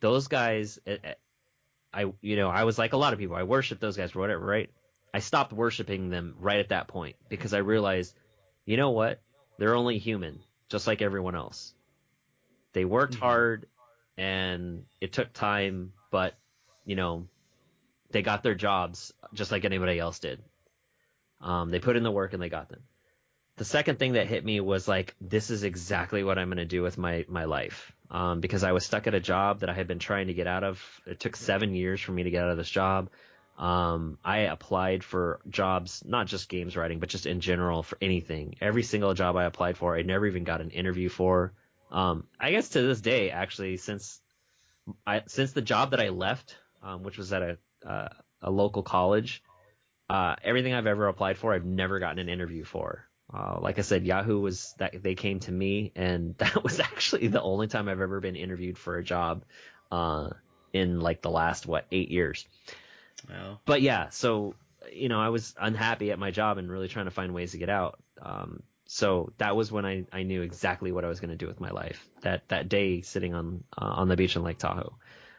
those 0.00 0.28
guys, 0.28 0.78
eh, 0.86 0.96
eh, 1.04 1.14
I, 1.92 2.12
you 2.20 2.36
know, 2.36 2.48
I 2.48 2.64
was 2.64 2.78
like 2.78 2.92
a 2.92 2.96
lot 2.96 3.12
of 3.12 3.18
people. 3.18 3.36
I 3.36 3.44
worship 3.44 3.80
those 3.80 3.96
guys 3.96 4.16
or 4.16 4.20
whatever, 4.20 4.44
right? 4.44 4.70
I 5.12 5.20
stopped 5.20 5.52
worshiping 5.52 6.08
them 6.10 6.36
right 6.38 6.60
at 6.60 6.70
that 6.70 6.88
point 6.88 7.16
because 7.28 7.52
I 7.52 7.58
realized, 7.58 8.14
you 8.64 8.76
know 8.76 8.90
what? 8.90 9.20
They're 9.58 9.74
only 9.74 9.98
human, 9.98 10.40
just 10.68 10.86
like 10.86 11.02
everyone 11.02 11.34
else. 11.34 11.74
They 12.72 12.84
worked 12.84 13.14
mm-hmm. 13.14 13.24
hard 13.24 13.66
and 14.20 14.84
it 15.00 15.14
took 15.14 15.32
time, 15.32 15.94
but 16.10 16.34
you 16.84 16.94
know, 16.94 17.26
they 18.10 18.20
got 18.20 18.42
their 18.42 18.54
jobs 18.54 19.14
just 19.32 19.50
like 19.50 19.64
anybody 19.64 19.98
else 19.98 20.18
did. 20.18 20.42
Um, 21.40 21.70
they 21.70 21.78
put 21.78 21.96
in 21.96 22.02
the 22.02 22.10
work 22.10 22.34
and 22.34 22.42
they 22.42 22.50
got 22.50 22.68
them. 22.68 22.82
The 23.56 23.64
second 23.64 23.98
thing 23.98 24.12
that 24.12 24.26
hit 24.26 24.44
me 24.44 24.60
was 24.60 24.86
like, 24.86 25.14
this 25.22 25.50
is 25.50 25.62
exactly 25.64 26.22
what 26.22 26.38
I'm 26.38 26.48
going 26.48 26.58
to 26.58 26.66
do 26.66 26.82
with 26.82 26.98
my, 26.98 27.24
my 27.28 27.44
life. 27.44 27.92
Um, 28.10 28.40
because 28.40 28.62
I 28.62 28.72
was 28.72 28.84
stuck 28.84 29.06
at 29.06 29.14
a 29.14 29.20
job 29.20 29.60
that 29.60 29.70
I 29.70 29.74
had 29.74 29.88
been 29.88 29.98
trying 29.98 30.26
to 30.26 30.34
get 30.34 30.46
out 30.46 30.64
of. 30.64 30.82
It 31.06 31.18
took 31.18 31.36
seven 31.36 31.74
years 31.74 32.00
for 32.00 32.12
me 32.12 32.24
to 32.24 32.30
get 32.30 32.42
out 32.42 32.50
of 32.50 32.58
this 32.58 32.68
job. 32.68 33.08
Um, 33.56 34.18
I 34.24 34.40
applied 34.40 35.02
for 35.02 35.40
jobs, 35.48 36.02
not 36.04 36.26
just 36.26 36.48
games 36.48 36.76
writing, 36.76 36.98
but 36.98 37.08
just 37.08 37.26
in 37.26 37.40
general 37.40 37.82
for 37.82 37.96
anything. 38.02 38.56
Every 38.60 38.82
single 38.82 39.14
job 39.14 39.36
I 39.36 39.44
applied 39.44 39.78
for, 39.78 39.96
I 39.96 40.02
never 40.02 40.26
even 40.26 40.44
got 40.44 40.60
an 40.60 40.70
interview 40.70 41.08
for. 41.08 41.52
Um, 41.90 42.26
I 42.38 42.50
guess 42.52 42.70
to 42.70 42.82
this 42.82 43.00
day, 43.00 43.30
actually, 43.30 43.76
since 43.76 44.20
I, 45.06 45.22
since 45.26 45.52
the 45.52 45.62
job 45.62 45.90
that 45.90 46.00
I 46.00 46.10
left, 46.10 46.56
um, 46.82 47.02
which 47.02 47.18
was 47.18 47.32
at 47.32 47.42
a, 47.42 47.58
uh, 47.86 48.08
a 48.42 48.50
local 48.50 48.82
college, 48.82 49.42
uh, 50.08 50.36
everything 50.42 50.74
I've 50.74 50.86
ever 50.86 51.08
applied 51.08 51.38
for, 51.38 51.52
I've 51.52 51.64
never 51.64 51.98
gotten 51.98 52.18
an 52.18 52.28
interview 52.28 52.64
for. 52.64 53.06
Uh, 53.32 53.58
like 53.60 53.78
I 53.78 53.82
said, 53.82 54.04
Yahoo 54.04 54.40
was 54.40 54.74
that 54.78 55.02
they 55.02 55.14
came 55.14 55.40
to 55.40 55.52
me, 55.52 55.92
and 55.94 56.34
that 56.38 56.62
was 56.62 56.80
actually 56.80 57.28
the 57.28 57.42
only 57.42 57.68
time 57.68 57.88
I've 57.88 58.00
ever 58.00 58.20
been 58.20 58.36
interviewed 58.36 58.78
for 58.78 58.96
a 58.96 59.04
job, 59.04 59.44
uh, 59.92 60.30
in 60.72 61.00
like 61.00 61.22
the 61.22 61.30
last 61.30 61.66
what 61.66 61.86
eight 61.90 62.10
years. 62.10 62.46
Wow. 63.28 63.60
But 63.64 63.82
yeah, 63.82 64.08
so 64.10 64.54
you 64.92 65.08
know, 65.08 65.20
I 65.20 65.28
was 65.28 65.54
unhappy 65.60 66.10
at 66.10 66.18
my 66.18 66.30
job 66.30 66.58
and 66.58 66.70
really 66.70 66.88
trying 66.88 67.04
to 67.04 67.10
find 67.10 67.34
ways 67.34 67.52
to 67.52 67.58
get 67.58 67.68
out. 67.68 67.98
Um, 68.20 68.62
so 68.92 69.32
that 69.38 69.54
was 69.54 69.70
when 69.70 69.86
I, 69.86 70.04
I 70.12 70.24
knew 70.24 70.42
exactly 70.42 70.90
what 70.90 71.04
I 71.04 71.08
was 71.08 71.20
going 71.20 71.30
to 71.30 71.36
do 71.36 71.46
with 71.46 71.60
my 71.60 71.70
life. 71.70 72.08
That 72.22 72.48
that 72.48 72.68
day 72.68 73.02
sitting 73.02 73.34
on 73.34 73.62
uh, 73.78 73.84
on 73.84 74.08
the 74.08 74.16
beach 74.16 74.34
in 74.34 74.42
Lake 74.42 74.58
Tahoe, 74.58 74.96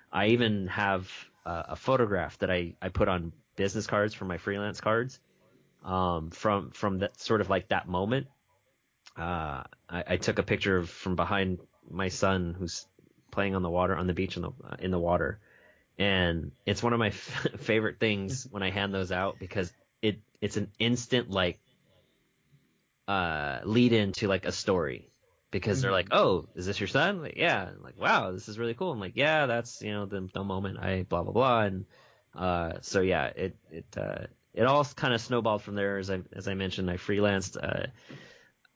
I 0.09 0.27
even 0.27 0.67
have 0.67 1.11
uh, 1.45 1.63
a 1.67 1.75
photograph 1.75 2.37
that 2.39 2.49
I 2.49 2.75
I 2.81 2.87
put 2.87 3.09
on 3.09 3.33
business 3.57 3.87
cards 3.87 4.13
for 4.13 4.23
my 4.23 4.37
freelance 4.37 4.79
cards. 4.79 5.19
Um, 5.83 6.29
from 6.29 6.71
from 6.71 6.99
that 6.99 7.19
sort 7.19 7.41
of 7.41 7.49
like 7.49 7.67
that 7.69 7.89
moment, 7.89 8.27
uh, 9.17 9.63
I, 9.89 10.03
I 10.07 10.15
took 10.15 10.39
a 10.39 10.43
picture 10.43 10.77
of, 10.77 10.89
from 10.89 11.17
behind 11.17 11.59
my 11.89 12.07
son 12.07 12.55
who's 12.57 12.85
playing 13.31 13.55
on 13.55 13.63
the 13.63 13.69
water 13.69 13.97
on 13.97 14.07
the 14.07 14.13
beach 14.13 14.37
in 14.37 14.43
the 14.43 14.51
uh, 14.63 14.77
in 14.79 14.91
the 14.91 14.99
water, 14.99 15.41
and 15.99 16.53
it's 16.65 16.81
one 16.81 16.93
of 16.93 16.99
my 16.99 17.09
f- 17.09 17.47
favorite 17.59 17.99
things 17.99 18.47
when 18.49 18.63
I 18.63 18.69
hand 18.69 18.93
those 18.93 19.11
out 19.11 19.39
because 19.39 19.73
it 20.01 20.21
it's 20.39 20.55
an 20.55 20.71
instant 20.79 21.29
like 21.29 21.59
uh, 23.11 23.59
lead 23.65 23.91
into 23.91 24.27
like 24.27 24.45
a 24.45 24.51
story 24.51 25.09
because 25.51 25.77
mm-hmm. 25.77 25.81
they're 25.83 25.91
like, 25.91 26.07
"Oh, 26.11 26.47
is 26.55 26.65
this 26.65 26.79
your 26.79 26.87
son?" 26.87 27.21
Like, 27.21 27.35
yeah. 27.35 27.67
I'm 27.75 27.83
like, 27.83 27.99
wow, 27.99 28.31
this 28.31 28.47
is 28.47 28.57
really 28.57 28.73
cool. 28.73 28.91
I'm 28.91 28.99
like, 28.99 29.15
yeah, 29.15 29.47
that's 29.47 29.81
you 29.81 29.91
know 29.91 30.05
the 30.05 30.29
the 30.33 30.43
moment 30.43 30.79
I 30.79 31.03
blah 31.03 31.23
blah 31.23 31.33
blah, 31.33 31.61
and 31.61 31.85
uh, 32.35 32.73
so 32.81 33.01
yeah, 33.01 33.25
it 33.25 33.57
it 33.69 33.85
uh, 33.97 34.25
it 34.53 34.63
all 34.63 34.85
kind 34.85 35.13
of 35.13 35.19
snowballed 35.19 35.61
from 35.61 35.75
there. 35.75 35.97
As 35.97 36.09
I 36.09 36.21
as 36.33 36.47
I 36.47 36.53
mentioned, 36.53 36.89
I 36.89 36.95
freelanced. 36.95 37.57
Uh, 37.61 37.87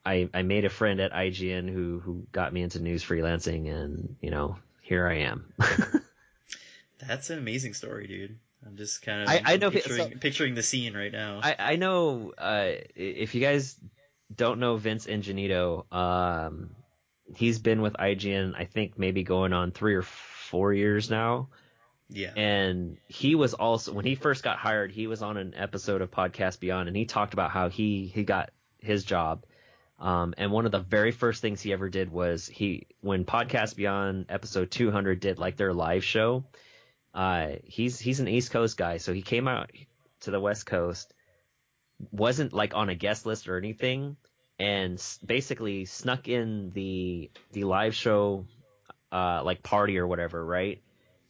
I 0.06 0.30
I 0.34 0.42
made 0.44 0.66
a 0.66 0.70
friend 0.70 1.00
at 1.00 1.14
IGN 1.14 1.72
who 1.72 2.00
who 2.00 2.28
got 2.32 2.52
me 2.52 2.62
into 2.62 2.82
news 2.82 3.04
freelancing, 3.06 3.72
and 3.74 4.18
you 4.22 4.32
know 4.32 4.58
here 4.82 5.08
I 5.08 5.20
am. 5.20 5.54
That's 7.08 7.30
an 7.30 7.40
amazing 7.40 7.74
story, 7.74 8.08
dude. 8.08 8.38
I'm 8.66 8.78
just 8.78 9.02
kind 9.02 9.22
of 9.22 9.30
I, 9.30 9.42
I 9.46 9.58
know 9.58 9.70
picturing, 9.70 10.12
so, 10.12 10.18
picturing 10.20 10.56
the 10.56 10.64
scene 10.64 10.96
right 10.96 11.12
now. 11.12 11.40
I 11.42 11.56
I 11.58 11.76
know 11.78 12.34
uh, 12.38 12.72
if 12.96 13.36
you 13.36 13.42
guys 13.42 13.78
don't 14.34 14.60
know 14.60 14.78
Vince 14.78 15.08
Ingenito. 15.08 15.92
Um, 15.94 16.72
he's 17.36 17.60
been 17.60 17.82
with 17.82 17.94
IGN, 17.94 18.54
I 18.58 18.66
think 18.66 18.98
maybe 18.98 19.24
going 19.24 19.54
on 19.54 19.72
three 19.72 19.96
or 19.96 20.04
four 20.04 20.74
years 20.74 21.10
now. 21.10 21.50
Yeah. 22.10 22.32
And 22.36 22.98
he 23.08 23.36
was 23.36 23.54
also 23.54 23.94
when 23.94 24.06
he 24.06 24.16
first 24.16 24.44
got 24.44 24.58
hired, 24.58 24.92
he 24.92 25.08
was 25.08 25.22
on 25.22 25.38
an 25.38 25.54
episode 25.56 26.02
of 26.02 26.12
Podcast 26.12 26.60
Beyond, 26.60 26.88
and 26.88 26.96
he 26.96 27.06
talked 27.06 27.34
about 27.34 27.52
how 27.52 27.70
he 27.70 28.12
he 28.14 28.24
got 28.24 28.52
his 28.80 29.04
job. 29.04 29.44
Um, 29.98 30.34
and 30.38 30.52
one 30.52 30.66
of 30.66 30.72
the 30.72 30.80
very 30.80 31.12
first 31.12 31.42
things 31.42 31.62
he 31.62 31.74
ever 31.74 31.90
did 31.90 32.12
was 32.12 32.48
he 32.48 32.88
when 33.02 33.26
Podcast 33.26 33.76
Beyond 33.76 34.28
episode 34.30 34.70
200 34.70 35.20
did 35.20 35.40
like 35.40 35.58
their 35.58 35.74
live 35.74 36.04
show. 36.04 36.44
Uh, 37.14 37.54
he's 37.64 37.98
he's 37.98 38.20
an 38.20 38.28
East 38.28 38.52
Coast 38.52 38.78
guy, 38.78 38.98
so 38.98 39.12
he 39.12 39.24
came 39.24 39.48
out 39.48 39.72
to 40.22 40.32
the 40.32 40.40
West 40.40 40.68
Coast 40.68 41.15
wasn't 42.12 42.54
like 42.54 42.76
on 42.76 42.90
a 42.90 42.96
guest 42.96 43.26
list 43.26 43.48
or 43.48 43.58
anything, 43.58 44.18
and 44.60 45.02
basically 45.26 45.86
snuck 45.86 46.28
in 46.28 46.72
the 46.74 47.30
the 47.52 47.64
live 47.64 47.96
show, 47.96 48.46
uh, 49.12 49.42
like 49.44 49.64
party 49.64 49.98
or 49.98 50.08
whatever, 50.08 50.44
right? 50.44 50.82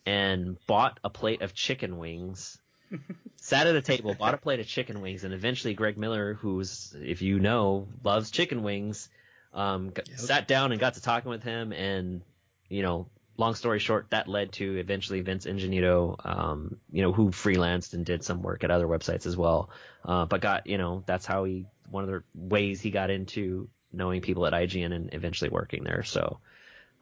And 0.05 0.57
bought 0.67 0.99
a 1.03 1.09
plate 1.09 1.41
of 1.41 1.53
chicken 1.53 1.97
wings. 1.97 2.59
sat 3.37 3.67
at 3.67 3.75
a 3.75 3.81
table, 3.81 4.13
bought 4.13 4.33
a 4.33 4.37
plate 4.37 4.59
of 4.59 4.67
chicken 4.67 5.01
wings, 5.01 5.23
and 5.23 5.33
eventually 5.33 5.73
Greg 5.73 5.97
Miller, 5.97 6.35
who's 6.35 6.95
if 6.99 7.21
you 7.21 7.39
know 7.39 7.87
loves 8.03 8.31
chicken 8.31 8.63
wings, 8.63 9.09
um, 9.53 9.89
got, 9.89 10.07
yep. 10.07 10.19
sat 10.19 10.47
down 10.47 10.71
and 10.71 10.79
got 10.79 10.93
to 10.95 11.01
talking 11.01 11.29
with 11.29 11.43
him, 11.43 11.71
and 11.71 12.21
you 12.69 12.83
know 12.83 13.07
long 13.37 13.55
story 13.55 13.79
short, 13.79 14.09
that 14.11 14.27
led 14.27 14.53
to 14.53 14.77
eventually 14.77 15.21
Vince 15.21 15.45
Ingenito, 15.45 16.15
um, 16.25 16.77
you 16.91 17.01
know, 17.01 17.11
who 17.11 17.29
freelanced 17.29 17.93
and 17.93 18.05
did 18.05 18.23
some 18.23 18.41
work 18.41 18.63
at 18.63 18.71
other 18.71 18.87
websites 18.87 19.25
as 19.25 19.35
well. 19.35 19.69
Uh, 20.03 20.25
but 20.25 20.41
got, 20.41 20.67
you 20.67 20.77
know, 20.77 21.03
that's 21.05 21.25
how 21.25 21.43
he, 21.43 21.65
one 21.89 22.03
of 22.03 22.09
the 22.09 22.23
ways 22.33 22.81
he 22.81 22.91
got 22.91 23.09
into 23.09 23.69
knowing 23.91 24.21
people 24.21 24.45
at 24.45 24.53
IGN 24.53 24.93
and 24.93 25.13
eventually 25.13 25.49
working 25.49 25.83
there. 25.83 26.03
So, 26.03 26.39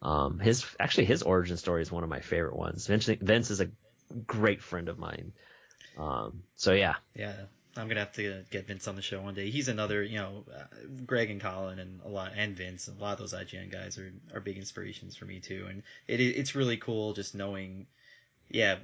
um, 0.02 0.38
his, 0.38 0.64
actually 0.78 1.06
his 1.06 1.22
origin 1.22 1.56
story 1.56 1.82
is 1.82 1.90
one 1.90 2.04
of 2.04 2.10
my 2.10 2.20
favorite 2.20 2.56
ones. 2.56 2.86
Vince, 2.86 3.06
Vince 3.06 3.50
is 3.50 3.60
a 3.60 3.70
great 4.26 4.62
friend 4.62 4.88
of 4.88 4.98
mine. 4.98 5.32
Um, 5.96 6.42
so 6.56 6.72
yeah. 6.72 6.96
Yeah. 7.14 7.34
I'm 7.76 7.88
gonna 7.88 8.00
have 8.00 8.12
to 8.12 8.44
get 8.50 8.66
Vince 8.66 8.86
on 8.86 8.96
the 8.96 9.02
show 9.02 9.20
one 9.20 9.34
day. 9.34 9.50
He's 9.50 9.68
another, 9.68 10.02
you 10.02 10.18
know, 10.18 10.44
uh, 10.54 10.64
Greg 11.06 11.30
and 11.30 11.40
Colin 11.40 11.78
and 11.78 12.00
a 12.04 12.08
lot, 12.08 12.32
and 12.36 12.56
Vince, 12.56 12.88
a 12.88 13.02
lot 13.02 13.14
of 13.14 13.18
those 13.18 13.34
IGN 13.34 13.70
guys 13.70 13.98
are 13.98 14.12
are 14.32 14.40
big 14.40 14.58
inspirations 14.58 15.16
for 15.16 15.24
me 15.24 15.40
too. 15.40 15.66
And 15.68 15.82
it 16.06 16.20
it's 16.20 16.54
really 16.54 16.76
cool 16.76 17.14
just 17.14 17.34
knowing, 17.34 17.86
yeah, 18.48 18.76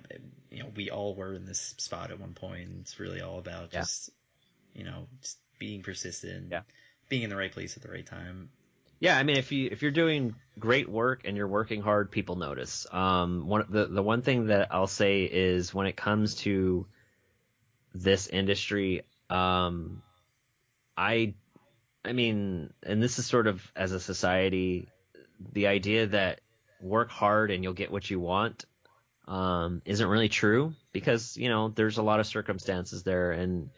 you 0.51 0.63
know, 0.63 0.71
we 0.75 0.91
all 0.91 1.15
were 1.15 1.35
in 1.35 1.47
this 1.47 1.75
spot 1.79 2.11
at 2.11 2.21
one 2.21 2.35
point. 2.35 2.71
It's 2.81 2.99
really 2.99 3.21
all 3.21 3.39
about 3.39 3.73
yeah. 3.73 3.81
just, 3.81 4.11
you 4.75 4.85
know, 4.85 5.07
just 5.23 5.39
being 5.59 5.83
persistent, 5.83 6.49
yeah. 6.51 6.63
being 7.09 7.23
in 7.23 7.31
the 7.31 7.37
right 7.37 7.53
place 7.53 7.77
at 7.77 7.83
the 7.83 7.91
right 7.91 8.07
time. 8.07 8.51
Yeah, 8.99 9.17
I 9.17 9.23
mean, 9.23 9.37
if 9.37 9.51
you 9.51 9.69
if 9.73 9.83
you're 9.83 9.91
doing 9.91 10.35
great 10.59 10.89
work 10.89 11.23
and 11.25 11.37
you're 11.37 11.49
working 11.49 11.81
hard, 11.81 12.11
people 12.11 12.37
notice. 12.37 12.87
Um, 12.93 13.47
one 13.47 13.65
the 13.71 13.87
the 13.87 14.03
one 14.03 14.21
thing 14.21 14.47
that 14.47 14.69
I'll 14.71 14.87
say 14.87 15.23
is 15.23 15.73
when 15.73 15.87
it 15.87 15.97
comes 15.97 16.35
to 16.37 16.87
this 17.95 18.27
industry. 18.27 19.03
Um, 19.29 20.03
I, 20.97 21.35
I 22.05 22.13
mean, 22.13 22.73
and 22.83 23.03
this 23.03 23.19
is 23.19 23.27
sort 23.27 23.47
of 23.47 23.63
as 23.77 23.93
a 23.93 24.01
society, 24.01 24.89
the 25.53 25.67
idea 25.67 26.07
that 26.09 26.41
work 26.81 27.11
hard 27.11 27.51
and 27.51 27.63
you'll 27.63 27.73
get 27.73 27.91
what 27.91 28.11
you 28.11 28.21
want 28.21 28.65
um, 29.29 29.83
isn't 29.85 30.09
really 30.09 30.29
true 30.29 30.75
because 30.93 31.37
you 31.37 31.49
know 31.49 31.69
there's 31.69 31.99
a 31.99 32.03
lot 32.03 32.21
of 32.21 32.27
circumstances 32.27 33.03
there 33.03 33.33
and 33.33 33.71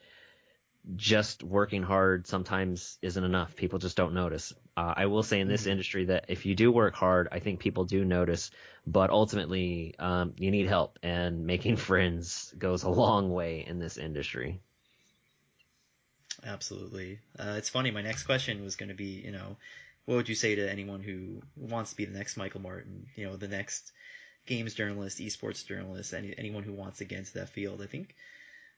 just 0.96 1.42
working 1.42 1.82
hard 1.82 2.26
sometimes 2.26 2.98
isn't 3.02 3.22
enough. 3.22 3.54
People 3.54 3.78
just 3.78 3.96
don't 3.96 4.14
notice. 4.14 4.52
Uh, 4.76 4.94
I 4.96 5.06
will 5.06 5.22
say 5.22 5.40
in 5.40 5.48
this 5.48 5.62
mm-hmm. 5.62 5.70
industry 5.70 6.04
that 6.06 6.26
if 6.28 6.44
you 6.44 6.54
do 6.54 6.72
work 6.72 6.94
hard, 6.94 7.28
I 7.30 7.38
think 7.38 7.60
people 7.60 7.84
do 7.84 8.04
notice, 8.04 8.50
but 8.86 9.10
ultimately, 9.10 9.94
um, 9.98 10.34
you 10.38 10.50
need 10.50 10.66
help 10.66 10.98
and 11.02 11.46
making 11.46 11.76
friends 11.88 12.52
goes 12.58 12.82
a 12.82 12.90
long 12.90 13.30
way 13.30 13.64
in 13.66 13.78
this 13.78 13.96
industry. 13.96 14.60
Absolutely. 16.44 17.20
Uh, 17.38 17.54
it's 17.56 17.68
funny. 17.68 17.90
My 17.90 18.02
next 18.02 18.24
question 18.24 18.64
was 18.64 18.76
going 18.76 18.88
to 18.88 18.94
be, 18.94 19.22
you 19.24 19.30
know, 19.30 19.56
what 20.06 20.16
would 20.16 20.28
you 20.28 20.34
say 20.34 20.56
to 20.56 20.70
anyone 20.70 21.00
who 21.00 21.42
wants 21.56 21.90
to 21.90 21.96
be 21.96 22.04
the 22.04 22.16
next 22.16 22.36
Michael 22.36 22.60
Martin? 22.60 23.06
You 23.14 23.26
know, 23.26 23.36
the 23.36 23.46
next 23.46 23.92
games 24.46 24.74
journalist, 24.74 25.18
esports 25.18 25.64
journalist, 25.64 26.12
any, 26.12 26.34
anyone 26.36 26.64
who 26.64 26.72
wants 26.72 26.98
to 26.98 27.04
get 27.04 27.18
into 27.18 27.34
that 27.34 27.50
field. 27.50 27.80
I 27.80 27.86
think 27.86 28.16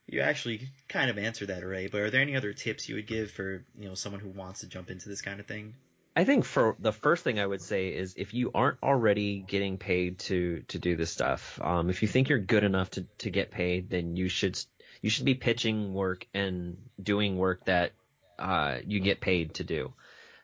you 0.07 0.20
actually 0.20 0.68
kind 0.88 1.11
of 1.11 1.18
answered 1.18 1.48
that 1.48 1.62
already. 1.62 1.88
But 1.88 2.02
are 2.02 2.11
there 2.11 2.20
any 2.20 2.36
other 2.36 2.52
tips 2.52 2.88
you 2.88 2.96
would 2.96 3.07
give 3.07 3.30
for 3.30 3.64
you 3.78 3.88
know 3.88 3.94
someone 3.94 4.20
who 4.20 4.30
wants 4.30 4.61
to 4.61 4.66
jump 4.66 4.90
into 4.90 5.09
this 5.09 5.22
kind 5.22 5.40
of 5.40 5.46
thing? 5.46 5.74
I 6.16 6.24
think 6.24 6.44
for 6.44 6.76
the 6.78 6.92
first 6.92 7.24
thing 7.24 7.40
I 7.40 7.46
would 7.46 7.62
say 7.62 7.88
is 7.88 8.14
if 8.16 8.34
you 8.34 8.52
aren't 8.55 8.78
already 8.82 9.40
getting 9.40 9.78
paid 9.78 10.18
to 10.20 10.62
to 10.68 10.78
do 10.78 10.96
this 10.96 11.11
stuff, 11.11 11.61
um, 11.62 11.90
if 11.90 12.02
you 12.02 12.09
think 12.09 12.28
you're 12.28 12.38
good 12.38 12.64
enough 12.64 12.90
to 12.90 13.07
to 13.18 13.30
get 13.30 13.50
paid, 13.50 13.90
then 13.90 14.16
you 14.16 14.28
should 14.28 14.59
you 15.02 15.11
should 15.11 15.24
be 15.24 15.34
pitching 15.34 15.92
work 15.92 16.26
and 16.32 16.76
doing 17.02 17.36
work 17.36 17.64
that 17.64 17.92
uh, 18.38 18.78
you 18.86 19.00
get 19.00 19.20
paid 19.20 19.55
to 19.55 19.64
do. 19.64 19.92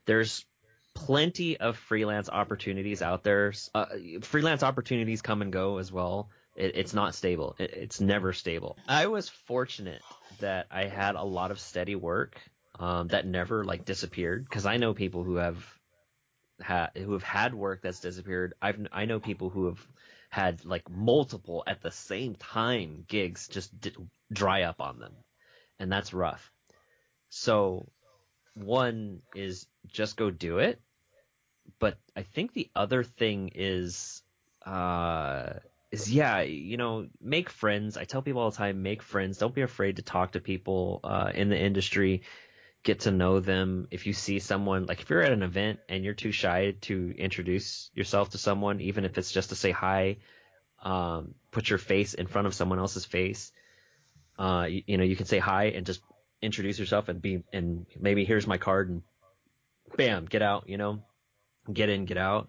There's 0.06 0.44
plenty 0.94 1.56
of 1.56 1.76
freelance 1.76 2.28
opportunities 2.28 3.00
out 3.00 3.22
there. 3.22 3.52
Uh, 3.74 3.86
freelance 4.22 4.62
opportunities 4.62 5.22
come 5.22 5.42
and 5.42 5.52
go 5.52 5.78
as 5.78 5.92
well. 5.92 6.30
It, 6.60 6.76
it's 6.76 6.92
not 6.94 7.14
stable. 7.14 7.56
It, 7.58 7.72
it's 7.72 8.00
never 8.00 8.32
stable. 8.32 8.76
I 8.86 9.06
was 9.06 9.28
fortunate 9.28 10.02
that 10.40 10.66
I 10.70 10.84
had 10.84 11.14
a 11.14 11.24
lot 11.24 11.50
of 11.50 11.58
steady 11.58 11.94
work 11.94 12.38
um, 12.78 13.08
that 13.08 13.26
never 13.26 13.64
like 13.64 13.84
disappeared 13.86 14.44
because 14.44 14.66
I 14.66 14.76
know 14.76 14.92
people 14.92 15.24
who 15.24 15.36
have 15.36 15.64
had 16.60 16.90
who 16.96 17.12
have 17.12 17.22
had 17.22 17.54
work 17.54 17.80
that's 17.82 18.00
disappeared. 18.00 18.54
I've 18.60 18.86
I 18.92 19.06
know 19.06 19.20
people 19.20 19.48
who 19.48 19.66
have 19.66 19.86
had 20.28 20.64
like 20.64 20.88
multiple 20.90 21.64
at 21.66 21.82
the 21.82 21.90
same 21.90 22.34
time 22.34 23.04
gigs 23.08 23.48
just 23.48 23.80
d- 23.80 23.96
dry 24.30 24.62
up 24.62 24.80
on 24.80 24.98
them, 24.98 25.14
and 25.78 25.90
that's 25.90 26.12
rough. 26.12 26.52
So 27.30 27.88
one 28.54 29.22
is 29.34 29.66
just 29.86 30.16
go 30.18 30.30
do 30.30 30.58
it, 30.58 30.80
but 31.78 31.98
I 32.14 32.22
think 32.22 32.52
the 32.52 32.70
other 32.76 33.02
thing 33.02 33.52
is 33.54 34.22
uh 34.66 35.54
is 35.90 36.12
yeah, 36.12 36.40
you 36.42 36.76
know, 36.76 37.08
make 37.20 37.50
friends. 37.50 37.96
I 37.96 38.04
tell 38.04 38.22
people 38.22 38.42
all 38.42 38.50
the 38.50 38.56
time, 38.56 38.82
make 38.82 39.02
friends. 39.02 39.38
Don't 39.38 39.54
be 39.54 39.62
afraid 39.62 39.96
to 39.96 40.02
talk 40.02 40.32
to 40.32 40.40
people 40.40 41.00
uh, 41.04 41.32
in 41.34 41.48
the 41.48 41.58
industry 41.58 42.22
get 42.82 43.00
to 43.00 43.10
know 43.10 43.40
them. 43.40 43.88
If 43.90 44.06
you 44.06 44.12
see 44.12 44.38
someone, 44.38 44.86
like 44.86 45.00
if 45.00 45.10
you're 45.10 45.22
at 45.22 45.32
an 45.32 45.42
event 45.42 45.80
and 45.88 46.04
you're 46.04 46.14
too 46.14 46.32
shy 46.32 46.74
to 46.82 47.14
introduce 47.16 47.90
yourself 47.94 48.30
to 48.30 48.38
someone, 48.38 48.80
even 48.80 49.04
if 49.04 49.18
it's 49.18 49.32
just 49.32 49.50
to 49.50 49.54
say 49.54 49.70
hi, 49.70 50.18
um, 50.82 51.34
put 51.50 51.68
your 51.68 51.78
face 51.78 52.14
in 52.14 52.26
front 52.26 52.46
of 52.46 52.54
someone 52.54 52.78
else's 52.78 53.04
face. 53.04 53.52
Uh, 54.38 54.66
you, 54.68 54.82
you, 54.86 54.96
know, 54.96 55.04
you 55.04 55.16
can 55.16 55.26
say 55.26 55.38
hi 55.38 55.64
and 55.66 55.84
just 55.84 56.00
introduce 56.40 56.78
yourself 56.78 57.08
and 57.08 57.20
be, 57.20 57.42
and 57.52 57.84
maybe 57.98 58.24
here's 58.24 58.46
my 58.46 58.56
card 58.56 58.88
and 58.88 59.02
bam, 59.96 60.24
get 60.24 60.40
out, 60.40 60.68
you 60.68 60.78
know, 60.78 61.02
get 61.70 61.90
in, 61.90 62.06
get 62.06 62.16
out. 62.16 62.48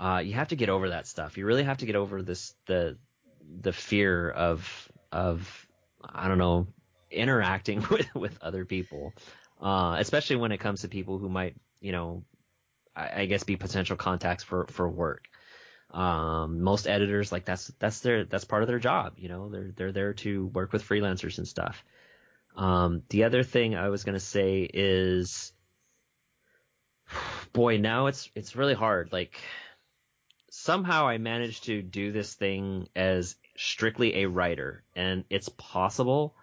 Uh, 0.00 0.22
you 0.24 0.32
have 0.32 0.48
to 0.48 0.56
get 0.56 0.70
over 0.70 0.90
that 0.90 1.06
stuff. 1.06 1.36
You 1.36 1.44
really 1.44 1.64
have 1.64 1.78
to 1.78 1.86
get 1.86 1.94
over 1.94 2.22
this, 2.22 2.54
the, 2.66 2.96
the 3.60 3.72
fear 3.72 4.30
of, 4.30 4.90
of, 5.12 5.68
I 6.02 6.28
don't 6.28 6.38
know, 6.38 6.68
interacting 7.10 7.84
with, 7.90 8.14
with 8.14 8.38
other 8.42 8.64
people 8.64 9.12
uh, 9.60 9.96
especially 9.98 10.36
when 10.36 10.52
it 10.52 10.58
comes 10.58 10.80
to 10.82 10.88
people 10.88 11.18
who 11.18 11.28
might, 11.28 11.54
you 11.80 11.92
know, 11.92 12.24
I, 12.96 13.22
I 13.22 13.26
guess 13.26 13.44
be 13.44 13.56
potential 13.56 13.96
contacts 13.96 14.42
for 14.42 14.66
for 14.66 14.88
work. 14.88 15.28
Um, 15.90 16.62
most 16.62 16.86
editors 16.86 17.32
like 17.32 17.44
that's 17.44 17.68
that's 17.78 18.00
their 18.00 18.24
that's 18.24 18.44
part 18.44 18.62
of 18.62 18.68
their 18.68 18.78
job. 18.78 19.14
You 19.16 19.28
know, 19.28 19.50
they're 19.50 19.72
they're 19.76 19.92
there 19.92 20.14
to 20.14 20.46
work 20.46 20.72
with 20.72 20.86
freelancers 20.86 21.38
and 21.38 21.46
stuff. 21.46 21.84
Um, 22.56 23.02
the 23.10 23.24
other 23.24 23.42
thing 23.42 23.76
I 23.76 23.88
was 23.90 24.04
gonna 24.04 24.20
say 24.20 24.68
is, 24.72 25.52
boy, 27.52 27.78
now 27.78 28.06
it's 28.06 28.30
it's 28.34 28.56
really 28.56 28.74
hard. 28.74 29.12
Like 29.12 29.38
somehow 30.50 31.08
I 31.08 31.18
managed 31.18 31.64
to 31.64 31.80
do 31.80 32.12
this 32.12 32.34
thing 32.34 32.88
as 32.94 33.36
strictly 33.56 34.22
a 34.22 34.28
writer, 34.28 34.82
and 34.94 35.24
it's 35.30 35.48
possible, 35.48 36.34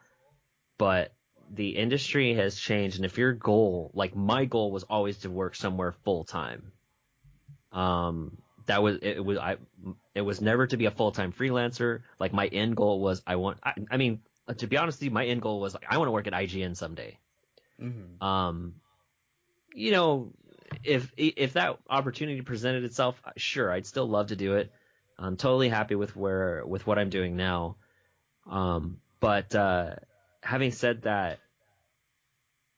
but 0.78 1.14
the 1.50 1.78
industry 1.78 2.34
has 2.34 2.60
changed, 2.60 2.98
and 2.98 3.06
if 3.06 3.18
your 3.18 3.34
goal, 3.34 3.92
like 3.94 4.16
my 4.16 4.46
goal, 4.46 4.72
was 4.72 4.84
always 4.84 5.20
to 5.20 5.30
work 5.30 5.56
somewhere 5.56 5.92
full 6.04 6.24
time, 6.24 6.72
um, 7.72 8.38
that 8.66 8.82
was 8.84 8.98
it 9.02 9.24
was 9.24 9.38
I 9.38 9.58
it 10.14 10.22
was 10.22 10.42
never 10.42 10.68
to 10.68 10.78
be 10.78 10.86
a 10.86 10.92
full 10.92 11.12
time 11.12 11.32
freelancer. 11.32 12.02
Like 12.20 12.34
my 12.34 12.48
end 12.48 12.76
goal 12.76 13.00
was 13.00 13.22
I 13.26 13.38
want 13.38 13.60
I, 13.64 13.74
I, 13.90 13.98
mean 13.98 14.22
to 14.58 14.68
be 14.68 14.78
honest 14.78 15.00
with 15.00 15.06
you, 15.06 15.12
my 15.12 15.26
end 15.26 15.42
goal 15.42 15.60
was 15.60 15.74
like 15.74 15.86
I 15.90 15.98
want 15.98 16.08
to 16.08 16.12
work 16.12 16.28
at 16.28 16.34
IGN 16.34 16.76
someday. 16.76 17.18
Mm-hmm. 17.82 18.24
Um, 18.26 18.76
you 19.74 19.92
know, 19.92 20.34
if 20.84 21.12
if 21.18 21.54
that 21.54 21.78
opportunity 21.90 22.42
presented 22.42 22.84
itself, 22.84 23.22
sure, 23.36 23.72
I'd 23.72 23.86
still 23.86 24.08
love 24.08 24.28
to 24.28 24.36
do 24.36 24.56
it. 24.56 24.72
I'm 25.20 25.38
totally 25.38 25.70
happy 25.70 25.96
with 25.96 26.16
where 26.16 26.64
with 26.66 26.86
what 26.86 27.00
I'm 27.00 27.10
doing 27.10 27.36
now. 27.36 27.76
Um, 28.50 28.98
but 29.20 29.54
uh, 29.56 29.96
having 30.42 30.72
said 30.72 31.04
that, 31.04 31.40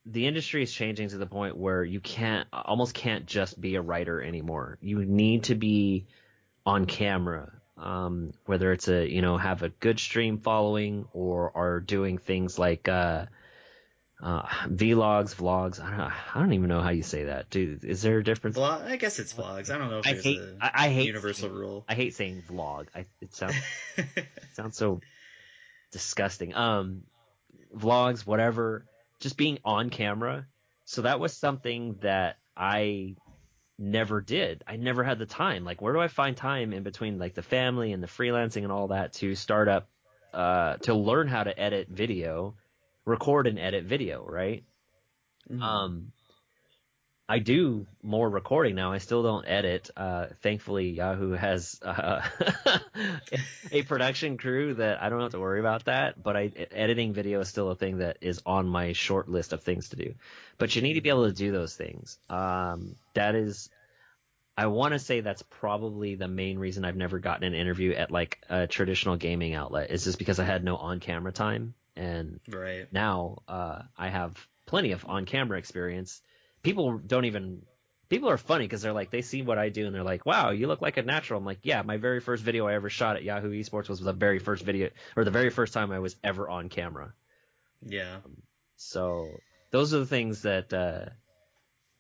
the 0.06 0.26
industry 0.26 0.64
is 0.64 0.72
changing 0.72 1.10
to 1.10 1.18
the 1.18 1.26
point 1.26 1.58
where 1.58 1.84
you 1.84 2.00
can't 2.00 2.48
almost 2.52 2.94
can't 2.94 3.26
just 3.26 3.60
be 3.60 3.76
a 3.76 3.82
writer 3.82 4.22
anymore. 4.22 4.78
You 4.82 5.04
need 5.06 5.46
to 5.46 5.56
be 5.56 6.08
on 6.66 6.86
camera, 6.86 7.52
um, 7.78 8.32
whether 8.46 8.72
it's 8.72 8.88
a 8.88 9.08
you 9.08 9.22
know 9.22 9.38
have 9.38 9.64
a 9.64 9.70
good 9.70 10.00
stream 10.00 10.40
following 10.40 11.08
or 11.14 11.52
are 11.56 11.80
doing 11.80 12.18
things 12.18 12.58
like 12.58 12.88
uh, 12.88 13.26
uh, 14.22 14.42
vlogs, 14.68 15.34
vlogs. 15.36 15.82
I 15.82 15.90
don't, 15.92 16.12
I 16.36 16.40
don't 16.40 16.54
even 16.54 16.68
know 16.68 16.82
how 16.82 16.90
you 16.90 17.04
say 17.04 17.26
that. 17.26 17.50
Dude, 17.50 17.86
is 17.86 18.02
there 18.02 18.18
a 18.18 18.24
difference? 18.24 18.58
Vlog, 18.58 18.86
I 18.86 18.98
guess 18.98 19.20
it's 19.20 19.34
vlogs. 19.34 19.70
I 19.70 19.78
don't 19.78 19.90
know 19.90 20.00
if 20.00 20.08
I 20.08 20.14
there's 20.14 20.24
hate, 20.24 20.40
a 20.40 20.58
I, 20.62 20.72
I 20.74 20.90
hate 20.90 21.08
universal 21.08 21.50
saying, 21.50 21.54
rule. 21.54 21.86
I 21.88 21.96
hate 21.96 22.16
saying 22.16 22.44
vlog. 22.50 22.88
I, 22.94 23.06
it 23.22 23.34
sounds 23.34 23.56
it 23.98 24.28
sounds 24.54 24.76
so 24.76 25.00
disgusting. 25.92 26.54
Um, 26.54 27.04
vlogs, 27.76 28.26
whatever, 28.26 28.86
just 29.20 29.38
being 29.38 29.60
on 29.64 29.90
camera. 29.90 30.48
So 30.84 31.04
that 31.04 31.20
was 31.20 31.34
something 31.34 31.98
that 32.02 32.38
I 32.58 33.16
never 33.78 34.20
did. 34.20 34.64
I 34.68 34.76
never 34.76 35.04
had 35.04 35.18
the 35.20 35.26
time. 35.26 35.64
Like, 35.64 35.82
where 35.82 35.94
do 35.94 36.00
I 36.00 36.10
find 36.10 36.36
time 36.36 36.74
in 36.74 36.84
between 36.84 37.20
like 37.20 37.36
the 37.36 37.42
family 37.42 37.94
and 37.94 38.04
the 38.04 38.08
freelancing 38.08 38.64
and 38.64 38.72
all 38.72 38.90
that 38.90 39.14
to 39.14 39.36
start 39.36 39.70
up, 39.70 39.88
uh, 40.34 40.76
to 40.78 40.94
learn 40.94 41.30
how 41.30 41.44
to 41.44 41.58
edit 41.58 41.88
video, 41.90 42.56
record 43.10 43.48
and 43.48 43.60
edit 43.60 43.84
video, 43.84 44.26
right? 44.26 44.64
Mm-hmm. 45.50 45.62
Um, 45.62 46.12
I 47.32 47.38
do 47.38 47.86
more 48.02 48.28
recording 48.28 48.74
now. 48.74 48.92
I 48.92 48.98
still 48.98 49.22
don't 49.22 49.46
edit. 49.48 49.92
Uh, 49.96 50.26
thankfully, 50.42 50.90
Yahoo 50.90 51.34
has 51.34 51.80
uh, 51.84 52.22
a 53.72 53.84
production 53.84 54.40
crew 54.40 54.74
that 54.74 55.00
I 55.00 55.10
don't 55.10 55.22
have 55.22 55.34
to 55.34 55.40
worry 55.40 55.60
about 55.60 55.86
that. 55.86 56.22
But 56.22 56.36
I, 56.36 56.52
editing 56.72 57.14
video 57.14 57.40
is 57.42 57.48
still 57.48 57.70
a 57.70 57.76
thing 57.76 58.00
that 58.00 58.18
is 58.22 58.42
on 58.48 58.68
my 58.68 58.94
short 58.94 59.30
list 59.30 59.54
of 59.54 59.62
things 59.62 59.90
to 59.90 59.96
do. 59.96 60.16
But 60.58 60.76
you 60.76 60.82
need 60.82 60.96
to 60.96 61.02
be 61.02 61.10
able 61.10 61.28
to 61.28 61.32
do 61.32 61.52
those 61.52 61.76
things. 61.76 62.18
Um, 62.32 62.96
that 63.14 63.36
is, 63.36 63.70
I 64.58 64.66
want 64.66 64.94
to 64.94 65.00
say 65.00 65.22
that's 65.22 65.44
probably 65.44 66.16
the 66.16 66.28
main 66.28 66.58
reason 66.58 66.84
I've 66.84 66.96
never 66.96 67.20
gotten 67.20 67.44
an 67.44 67.54
interview 67.54 67.92
at 67.92 68.10
like 68.10 68.40
a 68.50 68.66
traditional 68.66 69.18
gaming 69.18 69.54
outlet. 69.54 69.92
Is 69.92 70.06
just 70.06 70.18
because 70.18 70.40
I 70.40 70.46
had 70.46 70.64
no 70.64 70.78
on-camera 70.78 71.32
time, 71.32 71.76
and 72.00 72.40
right. 72.50 72.88
now 72.92 73.38
uh, 73.48 73.82
I 73.98 74.10
have 74.10 74.36
plenty 74.66 74.92
of 74.94 75.06
on-camera 75.06 75.58
experience 75.58 76.22
people 76.64 76.98
don't 76.98 77.26
even 77.26 77.62
people 78.10 78.30
are 78.30 78.38
funny 78.38 78.66
because 78.66 78.82
they're 78.82 78.94
like 78.94 79.12
they 79.12 79.22
see 79.22 79.42
what 79.42 79.58
I 79.58 79.70
do 79.70 79.86
and 79.86 79.96
they're 79.96 80.04
like, 80.04 80.26
"Wow, 80.26 80.50
you 80.50 80.68
look 80.68 80.82
like 80.82 80.98
a 80.98 81.04
natural." 81.04 81.40
I'm 81.40 81.46
like, 81.46 81.60
"Yeah, 81.64 81.82
my 81.84 81.98
very 81.98 82.20
first 82.20 82.44
video 82.44 82.68
I 82.68 82.74
ever 82.74 82.90
shot 82.90 83.16
at 83.16 83.24
Yahoo 83.24 83.52
Esports 83.52 83.90
was 83.90 84.00
the 84.00 84.14
very 84.14 84.40
first 84.40 84.64
video 84.64 84.90
or 85.16 85.24
the 85.24 85.32
very 85.32 85.50
first 85.50 85.74
time 85.74 85.92
I 85.92 86.00
was 86.00 86.16
ever 86.24 86.50
on 86.50 86.70
camera." 86.70 87.14
Yeah. 87.86 88.18
Um, 88.26 88.42
so 88.76 89.28
those 89.72 89.94
are 89.94 90.00
the 90.00 90.06
things 90.06 90.42
that 90.42 90.74
uh, 90.74 91.06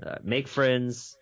uh, 0.04 0.18
make 0.24 0.48
friends, 0.48 1.16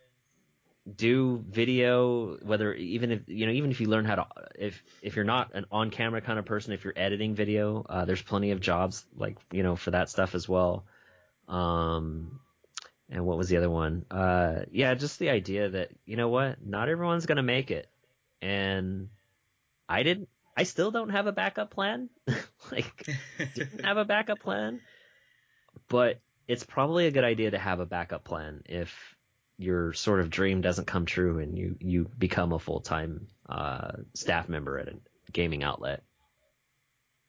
do 0.96 1.44
video. 1.50 2.38
Whether 2.38 2.74
even 2.74 3.12
if 3.12 3.22
you 3.28 3.46
know, 3.46 3.52
even 3.52 3.72
if 3.72 3.82
you 3.82 3.88
learn 3.88 4.06
how 4.06 4.16
to, 4.16 4.28
if 4.58 4.82
if 5.02 5.16
you're 5.16 5.26
not 5.26 5.52
an 5.54 5.66
on 5.72 5.90
camera 5.90 6.22
kind 6.22 6.40
of 6.40 6.46
person, 6.46 6.74
if 6.74 6.84
you're 6.84 6.94
editing 6.96 7.36
video, 7.36 7.86
uh, 7.88 8.06
there's 8.06 8.22
plenty 8.22 8.52
of 8.52 8.60
jobs 8.60 9.06
like 9.16 9.38
you 9.52 9.64
know 9.64 9.76
for 9.76 9.92
that 9.92 10.10
stuff 10.10 10.36
as 10.36 10.48
well. 10.48 10.86
Um, 11.48 12.40
and 13.10 13.26
what 13.26 13.38
was 13.38 13.50
the 13.50 13.58
other 13.58 13.70
one? 13.70 14.06
Uh, 14.12 14.62
yeah, 14.72 14.94
just 14.94 15.20
the 15.20 15.30
idea 15.30 15.70
that 15.70 15.90
you 16.06 16.18
know 16.18 16.30
what, 16.30 16.66
not 16.66 16.90
everyone's 16.90 17.26
gonna 17.26 17.44
make 17.44 17.72
it, 17.72 17.90
and 18.42 19.10
I 19.88 20.04
didn't. 20.04 20.30
I 20.56 20.64
still 20.64 20.92
don't 20.92 21.10
have 21.10 21.28
a 21.28 21.32
backup 21.32 21.70
plan. 21.70 22.10
like, 22.72 23.08
didn't 23.56 23.86
have 23.86 23.98
a 23.98 24.06
backup 24.06 24.40
plan, 24.40 24.82
but 25.88 26.20
it's 26.48 26.64
probably 26.64 27.08
a 27.08 27.12
good 27.12 27.24
idea 27.24 27.52
to 27.52 27.60
have 27.60 27.80
a 27.80 27.86
backup 27.86 28.24
plan 28.24 28.64
if 28.66 29.17
your 29.58 29.94
sort 29.94 30.20
of 30.20 30.30
dream 30.30 30.62
doesn't 30.62 30.86
come 30.86 31.06
true 31.06 31.40
and 31.40 31.58
you 31.58 31.76
you 31.80 32.10
become 32.18 32.54
a 32.54 32.60
full 32.60 32.80
time 32.80 33.28
uh, 33.50 33.92
staff 34.14 34.48
member 34.48 34.78
at 34.78 34.88
a 34.88 34.96
gaming 35.32 35.64
outlet. 35.64 36.04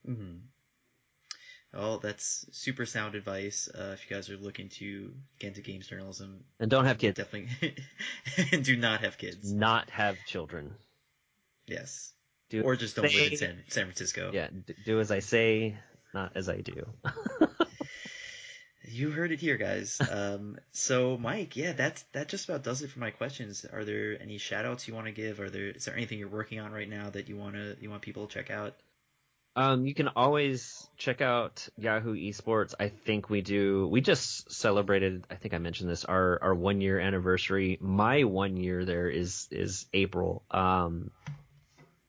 Mm-hmm. 0.07 0.37
Oh, 1.73 1.97
that's 1.97 2.47
super 2.51 2.85
sound 2.85 3.13
advice. 3.13 3.69
Uh, 3.73 3.91
if 3.93 4.09
you 4.09 4.15
guys 4.15 4.29
are 4.29 4.37
looking 4.37 4.69
to 4.69 5.13
get 5.37 5.49
into 5.49 5.61
games 5.61 5.87
journalism, 5.87 6.43
and 6.59 6.69
don't 6.69 6.85
have 6.85 6.97
kids, 6.97 7.17
definitely 7.17 7.75
do 8.61 8.75
not 8.75 9.01
have 9.01 9.17
kids. 9.17 9.51
Not 9.53 9.89
have 9.91 10.17
children. 10.25 10.73
Yes. 11.67 12.13
do 12.49 12.63
or 12.63 12.75
just 12.75 12.95
don't 12.95 13.13
live 13.13 13.31
in 13.31 13.37
San, 13.37 13.63
San 13.67 13.85
Francisco. 13.85 14.31
yeah, 14.33 14.47
do 14.85 14.99
as 14.99 15.11
I 15.11 15.19
say, 15.19 15.75
not 16.13 16.31
as 16.35 16.49
I 16.49 16.61
do. 16.61 16.87
You 18.99 19.11
heard 19.11 19.31
it 19.31 19.39
here, 19.39 19.57
guys. 19.57 19.99
Um, 20.11 20.57
so 20.71 21.17
Mike, 21.17 21.55
yeah, 21.55 21.73
that's 21.73 22.03
that 22.13 22.27
just 22.27 22.49
about 22.49 22.63
does 22.63 22.81
it 22.81 22.89
for 22.89 22.99
my 22.99 23.11
questions. 23.11 23.65
Are 23.71 23.85
there 23.85 24.19
any 24.19 24.37
shout 24.37 24.65
outs 24.65 24.87
you 24.87 24.93
want 24.93 25.05
to 25.05 25.11
give? 25.13 25.39
Are 25.39 25.49
there 25.49 25.69
is 25.69 25.85
there 25.85 25.95
anything 25.95 26.19
you're 26.19 26.27
working 26.27 26.59
on 26.59 26.71
right 26.71 26.89
now 26.89 27.09
that 27.11 27.29
you 27.29 27.37
want 27.37 27.55
to 27.55 27.77
you 27.79 27.89
want 27.89 28.01
people 28.01 28.27
to 28.27 28.33
check 28.33 28.49
out? 28.49 28.75
Um, 29.55 29.85
you 29.85 29.93
can 29.93 30.07
always 30.09 30.87
check 30.97 31.21
out 31.21 31.67
Yahoo 31.77 32.15
Esports. 32.15 32.73
I 32.79 32.89
think 32.89 33.29
we 33.29 33.41
do. 33.41 33.87
We 33.87 34.01
just 34.01 34.51
celebrated. 34.51 35.25
I 35.29 35.35
think 35.35 35.53
I 35.53 35.57
mentioned 35.57 35.89
this. 35.89 36.05
Our 36.05 36.39
our 36.41 36.55
one 36.55 36.81
year 36.81 36.99
anniversary. 36.99 37.77
My 37.79 38.23
one 38.23 38.57
year 38.57 38.83
there 38.83 39.09
is 39.09 39.47
is 39.51 39.85
April. 39.93 40.43
Um, 40.49 41.11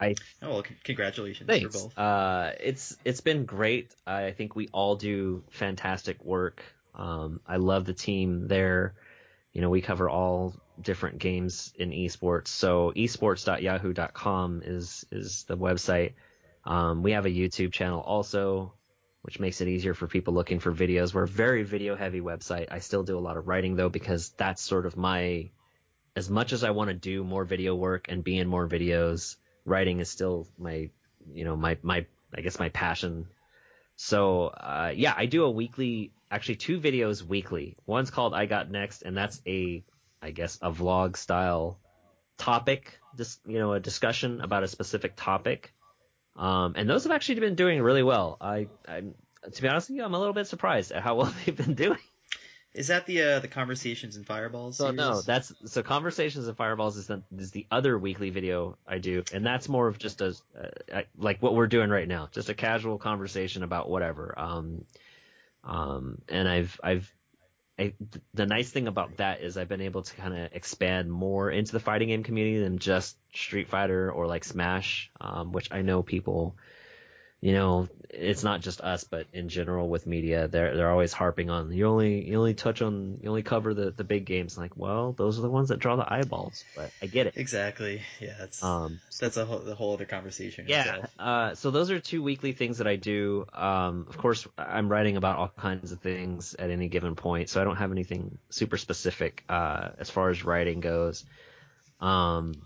I 0.01 0.15
Oh 0.43 0.51
well, 0.51 0.65
congratulations 0.85 1.47
thanks. 1.47 1.77
for 1.77 1.89
both. 1.89 1.99
Uh, 1.99 2.53
it's 2.61 2.97
it's 3.05 3.21
been 3.21 3.45
great. 3.45 3.95
I 4.07 4.33
think 4.33 4.57
we 4.57 4.69
all 4.73 4.97
do 4.97 5.45
fantastic 5.51 6.25
work. 6.25 6.63
Um, 7.01 7.41
I 7.47 7.57
love 7.57 7.87
the 7.87 7.95
team 7.95 8.47
there. 8.47 8.95
You 9.53 9.63
know, 9.63 9.71
we 9.71 9.81
cover 9.81 10.09
all 10.09 10.55
different 10.81 11.19
games 11.19 11.73
in 11.77 11.91
esports. 11.91 12.49
So 12.49 12.93
esports.yahoo.com 12.95 14.63
is 14.65 15.05
is 15.11 15.45
the 15.45 15.57
website. 15.57 16.13
Um, 16.65 17.03
we 17.03 17.13
have 17.13 17.27
a 17.27 17.31
YouTube 17.31 17.73
channel 17.73 18.01
also, 18.01 18.75
which 19.23 19.41
makes 19.41 19.61
it 19.61 19.69
easier 19.69 19.95
for 19.95 20.07
people 20.07 20.35
looking 20.35 20.61
for 20.61 20.73
videos. 20.73 21.15
We're 21.15 21.25
a 21.25 21.29
very 21.29 21.63
video 21.63 21.97
heavy 21.97 22.21
website. 22.21 22.69
I 22.71 22.81
still 22.81 23.03
do 23.03 23.19
a 23.19 23.21
lot 23.21 23.39
of 23.39 23.49
writing 23.49 23.77
though 23.77 23.89
because 23.89 24.31
that's 24.37 24.63
sort 24.63 24.85
of 24.85 24.97
my 24.97 25.51
as 26.15 26.29
much 26.29 26.53
as 26.53 26.65
I 26.65 26.71
want 26.71 26.89
to 26.89 26.95
do 26.95 27.25
more 27.25 27.45
video 27.45 27.75
work 27.75 28.07
and 28.09 28.23
be 28.23 28.39
in 28.39 28.47
more 28.47 28.69
videos, 28.69 29.37
writing 29.65 30.01
is 30.01 30.11
still 30.11 30.49
my 30.59 30.91
you 31.33 31.45
know 31.45 31.57
my 31.57 31.79
my 31.83 32.07
I 32.35 32.43
guess 32.43 32.59
my 32.59 32.69
passion. 32.69 33.27
So 34.03 34.47
uh, 34.47 34.93
yeah, 34.97 35.13
I 35.15 35.27
do 35.27 35.45
a 35.45 35.51
weekly, 35.51 36.15
actually 36.31 36.57
two 36.57 36.81
videos 36.81 37.23
weekly. 37.23 37.77
One's 37.85 38.11
called 38.11 38.33
I 38.33 38.47
Got 38.47 38.71
Next, 38.71 39.03
and 39.03 39.15
that's 39.15 39.43
a 39.47 39.85
I 40.23 40.31
guess 40.31 40.59
a 40.63 40.73
vlog 40.73 41.19
style 41.19 41.79
topic, 42.39 42.99
just 43.19 43.41
you 43.47 43.59
know 43.59 43.75
a 43.75 43.81
discussion 43.81 44.41
about 44.41 44.63
a 44.63 44.69
specific 44.69 45.17
topic. 45.17 45.75
Um, 46.35 46.73
and 46.77 46.89
those 46.89 47.05
have 47.05 47.13
actually 47.13 47.41
been 47.41 47.57
doing 47.57 47.83
really 47.83 48.03
well. 48.03 48.39
I, 48.41 48.69
I'm 48.89 49.15
to 49.53 49.63
be 49.63 49.69
honest 49.69 49.91
with 49.91 49.99
you, 49.99 50.05
I'm 50.05 50.15
a 50.15 50.19
little 50.19 50.33
bit 50.33 50.47
surprised 50.47 50.93
at 50.93 51.03
how 51.03 51.17
well 51.17 51.35
they've 51.45 51.55
been 51.55 51.75
doing. 51.75 51.99
Is 52.73 52.87
that 52.87 53.07
the 53.07 53.23
uh, 53.23 53.39
the 53.41 53.49
conversations 53.49 54.17
and 54.17 54.25
fireballs? 54.25 54.77
So 54.77 54.85
series? 54.85 54.97
no, 54.97 55.21
that's 55.23 55.53
so 55.65 55.83
conversations 55.83 56.47
and 56.47 56.57
fireballs 56.57 56.97
is 56.97 57.09
the 57.09 57.23
is 57.37 57.51
the 57.51 57.67
other 57.71 57.99
weekly 57.99 58.31
video 58.31 58.79
I 58.87 58.99
do, 58.99 59.25
and 59.33 59.45
that's 59.45 59.69
more 59.69 59.89
of 59.89 59.99
just 59.99 60.21
a 60.21 60.37
uh, 60.93 61.03
like 61.17 61.43
what 61.43 61.55
we're 61.55 61.67
doing 61.67 61.91
right 61.91 62.07
now, 62.07 62.29
just 62.31 62.49
a 62.49 62.55
casual 62.55 62.99
conversation 62.99 63.65
about 63.65 63.91
whatever. 63.91 64.35
Um, 64.39 64.85
um, 65.65 66.23
and 66.29 66.49
I've 66.49 66.81
I've 66.83 67.13
I, 67.81 67.95
the 68.35 68.47
nice 68.47 68.71
thing 68.71 68.87
about 68.87 69.17
that 69.17 69.41
is 69.41 69.57
I've 69.57 69.69
been 69.69 69.81
able 69.81 70.03
to 70.03 70.15
kind 70.15 70.37
of 70.37 70.53
expand 70.53 71.11
more 71.11 71.51
into 71.51 71.73
the 71.73 71.81
fighting 71.81 72.09
game 72.09 72.23
community 72.23 72.63
than 72.63 72.79
just 72.79 73.17
Street 73.35 73.69
Fighter 73.69 74.13
or 74.13 74.27
like 74.27 74.45
Smash, 74.45 75.11
um, 75.21 75.53
which 75.53 75.73
I 75.73 75.83
know 75.83 76.03
people 76.03 76.57
you 77.41 77.53
know, 77.53 77.89
it's 78.11 78.43
not 78.45 78.61
just 78.61 78.81
us, 78.81 79.05
but 79.05 79.27
in 79.33 79.49
general 79.49 79.89
with 79.89 80.07
media, 80.07 80.49
they're 80.49 80.77
they're 80.77 80.91
always 80.91 81.13
harping 81.13 81.49
on 81.51 81.73
you 81.73 81.87
only 81.87 82.29
you 82.29 82.39
only 82.39 82.55
touch 82.55 82.83
on 82.83 83.19
you 83.23 83.29
only 83.29 83.43
cover 83.43 83.73
the 83.75 83.91
the 83.91 84.05
big 84.05 84.27
games. 84.27 84.59
Like, 84.59 84.77
well, 84.77 85.13
those 85.13 85.39
are 85.39 85.43
the 85.43 85.51
ones 85.51 85.69
that 85.69 85.79
draw 85.79 85.97
the 85.97 86.13
eyeballs. 86.13 86.67
But 86.75 86.93
I 87.01 87.07
get 87.07 87.29
it. 87.29 87.35
exactly. 87.37 88.03
Yeah, 88.21 88.35
that's 88.39 88.63
Um, 88.63 89.01
that's 89.19 89.37
a 89.37 89.45
whole, 89.45 89.61
the 89.61 89.75
whole 89.75 89.95
other 89.95 90.05
conversation. 90.07 90.67
yeah. 90.69 91.07
Uh, 91.19 91.55
so 91.55 91.71
those 91.71 91.91
are 91.91 92.01
two 92.01 92.23
weekly 92.23 92.53
things 92.53 92.79
that 92.79 92.87
I 92.87 92.97
do. 92.97 93.47
Um, 93.53 94.07
of 94.09 94.17
course, 94.19 94.47
I'm 94.59 94.89
writing 94.89 95.17
about 95.17 95.39
all 95.39 95.49
kinds 95.49 95.93
of 95.93 96.01
things 96.01 96.55
at 96.55 96.71
any 96.71 96.89
given 96.89 97.17
point, 97.17 97.49
so 97.49 97.61
I 97.61 97.65
don't 97.65 97.77
have 97.77 97.93
anything 97.93 98.39
super 98.51 98.77
specific 98.77 99.45
uh, 99.49 99.91
as 99.99 100.11
far 100.11 100.31
as 100.31 100.45
writing 100.45 100.81
goes. 100.81 101.25
Um, 102.01 102.63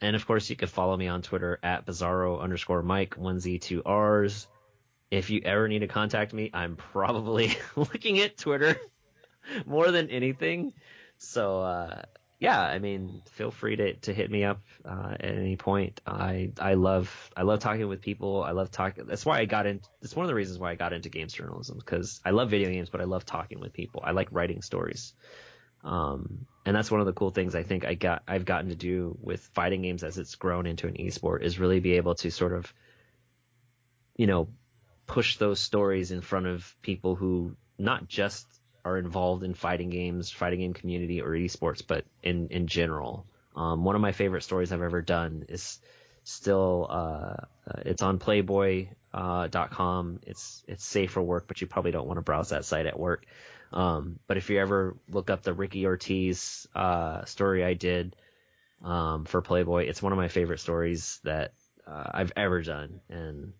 and 0.00 0.16
of 0.16 0.26
course, 0.26 0.50
you 0.50 0.56
can 0.56 0.68
follow 0.68 0.96
me 0.96 1.08
on 1.08 1.22
Twitter 1.22 1.58
at 1.62 1.86
Bizarro 1.86 2.40
underscore 2.40 2.82
Mike 2.82 3.16
one 3.16 3.40
Z 3.40 3.58
two 3.58 3.82
R's. 3.84 4.46
If 5.10 5.30
you 5.30 5.40
ever 5.44 5.68
need 5.68 5.80
to 5.80 5.88
contact 5.88 6.32
me, 6.32 6.50
I'm 6.52 6.76
probably 6.76 7.56
looking 7.76 8.18
at 8.20 8.36
Twitter 8.36 8.76
more 9.66 9.90
than 9.90 10.10
anything. 10.10 10.72
So 11.18 11.60
uh, 11.60 12.02
yeah, 12.38 12.60
I 12.60 12.78
mean, 12.78 13.22
feel 13.32 13.50
free 13.50 13.76
to, 13.76 13.94
to 13.94 14.12
hit 14.12 14.30
me 14.30 14.44
up 14.44 14.60
uh, 14.84 15.14
at 15.18 15.34
any 15.34 15.56
point. 15.56 16.00
I 16.06 16.52
I 16.60 16.74
love 16.74 17.30
I 17.36 17.42
love 17.42 17.60
talking 17.60 17.88
with 17.88 18.02
people. 18.02 18.42
I 18.42 18.50
love 18.50 18.70
talking. 18.70 19.06
That's 19.06 19.24
why 19.24 19.38
I 19.38 19.46
got 19.46 19.66
in. 19.66 19.80
That's 20.02 20.14
one 20.14 20.24
of 20.24 20.28
the 20.28 20.34
reasons 20.34 20.58
why 20.58 20.72
I 20.72 20.74
got 20.74 20.92
into 20.92 21.08
games 21.08 21.32
journalism 21.32 21.78
because 21.78 22.20
I 22.24 22.30
love 22.30 22.50
video 22.50 22.70
games, 22.70 22.90
but 22.90 23.00
I 23.00 23.04
love 23.04 23.24
talking 23.24 23.60
with 23.60 23.72
people. 23.72 24.02
I 24.04 24.10
like 24.10 24.28
writing 24.30 24.60
stories. 24.60 25.14
Um, 25.86 26.46
and 26.66 26.74
that's 26.74 26.90
one 26.90 27.00
of 27.00 27.06
the 27.06 27.12
cool 27.12 27.30
things 27.30 27.54
I 27.54 27.62
think 27.62 27.84
I 27.84 27.94
got 27.94 28.24
I've 28.26 28.44
gotten 28.44 28.70
to 28.70 28.74
do 28.74 29.16
with 29.22 29.40
fighting 29.54 29.82
games 29.82 30.02
as 30.02 30.18
it's 30.18 30.34
grown 30.34 30.66
into 30.66 30.88
an 30.88 30.94
esport 30.94 31.42
is 31.42 31.60
really 31.60 31.78
be 31.78 31.92
able 31.92 32.16
to 32.16 32.30
sort 32.30 32.52
of, 32.52 32.74
you 34.16 34.26
know, 34.26 34.48
push 35.06 35.36
those 35.36 35.60
stories 35.60 36.10
in 36.10 36.20
front 36.20 36.46
of 36.46 36.74
people 36.82 37.14
who 37.14 37.56
not 37.78 38.08
just 38.08 38.46
are 38.84 38.98
involved 38.98 39.44
in 39.44 39.54
fighting 39.54 39.90
games, 39.90 40.30
fighting 40.30 40.58
game 40.58 40.74
community 40.74 41.22
or 41.22 41.30
esports, 41.30 41.82
but 41.86 42.04
in 42.22 42.48
in 42.48 42.66
general. 42.66 43.24
Um, 43.54 43.84
one 43.84 43.94
of 43.94 44.02
my 44.02 44.12
favorite 44.12 44.42
stories 44.42 44.72
I've 44.72 44.82
ever 44.82 45.02
done 45.02 45.46
is 45.48 45.78
still 46.24 46.88
uh, 46.90 47.36
uh, 47.70 47.82
it's 47.84 48.02
on 48.02 48.18
Playboy 48.18 48.88
uh. 49.14 49.48
It's 50.22 50.64
it's 50.66 50.84
safe 50.84 51.12
for 51.12 51.22
work, 51.22 51.46
but 51.46 51.60
you 51.60 51.68
probably 51.68 51.92
don't 51.92 52.08
want 52.08 52.18
to 52.18 52.22
browse 52.22 52.48
that 52.48 52.64
site 52.64 52.86
at 52.86 52.98
work. 52.98 53.24
Um, 53.72 54.18
but 54.26 54.36
if 54.36 54.50
you 54.50 54.58
ever 54.58 54.96
look 55.08 55.30
up 55.30 55.42
the 55.42 55.54
Ricky 55.54 55.86
Ortiz 55.86 56.66
uh, 56.74 57.24
story 57.24 57.64
I 57.64 57.74
did 57.74 58.16
um, 58.82 59.24
for 59.24 59.42
Playboy, 59.42 59.84
it's 59.84 60.02
one 60.02 60.12
of 60.12 60.18
my 60.18 60.28
favorite 60.28 60.60
stories 60.60 61.20
that 61.24 61.52
uh, 61.86 62.10
I've 62.12 62.32
ever 62.36 62.62
done, 62.62 63.00
and 63.08 63.52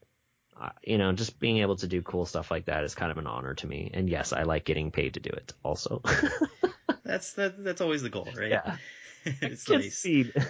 uh, 0.60 0.70
you 0.82 0.98
know, 0.98 1.12
just 1.12 1.38
being 1.38 1.58
able 1.58 1.76
to 1.76 1.86
do 1.86 2.02
cool 2.02 2.26
stuff 2.26 2.50
like 2.50 2.66
that 2.66 2.84
is 2.84 2.94
kind 2.94 3.10
of 3.10 3.18
an 3.18 3.26
honor 3.26 3.54
to 3.54 3.66
me. 3.66 3.90
And 3.92 4.08
yes, 4.08 4.32
I 4.32 4.42
like 4.44 4.64
getting 4.64 4.90
paid 4.90 5.14
to 5.14 5.20
do 5.20 5.30
it 5.30 5.52
also. 5.62 6.02
That's 7.04 7.34
that, 7.34 7.62
that's 7.62 7.80
always 7.80 8.02
the 8.02 8.08
goal, 8.08 8.26
right? 8.36 8.50
yeah, 8.50 8.76
it's 9.24 9.68
nice. 9.68 9.94
see. 9.94 10.32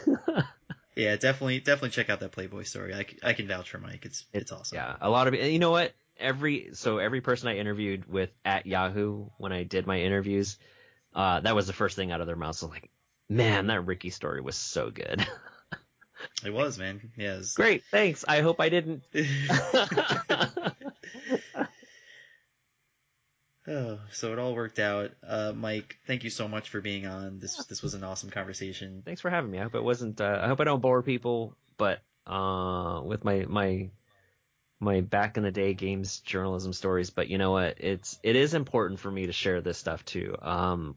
Yeah, 0.97 1.15
definitely 1.17 1.61
definitely 1.61 1.91
check 1.91 2.09
out 2.09 2.21
that 2.21 2.33
Playboy 2.33 2.63
story. 2.63 2.95
I, 2.95 3.05
I 3.23 3.35
can 3.35 3.47
vouch 3.47 3.69
for 3.69 3.79
Mike. 3.79 4.07
It's 4.07 4.25
it's 4.33 4.51
awesome. 4.51 4.77
Yeah, 4.77 4.97
a 4.99 5.11
lot 5.11 5.29
of 5.29 5.35
you 5.35 5.59
know 5.59 5.71
what 5.71 5.95
every 6.19 6.71
so 6.75 6.99
every 6.99 7.21
person 7.21 7.49
I 7.49 7.57
interviewed 7.57 8.07
with 8.07 8.31
at 8.45 8.67
Yahoo 8.67 9.27
when 9.39 9.53
I 9.53 9.63
did 9.65 9.87
my 9.87 10.01
interviews, 10.01 10.59
uh, 11.15 11.41
that 11.41 11.55
was 11.55 11.67
the 11.67 11.73
first 11.73 11.97
thing 11.97 12.13
out 12.13 12.21
of 12.21 12.27
their 12.27 12.37
mouths. 12.37 12.59
So 12.59 12.69
like, 12.69 12.91
man, 13.29 13.67
that 13.69 13.87
Ricky 13.87 14.11
story 14.11 14.41
was 14.41 14.57
so 14.57 14.91
good. 14.91 15.27
It 16.45 16.53
was, 16.53 16.79
man. 16.79 17.13
Yeah. 17.17 17.37
was- 17.37 17.53
Great, 17.55 17.85
thanks. 17.91 18.25
I 18.27 18.41
hope 18.41 18.59
I 18.59 18.71
didn't. 18.71 19.03
oh, 23.69 23.99
so 24.13 24.33
it 24.33 24.39
all 24.39 24.55
worked 24.55 24.79
out. 24.79 25.11
Uh, 25.27 25.53
Mike, 25.55 25.99
thank 26.07 26.25
you 26.25 26.31
so 26.31 26.49
much 26.49 26.71
for 26.71 26.81
being 26.81 27.07
on. 27.07 27.39
This 27.39 27.57
this 27.67 27.83
was 27.83 27.95
an 27.95 28.05
awesome 28.05 28.31
conversation. 28.31 29.03
thanks 29.05 29.21
for 29.21 29.31
having 29.31 29.51
me. 29.51 29.59
I 29.59 29.65
hope 29.65 29.75
it 29.75 29.83
wasn't. 29.83 30.21
Uh, 30.21 30.41
I 30.43 30.49
hope 30.49 30.61
I 30.61 30.65
don't 30.65 30.81
bore 30.81 31.03
people, 31.03 31.55
but 31.77 32.01
uh, 32.27 33.01
with 33.05 33.25
my 33.25 33.45
my 33.49 33.91
my 34.79 35.01
back 35.01 35.37
in 35.37 35.43
the 35.43 35.51
day 35.51 35.75
games 35.75 36.21
journalism 36.21 36.73
stories. 36.73 37.11
But 37.11 37.29
you 37.29 37.39
know 37.39 37.53
what? 37.53 37.77
It's 37.79 38.19
it 38.23 38.37
is 38.37 38.55
important 38.55 39.01
for 39.01 39.11
me 39.11 39.27
to 39.27 39.33
share 39.33 39.61
this 39.61 39.79
stuff 39.79 40.05
too. 40.05 40.37
Um, 40.41 40.97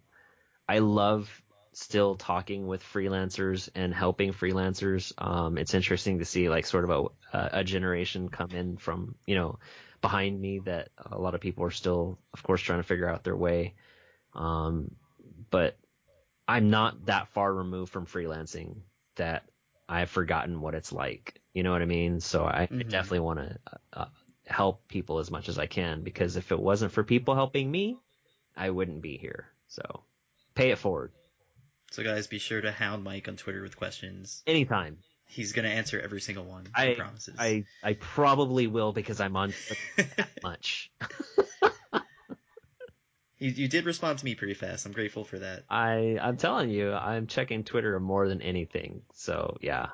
I 0.68 0.80
love 0.80 1.30
still 1.74 2.16
talking 2.16 2.68
with 2.68 2.84
freelancers 2.84 3.70
and 3.76 3.94
helping 3.94 4.34
freelancers. 4.34 5.14
Um, 5.18 5.58
it's 5.58 5.74
interesting 5.74 6.20
to 6.20 6.26
see 6.26 6.50
like 6.50 6.66
sort 6.66 6.90
of 6.90 7.12
a 7.34 7.50
a 7.60 7.64
generation 7.64 8.30
come 8.30 8.52
in 8.52 8.78
from 8.78 9.16
you 9.26 9.36
know 9.36 9.60
behind 10.02 10.40
me 10.40 10.60
that 10.60 10.90
a 11.12 11.20
lot 11.20 11.36
of 11.36 11.42
people 11.42 11.66
are 11.66 11.72
still, 11.72 12.18
of 12.34 12.44
course, 12.44 12.62
trying 12.62 12.80
to 12.80 12.88
figure 12.88 13.10
out 13.10 13.24
their 13.24 13.36
way. 13.36 13.76
Um, 14.34 14.96
but 15.50 15.78
I'm 16.48 16.70
not 16.70 17.06
that 17.06 17.28
far 17.30 17.54
removed 17.54 17.92
from 17.92 18.06
freelancing 18.06 18.82
that 19.16 19.44
I've 19.88 20.10
forgotten 20.10 20.62
what 20.62 20.76
it's 20.76 20.92
like. 20.92 21.39
You 21.54 21.64
know 21.64 21.72
what 21.72 21.82
I 21.82 21.86
mean? 21.86 22.20
So 22.20 22.46
I, 22.46 22.64
I 22.64 22.68
Mhm. 22.68 22.90
definitely 22.90 23.20
want 23.22 23.40
to 23.40 23.58
uh, 23.94 24.06
help 24.46 24.88
people 24.88 25.20
as 25.20 25.32
much 25.32 25.50
as 25.50 25.58
I 25.58 25.66
can 25.68 26.02
because 26.04 26.36
if 26.38 26.52
it 26.52 26.60
wasn't 26.60 26.92
for 26.92 27.04
people 27.04 27.36
helping 27.36 27.70
me, 27.70 27.98
I 28.56 28.70
wouldn't 28.70 29.02
be 29.02 29.18
here. 29.18 29.48
So 29.68 30.04
pay 30.56 30.72
it 30.72 30.78
forward 30.78 31.12
So 31.92 32.04
guys, 32.04 32.28
be 32.28 32.40
sure 32.40 32.62
to 32.62 32.72
hound 32.72 33.04
Mike 33.04 33.28
on 33.28 33.36
Twitter 33.36 33.62
with 33.64 33.76
questions. 33.78 34.44
anytime. 34.46 34.98
He's 35.26 35.54
gonna 35.54 35.70
answer 35.70 36.00
every 36.00 36.22
single 36.22 36.46
one. 36.46 36.68
I- 36.74 36.90
he 36.90 36.96
promises. 36.96 37.36
I 37.40 37.66
I 37.84 37.94
probably 37.94 38.68
will 38.68 38.92
because 38.94 39.20
I'm 39.20 39.36
on 39.36 39.54
that 39.98 40.30
much. 40.44 40.92
you, 43.40 43.50
you 43.52 43.68
did 43.68 43.86
respond 43.86 44.20
to 44.20 44.26
me 44.26 44.36
pretty 44.36 44.54
fast. 44.56 44.86
I'm 44.86 44.92
grateful 44.92 45.24
for 45.24 45.40
that. 45.40 45.64
I 45.70 46.18
I'm 46.22 46.38
telling 46.38 46.70
you, 46.70 46.94
I'm 46.94 47.28
checking 47.28 47.64
Twitter 47.64 48.00
more 48.00 48.28
than 48.28 48.42
anything. 48.42 49.04
So 49.14 49.58
yeah, 49.62 49.88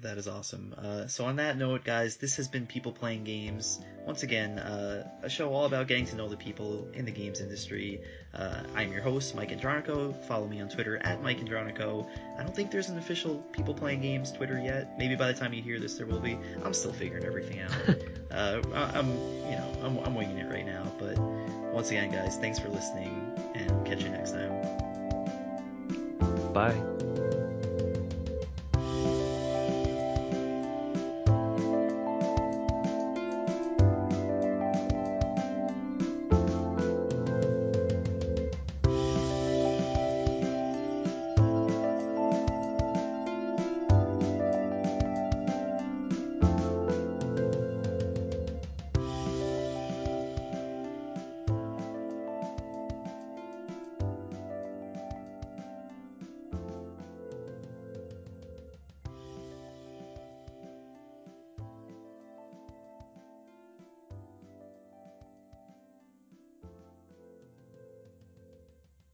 That 0.00 0.18
is 0.18 0.26
awesome. 0.26 0.74
Uh, 0.76 1.06
so 1.06 1.24
on 1.24 1.36
that 1.36 1.56
note, 1.56 1.84
guys, 1.84 2.16
this 2.16 2.36
has 2.36 2.48
been 2.48 2.66
People 2.66 2.92
Playing 2.92 3.22
Games. 3.24 3.80
Once 4.04 4.24
again, 4.24 4.58
uh, 4.58 5.08
a 5.22 5.30
show 5.30 5.52
all 5.54 5.66
about 5.66 5.86
getting 5.86 6.04
to 6.06 6.16
know 6.16 6.28
the 6.28 6.36
people 6.36 6.88
in 6.92 7.04
the 7.04 7.12
games 7.12 7.40
industry. 7.40 8.02
Uh, 8.34 8.64
I'm 8.74 8.92
your 8.92 9.02
host, 9.02 9.34
Mike 9.36 9.50
Andronico. 9.50 10.12
Follow 10.26 10.46
me 10.48 10.60
on 10.60 10.68
Twitter 10.68 10.98
at 10.98 11.22
Mike 11.22 11.38
Andronico. 11.38 12.06
I 12.36 12.42
don't 12.42 12.54
think 12.54 12.70
there's 12.72 12.88
an 12.88 12.98
official 12.98 13.36
People 13.52 13.72
Playing 13.72 14.00
Games 14.00 14.32
Twitter 14.32 14.60
yet. 14.60 14.98
Maybe 14.98 15.14
by 15.14 15.30
the 15.32 15.38
time 15.38 15.54
you 15.54 15.62
hear 15.62 15.78
this, 15.78 15.94
there 15.94 16.06
will 16.06 16.20
be. 16.20 16.36
I'm 16.64 16.74
still 16.74 16.92
figuring 16.92 17.24
everything 17.24 17.60
out. 17.60 17.70
uh, 18.32 18.62
I- 18.74 18.98
I'm, 18.98 19.08
you 19.10 19.56
know, 19.56 19.80
I'm, 19.84 19.98
I'm 20.00 20.14
winging 20.16 20.38
it 20.38 20.50
right 20.50 20.66
now. 20.66 20.92
But 20.98 21.18
once 21.72 21.90
again, 21.90 22.10
guys, 22.10 22.36
thanks 22.36 22.58
for 22.58 22.68
listening, 22.68 23.32
and 23.54 23.86
catch 23.86 24.02
you 24.02 24.08
next 24.10 24.32
time. 24.32 24.52
Bye. 26.52 27.03